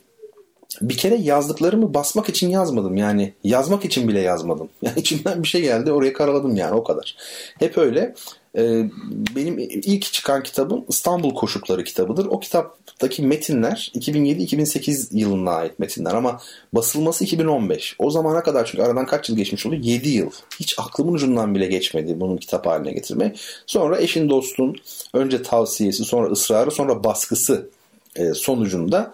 bir 0.82 0.98
kere 0.98 1.16
yazdıklarımı 1.16 1.94
basmak 1.94 2.30
için 2.30 2.50
yazmadım. 2.50 2.98
Yani 2.98 3.34
yazmak 3.44 3.86
için 3.86 4.08
bile 4.08 4.20
yazmadım. 4.20 4.70
Yani 4.82 5.00
içimden 5.00 5.44
bir 5.44 5.48
şey 5.48 5.62
geldi 5.62 5.92
oraya 5.92 6.14
karaladım 6.14 6.56
yani 6.56 6.76
o 6.76 6.84
kadar. 6.84 7.16
Hep 7.60 7.78
öyle. 7.78 8.16
Ee, 8.58 8.90
benim 9.36 9.60
ilk 9.60 10.14
çıkan 10.14 10.44
kitabım 10.44 10.86
İstanbul 10.90 11.34
Koşukları 11.34 11.84
kitabıdır. 11.84 12.26
O 12.26 12.40
kitaptaki 12.40 13.22
metinler 13.22 13.92
2007-2008 13.96 15.18
yılına 15.18 15.52
ait 15.52 15.80
metinler 15.80 16.14
ama 16.14 16.42
basılması 16.74 17.24
2015. 17.24 17.96
O 18.00 18.12
zamana 18.12 18.44
kadar 18.44 18.66
çünkü 18.66 18.84
aradan 18.84 19.06
kaç 19.06 19.30
yıl 19.30 19.38
geçmiş 19.38 19.66
oldu? 19.66 19.76
7 19.76 20.10
yıl. 20.10 20.30
Hiç 20.60 20.80
aklımın 20.80 21.14
ucundan 21.14 21.56
bile 21.56 21.66
geçmedi 21.66 22.20
bunun 22.20 22.38
kitap 22.38 22.66
haline 22.66 22.92
getirme. 22.92 23.36
Sonra 23.66 24.02
eşin 24.02 24.30
dostun 24.30 24.76
önce 25.14 25.44
tavsiyesi 25.44 26.06
sonra 26.06 26.28
ısrarı 26.28 26.72
sonra 26.72 27.04
baskısı 27.04 27.70
e, 28.16 28.34
sonucunda 28.34 29.14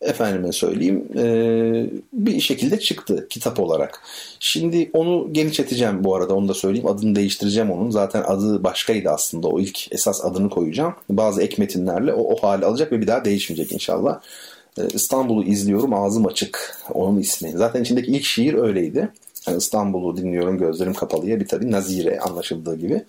efendime 0.00 0.52
söyleyeyim 0.52 1.08
e, 1.16 1.24
bir 2.12 2.40
şekilde 2.40 2.78
çıktı 2.78 3.26
kitap 3.30 3.60
olarak. 3.60 4.02
Şimdi 4.40 4.90
onu 4.92 5.32
genişleteceğim 5.32 6.04
bu 6.04 6.14
arada 6.14 6.34
onu 6.34 6.48
da 6.48 6.54
söyleyeyim. 6.54 6.86
Adını 6.86 7.14
değiştireceğim 7.14 7.70
onun. 7.70 7.90
Zaten 7.90 8.22
adı 8.22 8.64
başkaydı 8.64 9.10
aslında. 9.10 9.48
O 9.48 9.60
ilk 9.60 9.92
esas 9.92 10.24
adını 10.24 10.50
koyacağım. 10.50 10.94
Bazı 11.10 11.42
ek 11.42 11.54
metinlerle 11.58 12.12
o, 12.12 12.34
o 12.34 12.36
hali 12.42 12.64
alacak 12.64 12.92
ve 12.92 13.00
bir 13.00 13.06
daha 13.06 13.24
değişmeyecek 13.24 13.72
inşallah. 13.72 14.20
E, 14.78 14.82
İstanbul'u 14.94 15.44
izliyorum 15.44 15.94
ağzım 15.94 16.26
açık. 16.26 16.78
Onun 16.94 17.20
ismi. 17.20 17.50
Zaten 17.50 17.82
içindeki 17.82 18.12
ilk 18.12 18.24
şiir 18.24 18.54
öyleydi. 18.54 19.08
Yani 19.46 19.58
İstanbul'u 19.58 20.16
dinliyorum 20.16 20.58
gözlerim 20.58 20.94
kapalıya 20.94 21.40
bir 21.40 21.48
tabii 21.48 21.70
Nazire 21.70 22.20
anlaşıldığı 22.20 22.76
gibi. 22.76 23.04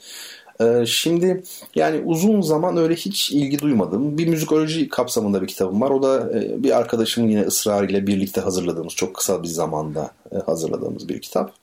Ee, 0.62 0.86
şimdi 0.86 1.44
yani 1.76 2.02
uzun 2.06 2.42
zaman 2.42 2.78
öyle 2.78 2.96
hiç 2.96 3.32
ilgi 3.32 3.60
duymadım. 3.60 4.18
Bir 4.18 4.28
müzikoloji 4.28 4.90
kapsamında 4.90 5.42
bir 5.42 5.48
kitabım 5.48 5.82
var. 5.82 5.90
O 5.90 6.04
da 6.04 6.40
e, 6.40 6.64
bir 6.64 6.78
arkadaşımın 6.78 7.28
yine 7.28 7.42
ısrarıyla 7.42 8.08
birlikte 8.08 8.42
hazırladığımız, 8.42 8.94
çok 8.94 9.16
kısa 9.16 9.44
bir 9.44 9.48
zamanda 9.48 10.12
e, 10.32 10.38
hazırladığımız 10.38 11.10
bir 11.10 11.22
kitap. 11.22 11.54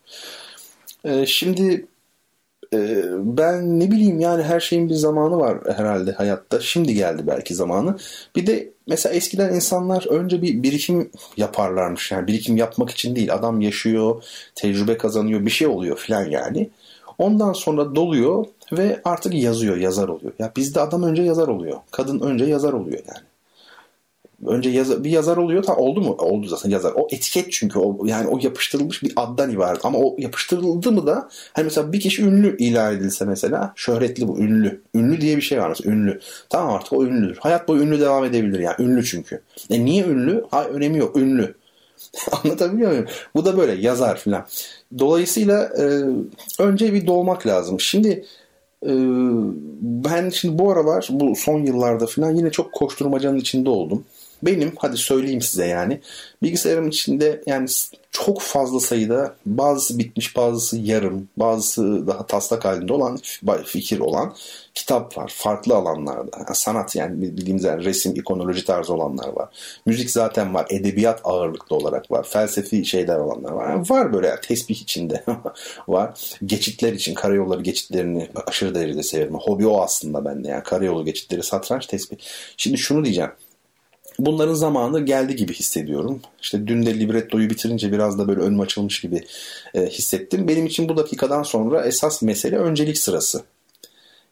Ee, 1.04 1.26
şimdi 1.26 1.86
e, 2.74 3.04
ben 3.18 3.80
ne 3.80 3.90
bileyim 3.90 4.20
yani 4.20 4.42
her 4.42 4.60
şeyin 4.60 4.88
bir 4.88 4.94
zamanı 4.94 5.38
var 5.38 5.58
herhalde 5.76 6.12
hayatta. 6.12 6.60
Şimdi 6.60 6.94
geldi 6.94 7.22
belki 7.26 7.54
zamanı. 7.54 7.96
Bir 8.36 8.46
de 8.46 8.70
mesela 8.86 9.14
eskiden 9.14 9.54
insanlar 9.54 10.06
önce 10.06 10.42
bir 10.42 10.62
birikim 10.62 11.10
yaparlarmış. 11.36 12.12
Yani 12.12 12.26
birikim 12.26 12.56
yapmak 12.56 12.90
için 12.90 13.16
değil. 13.16 13.34
Adam 13.34 13.60
yaşıyor, 13.60 14.24
tecrübe 14.54 14.98
kazanıyor, 14.98 15.46
bir 15.46 15.50
şey 15.50 15.66
oluyor 15.66 15.96
falan 15.96 16.24
yani. 16.24 16.70
Ondan 17.18 17.52
sonra 17.52 17.94
doluyor 17.94 18.46
ve 18.72 19.00
artık 19.04 19.34
yazıyor, 19.34 19.76
yazar 19.76 20.08
oluyor. 20.08 20.32
Ya 20.38 20.52
bizde 20.56 20.80
adam 20.80 21.02
önce 21.02 21.22
yazar 21.22 21.48
oluyor. 21.48 21.78
Kadın 21.90 22.20
önce 22.20 22.44
yazar 22.44 22.72
oluyor 22.72 22.98
yani. 23.08 23.24
Önce 24.46 24.70
yaz, 24.70 25.04
bir 25.04 25.10
yazar 25.10 25.36
oluyor. 25.36 25.62
Ta, 25.62 25.76
oldu 25.76 26.00
mu? 26.00 26.16
Oldu 26.18 26.46
zaten 26.46 26.70
yazar. 26.70 26.92
O 26.96 27.08
etiket 27.10 27.52
çünkü 27.52 27.78
o 27.78 28.06
yani 28.06 28.28
o 28.28 28.38
yapıştırılmış 28.42 29.02
bir 29.02 29.12
addan 29.16 29.50
ibaret. 29.50 29.84
Ama 29.84 29.98
o 29.98 30.16
yapıştırıldı 30.18 30.92
mı 30.92 31.06
da 31.06 31.28
hani 31.52 31.64
mesela 31.64 31.92
bir 31.92 32.00
kişi 32.00 32.22
ünlü 32.22 32.56
ilan 32.58 32.96
edilse 32.96 33.24
mesela 33.24 33.72
şöhretli 33.76 34.28
bu 34.28 34.38
ünlü. 34.38 34.82
Ünlü 34.94 35.20
diye 35.20 35.36
bir 35.36 35.42
şey 35.42 35.60
var 35.60 35.68
mesela 35.68 35.94
ünlü. 35.94 36.20
Tamam 36.50 36.74
artık 36.74 36.92
o 36.92 37.04
ünlüdür. 37.04 37.36
Hayat 37.36 37.68
boyu 37.68 37.82
ünlü 37.82 38.00
devam 38.00 38.24
edebilir 38.24 38.58
yani. 38.58 38.76
Ünlü 38.78 39.04
çünkü. 39.04 39.40
E 39.70 39.84
niye 39.84 40.04
ünlü? 40.04 40.44
Ha 40.50 40.64
önemi 40.64 40.98
yok. 40.98 41.16
Ünlü. 41.16 41.54
Anlatabiliyor 42.44 42.90
muyum? 42.90 43.06
Bu 43.36 43.44
da 43.44 43.56
böyle 43.56 43.72
yazar 43.72 44.16
filan. 44.18 44.46
Dolayısıyla 44.98 45.62
e, 45.64 45.84
önce 46.58 46.92
bir 46.92 47.06
dolmak 47.06 47.46
lazım. 47.46 47.80
Şimdi 47.80 48.24
ben 49.80 50.30
şimdi 50.30 50.58
bu 50.58 50.70
aralar 50.72 51.08
bu 51.10 51.36
son 51.36 51.58
yıllarda 51.58 52.06
filan 52.06 52.34
yine 52.34 52.50
çok 52.50 52.72
koşturmacanın 52.72 53.38
içinde 53.38 53.70
oldum. 53.70 54.04
Benim 54.46 54.72
hadi 54.78 54.96
söyleyeyim 54.96 55.42
size 55.42 55.66
yani. 55.66 56.00
Bilgisayarım 56.42 56.88
içinde 56.88 57.42
yani 57.46 57.68
çok 58.10 58.40
fazla 58.40 58.80
sayıda 58.80 59.36
bazısı 59.46 59.98
bitmiş 59.98 60.36
bazısı 60.36 60.78
yarım 60.78 61.28
bazısı 61.36 62.06
daha 62.06 62.26
taslak 62.26 62.64
halinde 62.64 62.92
olan 62.92 63.18
fikir 63.64 63.98
olan 63.98 64.34
kitap 64.74 65.18
var 65.18 65.32
farklı 65.36 65.74
alanlarda 65.74 66.36
yani 66.38 66.56
sanat 66.56 66.96
yani 66.96 67.22
bildiğimiz 67.22 67.64
yani 67.64 67.84
resim 67.84 68.14
ikonoloji 68.16 68.64
tarzı 68.64 68.94
olanlar 68.94 69.28
var. 69.28 69.48
Müzik 69.86 70.10
zaten 70.10 70.54
var 70.54 70.66
edebiyat 70.70 71.20
ağırlıklı 71.24 71.76
olarak 71.76 72.10
var 72.10 72.26
felsefi 72.28 72.84
şeyler 72.84 73.16
olanlar 73.16 73.52
var. 73.52 73.70
Yani 73.70 73.90
var 73.90 74.12
böyle 74.12 74.26
yani 74.26 74.40
tesbih 74.40 74.82
içinde 74.82 75.24
var. 75.88 76.36
Geçitler 76.44 76.92
için 76.92 77.14
karayolları 77.14 77.62
geçitlerini 77.62 78.28
aşırı 78.46 78.74
derecede 78.74 79.02
severim. 79.02 79.34
Hobi 79.34 79.66
o 79.66 79.82
aslında 79.82 80.24
bende 80.24 80.48
yani 80.48 80.62
karayolu 80.62 81.04
geçitleri 81.04 81.42
satranç 81.42 81.86
tesbih. 81.86 82.16
Şimdi 82.56 82.78
şunu 82.78 83.04
diyeceğim 83.04 83.30
bunların 84.18 84.54
zamanı 84.54 85.00
geldi 85.00 85.36
gibi 85.36 85.54
hissediyorum. 85.54 86.20
İşte 86.42 86.66
dün 86.66 86.86
de 86.86 87.00
librettoyu 87.00 87.50
bitirince 87.50 87.92
biraz 87.92 88.18
da 88.18 88.28
böyle 88.28 88.40
önüm 88.40 88.60
açılmış 88.60 89.00
gibi 89.00 89.24
e, 89.74 89.86
hissettim. 89.86 90.48
Benim 90.48 90.66
için 90.66 90.88
bu 90.88 90.96
dakikadan 90.96 91.42
sonra 91.42 91.86
esas 91.86 92.22
mesele 92.22 92.56
öncelik 92.56 92.98
sırası. 92.98 93.42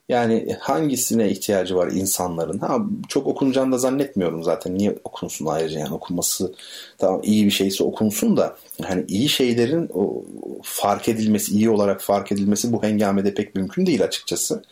Yani 0.09 0.57
hangisine 0.61 1.31
ihtiyacı 1.31 1.77
var 1.77 1.89
insanların? 1.93 2.59
Ha, 2.59 2.79
çok 3.09 3.27
okunacağını 3.27 3.73
da 3.73 3.79
zannetmiyorum 3.79 4.43
zaten. 4.43 4.75
Niye 4.79 4.99
okunsun 5.05 5.47
ayrıca 5.47 5.81
yani 5.81 5.95
okunması 5.95 6.55
tamam 6.99 7.21
iyi 7.25 7.47
bir 7.47 7.51
şeyse 7.51 7.85
okunsun 7.85 8.37
da 8.37 8.57
hani 8.83 9.05
iyi 9.09 9.29
şeylerin 9.29 9.91
o 9.95 10.25
fark 10.63 11.09
edilmesi, 11.09 11.53
iyi 11.53 11.71
olarak 11.71 12.01
fark 12.01 12.33
edilmesi 12.33 12.73
bu 12.73 12.83
hengamede 12.83 13.35
pek 13.35 13.55
mümkün 13.55 13.87
değil 13.87 14.05
açıkçası. 14.05 14.63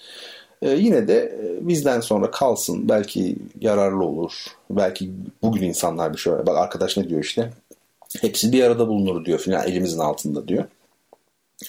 Ee, 0.62 0.70
yine 0.70 1.09
de 1.09 1.15
e, 1.16 1.69
bizden 1.69 2.01
sonra 2.01 2.31
kalsın. 2.31 2.89
Belki 2.89 3.37
yararlı 3.61 4.05
olur. 4.05 4.32
Belki 4.70 5.11
bugün 5.43 5.62
insanlar 5.62 6.12
bir 6.12 6.19
şey 6.19 6.32
bak 6.32 6.59
arkadaş 6.59 6.97
ne 6.97 7.09
diyor 7.09 7.24
işte. 7.24 7.51
Hepsi 8.20 8.53
bir 8.53 8.65
arada 8.65 8.89
bulunur 8.89 9.24
diyor 9.24 9.39
filan 9.39 9.69
elimizin 9.69 9.99
altında 9.99 10.49
diyor. 10.49 10.65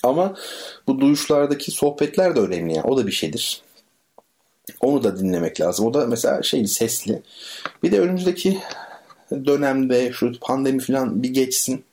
Ama 0.04 0.36
bu 0.88 1.00
duyuşlardaki 1.00 1.72
sohbetler 1.72 2.36
de 2.36 2.40
önemli 2.40 2.74
yani. 2.74 2.88
O 2.88 2.98
da 2.98 3.08
bir 3.08 3.12
şeydir. 3.12 3.62
Onu 4.82 5.04
da 5.04 5.20
dinlemek 5.20 5.62
lazım. 5.62 5.86
O 5.86 5.94
da 5.94 6.08
mesela 6.08 6.44
şey 6.44 6.68
sesli. 6.68 7.22
Bir 7.84 7.92
de 7.92 8.00
önümüzdeki 8.00 8.60
dönemde 9.32 10.12
şu 10.12 10.40
pandemi 10.42 10.80
falan 10.80 11.24
bir 11.24 11.30
geçsin. 11.30 11.84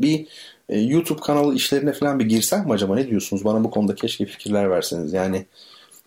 Bir 0.00 0.26
e, 0.68 0.80
YouTube 0.80 1.20
kanalı 1.20 1.54
işlerine 1.54 1.92
falan 1.92 2.18
bir 2.18 2.24
girsem 2.24 2.66
mi 2.66 2.72
acaba 2.72 2.94
ne 2.94 3.08
diyorsunuz? 3.08 3.44
Bana 3.44 3.64
bu 3.64 3.70
konuda 3.70 3.94
keşke 3.94 4.26
fikirler 4.26 4.70
verseniz. 4.70 5.12
Yani 5.12 5.46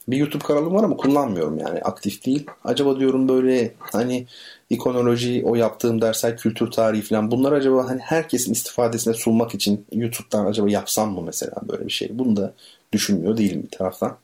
bir 0.07 0.17
YouTube 0.17 0.43
kanalım 0.43 0.75
var 0.75 0.83
ama 0.83 0.97
kullanmıyorum 0.97 1.59
yani 1.59 1.79
aktif 1.79 2.25
değil. 2.25 2.45
Acaba 2.63 2.99
diyorum 2.99 3.29
böyle 3.29 3.73
hani 3.79 4.27
ikonoloji, 4.69 5.43
o 5.45 5.55
yaptığım 5.55 6.01
dersler, 6.01 6.37
kültür 6.37 6.71
tarihi 6.71 7.01
falan 7.01 7.31
bunlar 7.31 7.51
acaba 7.51 7.89
hani 7.89 8.01
herkesin 8.01 8.51
istifadesine 8.51 9.13
sunmak 9.13 9.55
için 9.55 9.85
YouTube'dan 9.91 10.45
acaba 10.45 10.69
yapsam 10.69 11.13
mı 11.13 11.21
mesela 11.21 11.55
böyle 11.69 11.85
bir 11.85 11.91
şey? 11.91 12.09
Bunu 12.11 12.35
da 12.35 12.53
düşünmüyor 12.93 13.37
değilim 13.37 13.63
bir 13.63 13.77
taraftan. 13.77 14.17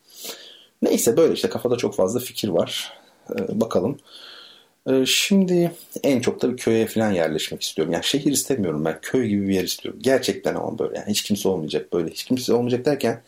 Neyse 0.81 1.17
böyle 1.17 1.33
işte 1.33 1.49
kafada 1.49 1.77
çok 1.77 1.95
fazla 1.95 2.19
fikir 2.19 2.49
var. 2.49 2.93
Ee, 3.29 3.61
bakalım. 3.61 3.97
Ee, 4.89 5.05
şimdi 5.05 5.71
en 6.03 6.19
çok 6.19 6.41
da 6.41 6.51
bir 6.51 6.57
köye 6.57 6.87
falan 6.87 7.11
yerleşmek 7.11 7.61
istiyorum. 7.61 7.93
Yani 7.93 8.03
şehir 8.03 8.31
istemiyorum 8.31 8.85
ben. 8.85 8.99
Köy 9.01 9.27
gibi 9.27 9.47
bir 9.47 9.53
yer 9.53 9.63
istiyorum. 9.63 9.99
Gerçekten 10.03 10.55
ama 10.55 10.79
böyle. 10.79 10.97
Yani 10.97 11.09
hiç 11.09 11.23
kimse 11.23 11.49
olmayacak 11.49 11.93
böyle. 11.93 12.09
Hiç 12.09 12.23
kimse 12.23 12.53
olmayacak 12.53 12.85
derken 12.85 13.21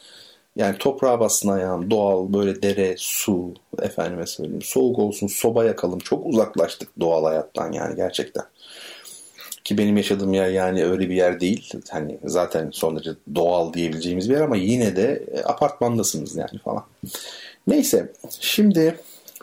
yani 0.55 0.77
toprağa 0.77 1.19
basın 1.19 1.49
ayağım, 1.49 1.91
doğal 1.91 2.33
böyle 2.33 2.61
dere, 2.61 2.95
su, 2.97 3.53
efendime 3.81 4.25
söyleyeyim 4.25 4.61
soğuk 4.61 4.99
olsun, 4.99 5.27
soba 5.27 5.65
yakalım. 5.65 5.99
Çok 5.99 6.25
uzaklaştık 6.25 6.99
doğal 6.99 7.25
hayattan 7.25 7.71
yani 7.71 7.95
gerçekten. 7.95 8.43
Ki 9.63 9.77
benim 9.77 9.97
yaşadığım 9.97 10.33
yer 10.33 10.49
yani 10.49 10.85
öyle 10.85 11.09
bir 11.09 11.15
yer 11.15 11.39
değil. 11.39 11.73
Hani 11.89 12.17
zaten 12.23 12.69
son 12.71 12.95
derece 12.95 13.11
doğal 13.35 13.73
diyebileceğimiz 13.73 14.29
bir 14.29 14.33
yer 14.33 14.41
ama 14.41 14.57
yine 14.57 14.95
de 14.95 15.23
e, 15.33 15.43
apartmandasınız 15.43 16.35
yani 16.35 16.59
falan. 16.63 16.83
Neyse 17.67 18.13
şimdi 18.39 18.99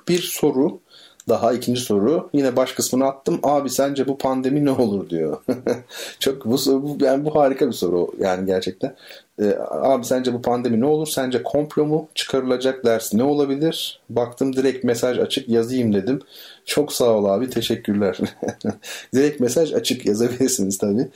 bir 0.09 0.22
soru 0.22 0.80
daha 1.28 1.53
ikinci 1.53 1.81
soru. 1.81 2.31
Yine 2.32 2.57
baş 2.57 2.73
kısmını 2.73 3.07
attım. 3.07 3.40
Abi 3.43 3.70
sence 3.70 4.09
bu 4.09 4.19
pandemi 4.19 4.65
ne 4.65 4.70
olur 4.70 5.11
diyor. 5.11 5.36
Çok 6.20 6.44
bu, 6.44 6.57
bu 6.66 7.05
yani 7.05 7.24
bu 7.24 7.35
harika 7.36 7.66
bir 7.66 7.73
soru 7.73 8.11
yani 8.20 8.47
gerçekten. 8.47 8.97
Ee, 9.40 9.57
abi 9.70 10.05
sence 10.05 10.35
bu 10.35 10.43
pandemi 10.43 10.81
ne 10.81 10.86
olur? 10.86 11.07
Sence 11.07 11.43
komplo 11.43 11.86
mu? 11.86 12.09
Çıkarılacak 12.15 12.85
ders 12.85 13.15
ne 13.15 13.23
olabilir? 13.23 14.01
Baktım 14.11 14.57
direkt 14.57 14.85
mesaj 14.85 15.19
açık 15.19 15.49
yazayım 15.49 15.94
dedim. 15.94 16.20
Çok 16.65 16.93
sağ 16.93 17.11
ol 17.11 17.24
abi. 17.24 17.51
Teşekkürler. 17.51 18.19
direkt 19.15 19.40
mesaj 19.40 19.73
açık 19.73 20.07
yazabilirsiniz 20.07 20.78
tabii. 20.78 21.09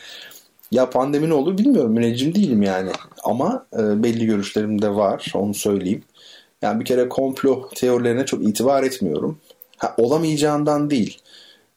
Ya 0.70 0.90
pandemi 0.90 1.28
ne 1.28 1.34
olur 1.34 1.58
bilmiyorum. 1.58 1.92
Müneccim 1.92 2.34
değilim 2.34 2.62
yani. 2.62 2.90
Ama 3.24 3.66
e, 3.72 4.02
belli 4.02 4.26
görüşlerim 4.26 4.82
de 4.82 4.94
var. 4.94 5.32
Onu 5.34 5.54
söyleyeyim. 5.54 6.02
Yani 6.62 6.80
bir 6.80 6.84
kere 6.84 7.08
komplo 7.08 7.68
teorilerine 7.74 8.26
çok 8.26 8.44
itibar 8.44 8.82
etmiyorum. 8.82 9.38
Ha, 9.76 9.94
olamayacağından 9.98 10.90
değil. 10.90 11.18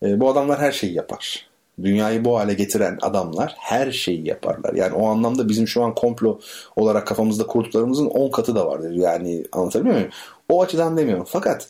E, 0.04 0.20
bu 0.20 0.30
adamlar 0.30 0.60
her 0.60 0.72
şeyi 0.72 0.94
yapar. 0.94 1.50
Dünyayı 1.84 2.26
bu 2.26 2.40
hale 2.40 2.54
getiren 2.54 2.98
adamlar 3.02 3.56
her 3.58 3.92
şeyi 3.92 4.28
yaparlar. 4.28 4.74
Yani 4.74 4.94
o 4.94 5.08
anlamda 5.08 5.50
bizim 5.50 5.68
şu 5.68 5.84
an 5.84 5.96
komplo 5.96 6.40
olarak 6.76 7.08
kafamızda 7.08 7.48
kurduklarımızın 7.48 8.06
10 8.06 8.32
katı 8.32 8.56
da 8.56 8.68
vardır. 8.68 8.92
Yani 8.92 9.46
anlatabiliyor 9.52 9.96
muyum? 9.96 10.10
O 10.50 10.62
açıdan 10.62 10.98
demiyorum. 10.98 11.26
Fakat 11.30 11.70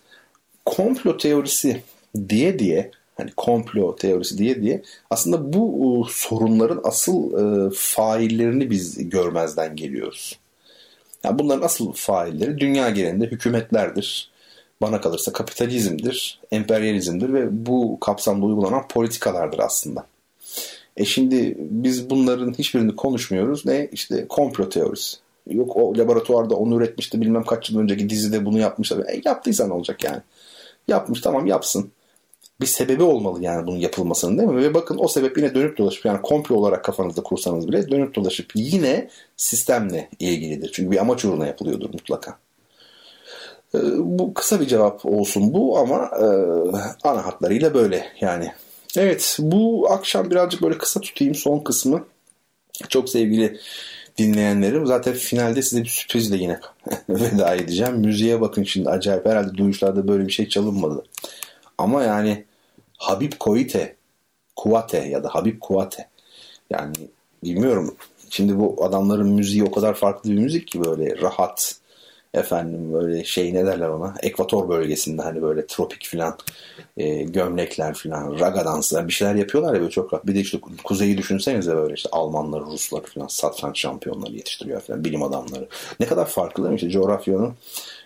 komplo 0.66 1.18
teorisi 1.18 1.84
diye 2.30 2.60
diye 2.60 2.92
hani 3.18 3.32
komplo 3.38 3.96
teorisi 3.96 4.38
diye 4.38 4.62
diye 4.62 4.82
aslında 5.10 5.54
bu 5.54 6.06
e, 6.08 6.12
sorunların 6.12 6.82
asıl 6.84 7.34
e, 7.34 7.70
faillerini 7.76 8.70
biz 8.70 9.10
görmezden 9.10 9.76
geliyoruz. 9.76 10.40
Yani 11.24 11.40
bunların 11.40 11.66
asıl 11.66 11.94
failleri 11.94 12.58
dünya 12.58 12.90
genelinde 12.90 13.26
hükümetlerdir 13.26 14.32
bana 14.82 15.02
kalırsa 15.02 15.34
kapitalizmdir, 15.34 16.40
emperyalizmdir 16.52 17.34
ve 17.34 17.66
bu 17.66 17.98
kapsamda 18.00 18.46
uygulanan 18.46 18.88
politikalardır 18.88 19.60
aslında. 19.60 20.06
E 20.98 21.06
şimdi 21.06 21.58
biz 21.60 22.10
bunların 22.10 22.54
hiçbirini 22.54 22.96
konuşmuyoruz. 22.96 23.66
Ne? 23.66 23.90
işte 23.92 24.26
komplo 24.28 24.70
teorisi. 24.70 25.18
Yok 25.50 25.78
o 25.78 25.98
laboratuvarda 25.98 26.56
onu 26.56 26.76
üretmişti 26.78 27.22
bilmem 27.22 27.44
kaç 27.44 27.70
yıl 27.70 27.80
önceki 27.80 28.10
dizide 28.10 28.46
bunu 28.46 28.60
yapmışlar. 28.60 29.00
E 29.00 29.22
yaptıysa 29.26 29.68
ne 29.68 29.74
olacak 29.74 30.04
yani? 30.04 30.22
Yapmış 30.88 31.22
tamam 31.22 31.46
yapsın. 31.46 31.92
Bir 32.62 32.66
sebebi 32.66 33.04
olmalı 33.04 33.44
yani 33.44 33.68
bunun 33.68 33.78
yapılmasının 33.78 34.38
değil 34.38 34.50
mi? 34.50 34.64
Ve 34.64 34.74
bakın 34.74 34.98
o 35.00 35.08
sebep 35.08 35.38
yine 35.38 35.56
dönüp 35.56 35.78
dolaşıp 35.78 36.06
yani 36.06 36.22
komplo 36.22 36.56
olarak 36.56 36.84
kafanızda 36.86 37.24
kursanız 37.24 37.68
bile 37.68 37.92
dönüp 37.92 38.16
dolaşıp 38.16 38.52
yine 38.56 39.10
sistemle 39.38 40.10
ilgilidir. 40.20 40.72
Çünkü 40.74 40.92
bir 40.92 40.98
amaç 40.98 41.26
uğruna 41.26 41.48
yapılıyordur 41.48 41.90
mutlaka. 41.90 42.38
Ee, 43.76 43.80
bu 43.98 44.34
kısa 44.34 44.60
bir 44.60 44.68
cevap 44.68 45.06
olsun 45.06 45.54
bu 45.54 45.78
ama 45.78 45.96
e, 45.96 46.26
ana 47.04 47.26
hatlarıyla 47.26 47.74
böyle 47.74 48.06
yani. 48.22 48.52
Evet 48.98 49.38
bu 49.40 49.88
akşam 49.92 50.30
birazcık 50.32 50.62
böyle 50.62 50.78
kısa 50.78 51.02
tutayım 51.02 51.36
son 51.36 51.60
kısmı. 51.60 52.06
Çok 52.90 53.10
sevgili 53.10 53.60
dinleyenlerim. 54.18 54.86
Zaten 54.86 55.14
finalde 55.14 55.62
size 55.62 55.84
bir 55.84 55.90
sürprizle 55.90 56.38
yine 56.38 56.60
veda 57.10 57.56
edeceğim. 57.56 57.96
Müziğe 57.96 58.42
bakın 58.42 58.64
şimdi 58.64 58.90
acayip. 58.90 59.26
Herhalde 59.26 59.58
duyuşlarda 59.58 60.08
böyle 60.08 60.28
bir 60.28 60.32
şey 60.32 60.50
çalınmadı. 60.50 61.04
Ama 61.78 62.04
yani 62.04 62.46
Habib 62.98 63.34
Koite, 63.40 63.96
Kuate 64.56 64.98
ya 64.98 65.24
da 65.24 65.36
Habib 65.36 65.60
Kuate. 65.60 66.08
Yani 66.70 66.96
bilmiyorum. 67.44 67.96
Şimdi 68.30 68.60
bu 68.60 68.86
adamların 68.86 69.30
müziği 69.30 69.64
o 69.64 69.72
kadar 69.72 69.94
farklı 69.94 70.32
bir 70.32 70.38
müzik 70.38 70.68
ki 70.68 70.84
böyle 70.84 71.18
rahat, 71.22 71.79
efendim 72.34 72.94
böyle 72.94 73.24
şey 73.24 73.54
ne 73.54 73.66
derler 73.66 73.90
ona 73.90 74.16
ekvator 74.24 74.70
bölgesinde 74.70 75.22
hani 75.22 75.42
böyle 75.42 75.68
tropik 75.68 76.06
filan 76.06 76.38
e, 76.98 77.24
gömlekler 77.24 77.94
filan 77.94 78.40
raga 78.40 78.66
danslar 78.66 79.08
bir 79.08 79.14
şeyler 79.14 79.36
yapıyorlar 79.36 79.74
ya 79.74 79.80
böyle 79.80 79.92
çok 79.92 80.14
rahat. 80.14 80.28
Bir 80.28 80.36
de 80.36 80.40
işte 80.40 80.60
kuzeyi 80.84 81.18
düşünsenize 81.18 81.76
böyle 81.76 81.94
işte 81.94 82.10
Almanlar, 82.12 82.62
Ruslar 82.62 83.04
filan 83.04 83.28
satranç 83.28 83.80
şampiyonları 83.80 84.34
yetiştiriyor 84.34 84.82
filan 84.82 85.04
bilim 85.04 85.24
adamları. 85.24 85.68
Ne 86.00 86.06
kadar 86.06 86.26
farklı 86.28 86.64
değil 86.64 86.72
mi? 86.72 86.76
İşte 86.76 86.90
coğrafyanın 86.90 87.54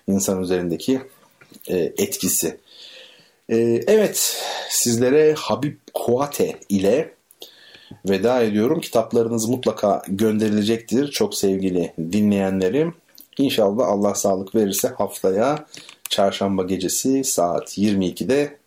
insan 0.08 0.42
üzerindeki 0.42 1.02
e, 1.68 1.78
etkisi. 1.78 2.58
E, 3.50 3.58
evet 3.88 4.44
sizlere 4.70 5.34
Habib 5.34 5.78
Kuate 5.94 6.56
ile 6.70 7.14
veda 8.06 8.42
ediyorum. 8.42 8.82
Kitaplarınız 8.82 9.50
mutlaka 9.50 10.02
gönderilecektir 10.08 11.12
çok 11.12 11.36
sevgili 11.36 11.94
dinleyenlerim. 11.98 13.03
İnşallah 13.38 13.88
Allah 13.88 14.16
sağlık 14.16 14.56
verirse 14.56 14.88
haftaya 14.88 15.66
çarşamba 16.10 16.64
gecesi 16.64 17.24
saat 17.24 17.78
22'de 17.78 18.58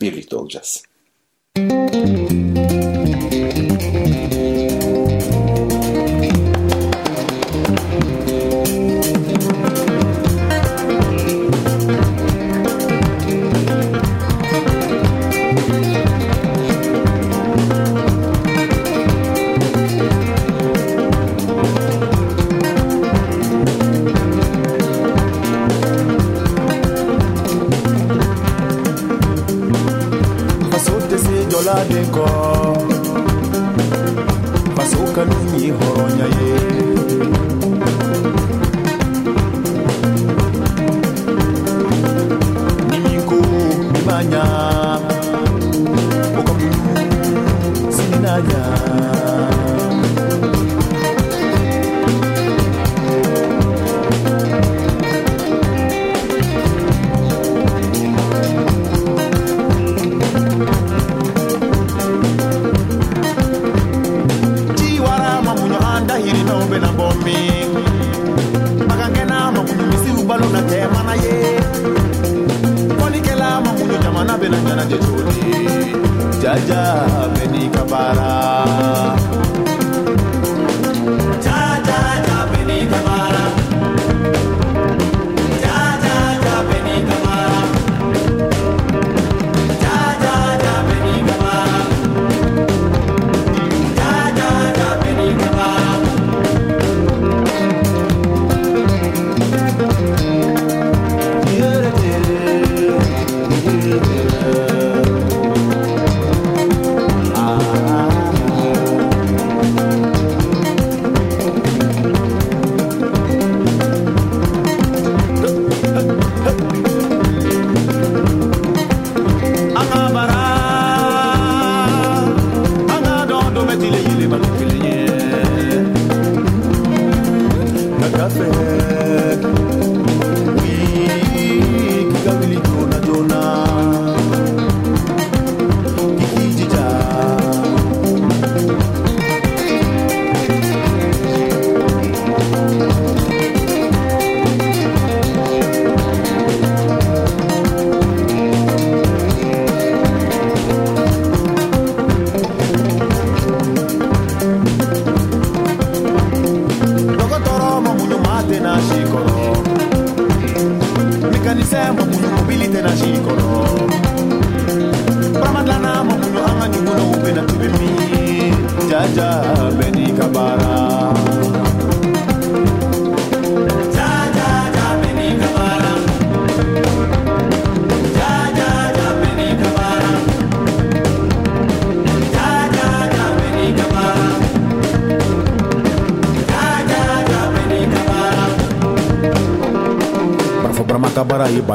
birlikte 0.00 0.36
olacağız. 0.36 0.82
Müzik 1.56 3.01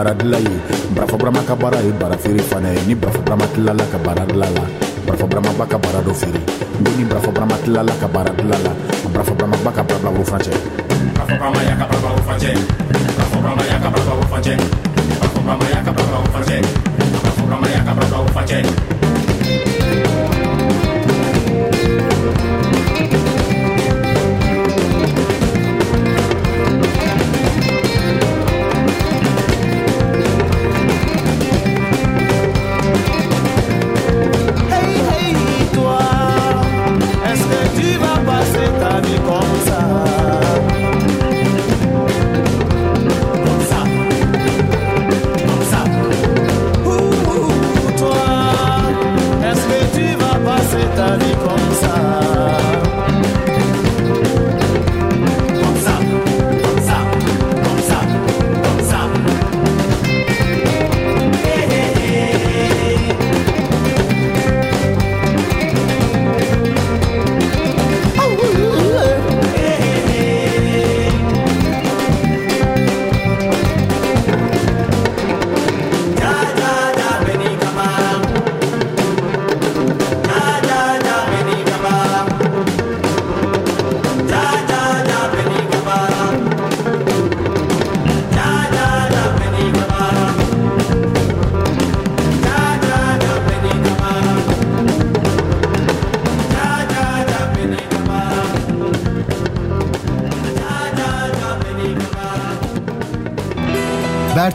bara 0.08 0.16
dila 0.24 0.40
ye 0.40 0.56
ka 1.44 1.56
baara 1.56 1.84
ye 1.84 1.92
bara 1.92 2.16
feere 2.18 2.40
fana 2.40 2.72
ye 2.72 2.80
ni 2.88 2.96
barafɔ 2.96 3.22
burama 3.26 3.46
tilala 3.54 3.84
ka 3.92 3.98
baara 3.98 4.24
dila 4.26 4.48
la 4.56 4.64
barafɔ 5.06 5.28
burama 5.28 5.52
ba 5.60 5.66
ka 5.68 5.78
baara 5.78 6.00
dɔ 6.00 6.14
feere 6.14 6.40
nbe 6.80 6.90
ni 6.98 7.04
barafɔ 7.04 7.32
burama 7.36 7.56
tilala 7.64 7.92
ka 8.00 8.08
baara 8.08 8.32
dila 8.32 8.56
la 8.64 8.72
barafɔ 9.12 9.36
burama 9.36 9.58
ba 9.66 9.72
ka 9.72 9.84
bara 9.84 10.00
bila 10.00 10.24
fana 10.24 10.44
barafɔ 10.44 10.77